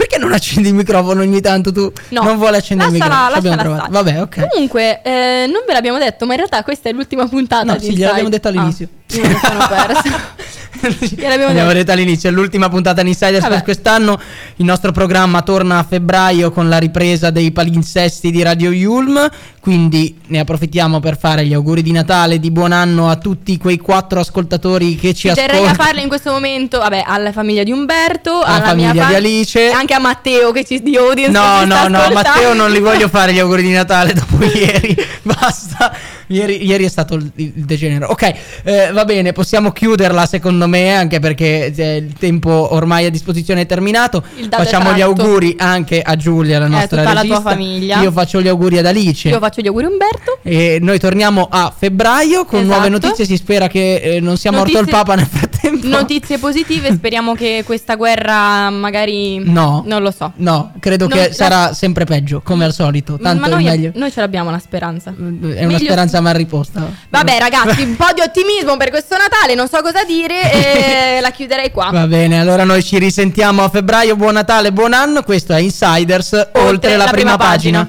Perché 0.00 0.16
non 0.16 0.32
accendi 0.32 0.68
il 0.70 0.74
microfono 0.74 1.20
ogni 1.20 1.42
tanto 1.42 1.70
tu? 1.72 1.92
No, 2.08 2.22
non 2.22 2.38
vuole 2.38 2.56
accendere 2.56 2.90
il 2.90 2.96
lasciala- 2.96 3.26
microfono. 3.26 3.42
Ci 3.42 3.46
abbiamo 3.46 3.56
lasciala 3.56 3.90
provato. 3.92 3.92
stare. 3.92 4.22
Vabbè, 4.22 4.42
ok. 4.42 4.48
Comunque, 4.50 5.02
eh, 5.02 5.46
non 5.46 5.62
ve 5.66 5.72
l'abbiamo 5.74 5.98
detto, 5.98 6.24
ma 6.24 6.32
in 6.32 6.38
realtà 6.38 6.62
questa 6.62 6.88
è 6.88 6.92
l'ultima 6.92 7.28
puntata 7.28 7.74
No, 7.74 7.78
sì, 7.78 7.94
gliel'abbiamo 7.94 8.30
detto 8.30 8.48
all'inizio. 8.48 8.88
Ah, 9.10 9.14
io 9.16 9.26
mi 9.28 9.36
sono 9.42 9.66
persa. 9.68 10.38
Gliel'abbiamo 10.80 11.48
Abbiamo 11.50 11.68
detto. 11.68 11.72
detto 11.74 11.92
all'inizio, 11.92 12.30
è 12.30 12.32
l'ultima 12.32 12.70
puntata 12.70 13.02
di 13.02 13.08
Insiders 13.08 13.46
per 13.46 13.62
quest'anno. 13.62 14.18
Il 14.56 14.64
nostro 14.64 14.92
programma 14.92 15.42
torna 15.42 15.78
a 15.78 15.82
febbraio 15.82 16.50
con 16.52 16.70
la 16.70 16.78
ripresa 16.78 17.28
dei 17.28 17.50
palinsesti 17.52 18.30
di 18.30 18.42
Radio 18.42 18.70
Yulm. 18.70 19.28
Quindi 19.60 20.18
ne 20.28 20.38
approfittiamo 20.38 21.00
per 21.00 21.18
fare 21.18 21.44
gli 21.44 21.52
auguri 21.52 21.82
di 21.82 21.92
Natale, 21.92 22.38
di 22.40 22.50
buon 22.50 22.72
anno 22.72 23.10
a 23.10 23.16
tutti 23.16 23.58
quei 23.58 23.76
quattro 23.76 24.18
ascoltatori 24.20 24.96
che 24.96 25.12
ci 25.12 25.28
Ci 25.28 25.34
terrei 25.34 25.58
a 25.58 25.62
ascoltano. 25.64 25.82
farle 25.84 26.00
in 26.00 26.08
questo 26.08 26.30
momento, 26.32 26.78
vabbè, 26.78 27.02
alla 27.06 27.30
famiglia 27.30 27.62
di 27.62 27.70
Umberto, 27.70 28.40
Alla 28.40 28.54
alla 28.54 28.64
famiglia 28.64 28.92
mia 28.94 29.04
di 29.04 29.10
fa- 29.12 29.16
Alice. 29.18 29.70
anche 29.70 29.92
a 29.92 29.98
Matteo 29.98 30.50
che 30.52 30.64
ci 30.64 30.80
di 30.82 30.96
audience. 30.96 31.32
No, 31.32 31.64
no, 31.66 31.88
no, 31.88 31.98
ascoltando. 31.98 32.14
Matteo 32.14 32.54
non 32.54 32.70
li 32.70 32.80
voglio 32.80 33.08
fare 33.12 33.34
gli 33.34 33.38
auguri 33.38 33.60
di 33.60 33.72
Natale 33.72 34.14
dopo 34.14 34.38
ieri. 34.42 34.96
Basta. 35.22 35.94
Ieri, 36.28 36.64
ieri 36.64 36.84
è 36.84 36.88
stato 36.88 37.14
il, 37.16 37.28
il 37.34 37.52
degenero. 37.56 38.06
Ok, 38.06 38.32
eh, 38.62 38.90
va 38.92 39.04
bene, 39.04 39.32
possiamo 39.32 39.72
chiuderla 39.72 40.26
secondo 40.26 40.68
me, 40.68 40.94
anche 40.94 41.18
perché 41.18 41.74
eh, 41.74 41.96
il 41.96 42.12
tempo 42.18 42.68
ormai 42.72 43.04
a 43.04 43.10
disposizione 43.10 43.62
è 43.62 43.66
terminato. 43.66 44.22
È 44.36 44.46
Facciamo 44.48 44.92
gli 44.92 45.00
auguri 45.00 45.56
anche 45.58 46.00
a 46.00 46.14
Giulia, 46.14 46.60
la 46.60 46.68
nostra 46.68 46.98
tutta 46.98 47.12
la 47.12 47.20
tua 47.22 47.34
regista. 47.36 47.50
famiglia. 47.50 48.00
Io 48.02 48.12
faccio 48.12 48.40
gli 48.40 48.46
auguri 48.48 48.78
ad 48.78 48.86
Alice. 48.86 49.28
Io 49.28 49.38
faccio 49.40 49.48
gli 49.60 49.66
auguri 49.66 49.86
Umberto. 49.86 50.38
E 50.42 50.78
noi 50.80 50.98
torniamo 50.98 51.48
a 51.50 51.72
febbraio 51.76 52.44
con 52.44 52.60
Esatto. 52.60 52.74
nuove 52.74 52.88
notizie. 52.88 53.24
Si 53.24 53.36
spera 53.36 53.66
che 53.68 53.96
eh, 53.96 54.20
non 54.20 54.36
sia 54.36 54.50
morto 54.52 54.68
il 54.70 54.74
Notizie- 54.76 54.96
Papa 54.98 55.14
nel 55.14 55.26
frattempo. 55.26 55.86
Notizie 55.88 56.38
positive, 56.38 56.92
speriamo 56.92 57.34
che 57.34 57.62
questa 57.66 57.94
guerra 57.96 58.70
magari... 58.70 59.38
No. 59.44 59.82
Non 59.86 60.02
lo 60.02 60.10
so. 60.10 60.32
No, 60.36 60.72
credo 60.78 61.06
Non- 61.08 61.18
che 61.18 61.28
la- 61.28 61.34
sarà 61.34 61.72
sempre 61.74 62.04
peggio, 62.04 62.40
come 62.42 62.64
al 62.64 62.72
solito. 62.72 63.18
Tanto 63.20 63.40
Ma 63.40 63.46
è 63.46 63.50
noi, 63.50 63.64
meglio. 63.64 63.90
noi 63.94 64.10
ce 64.12 64.20
l'abbiamo 64.20 64.50
la 64.50 64.58
speranza. 64.58 65.10
È 65.10 65.14
una 65.20 65.36
Meglio- 65.66 65.78
speranza 65.78 66.20
mal 66.20 66.34
riposta. 66.34 66.88
Vabbè 67.08 67.38
ragazzi, 67.38 67.82
un 67.82 67.96
po' 67.96 68.08
di 68.14 68.20
ottimismo 68.20 68.76
per 68.76 68.90
questo 68.90 69.16
Natale, 69.16 69.54
non 69.54 69.68
so 69.68 69.80
cosa 69.82 70.04
dire 70.04 70.52
e 71.16 71.20
la 71.20 71.30
chiuderei 71.30 71.70
qua. 71.70 71.90
Va 71.92 72.06
bene, 72.06 72.40
allora 72.40 72.64
noi 72.64 72.82
ci 72.82 72.98
risentiamo 72.98 73.62
a 73.64 73.68
febbraio. 73.68 74.16
Buon 74.16 74.34
Natale, 74.34 74.72
buon 74.72 74.92
anno. 74.92 75.22
Questo 75.22 75.52
è 75.52 75.60
Insiders 75.60 76.48
oltre, 76.54 76.96
la, 76.96 77.06
prima, 77.06 77.36
pagina. 77.36 77.88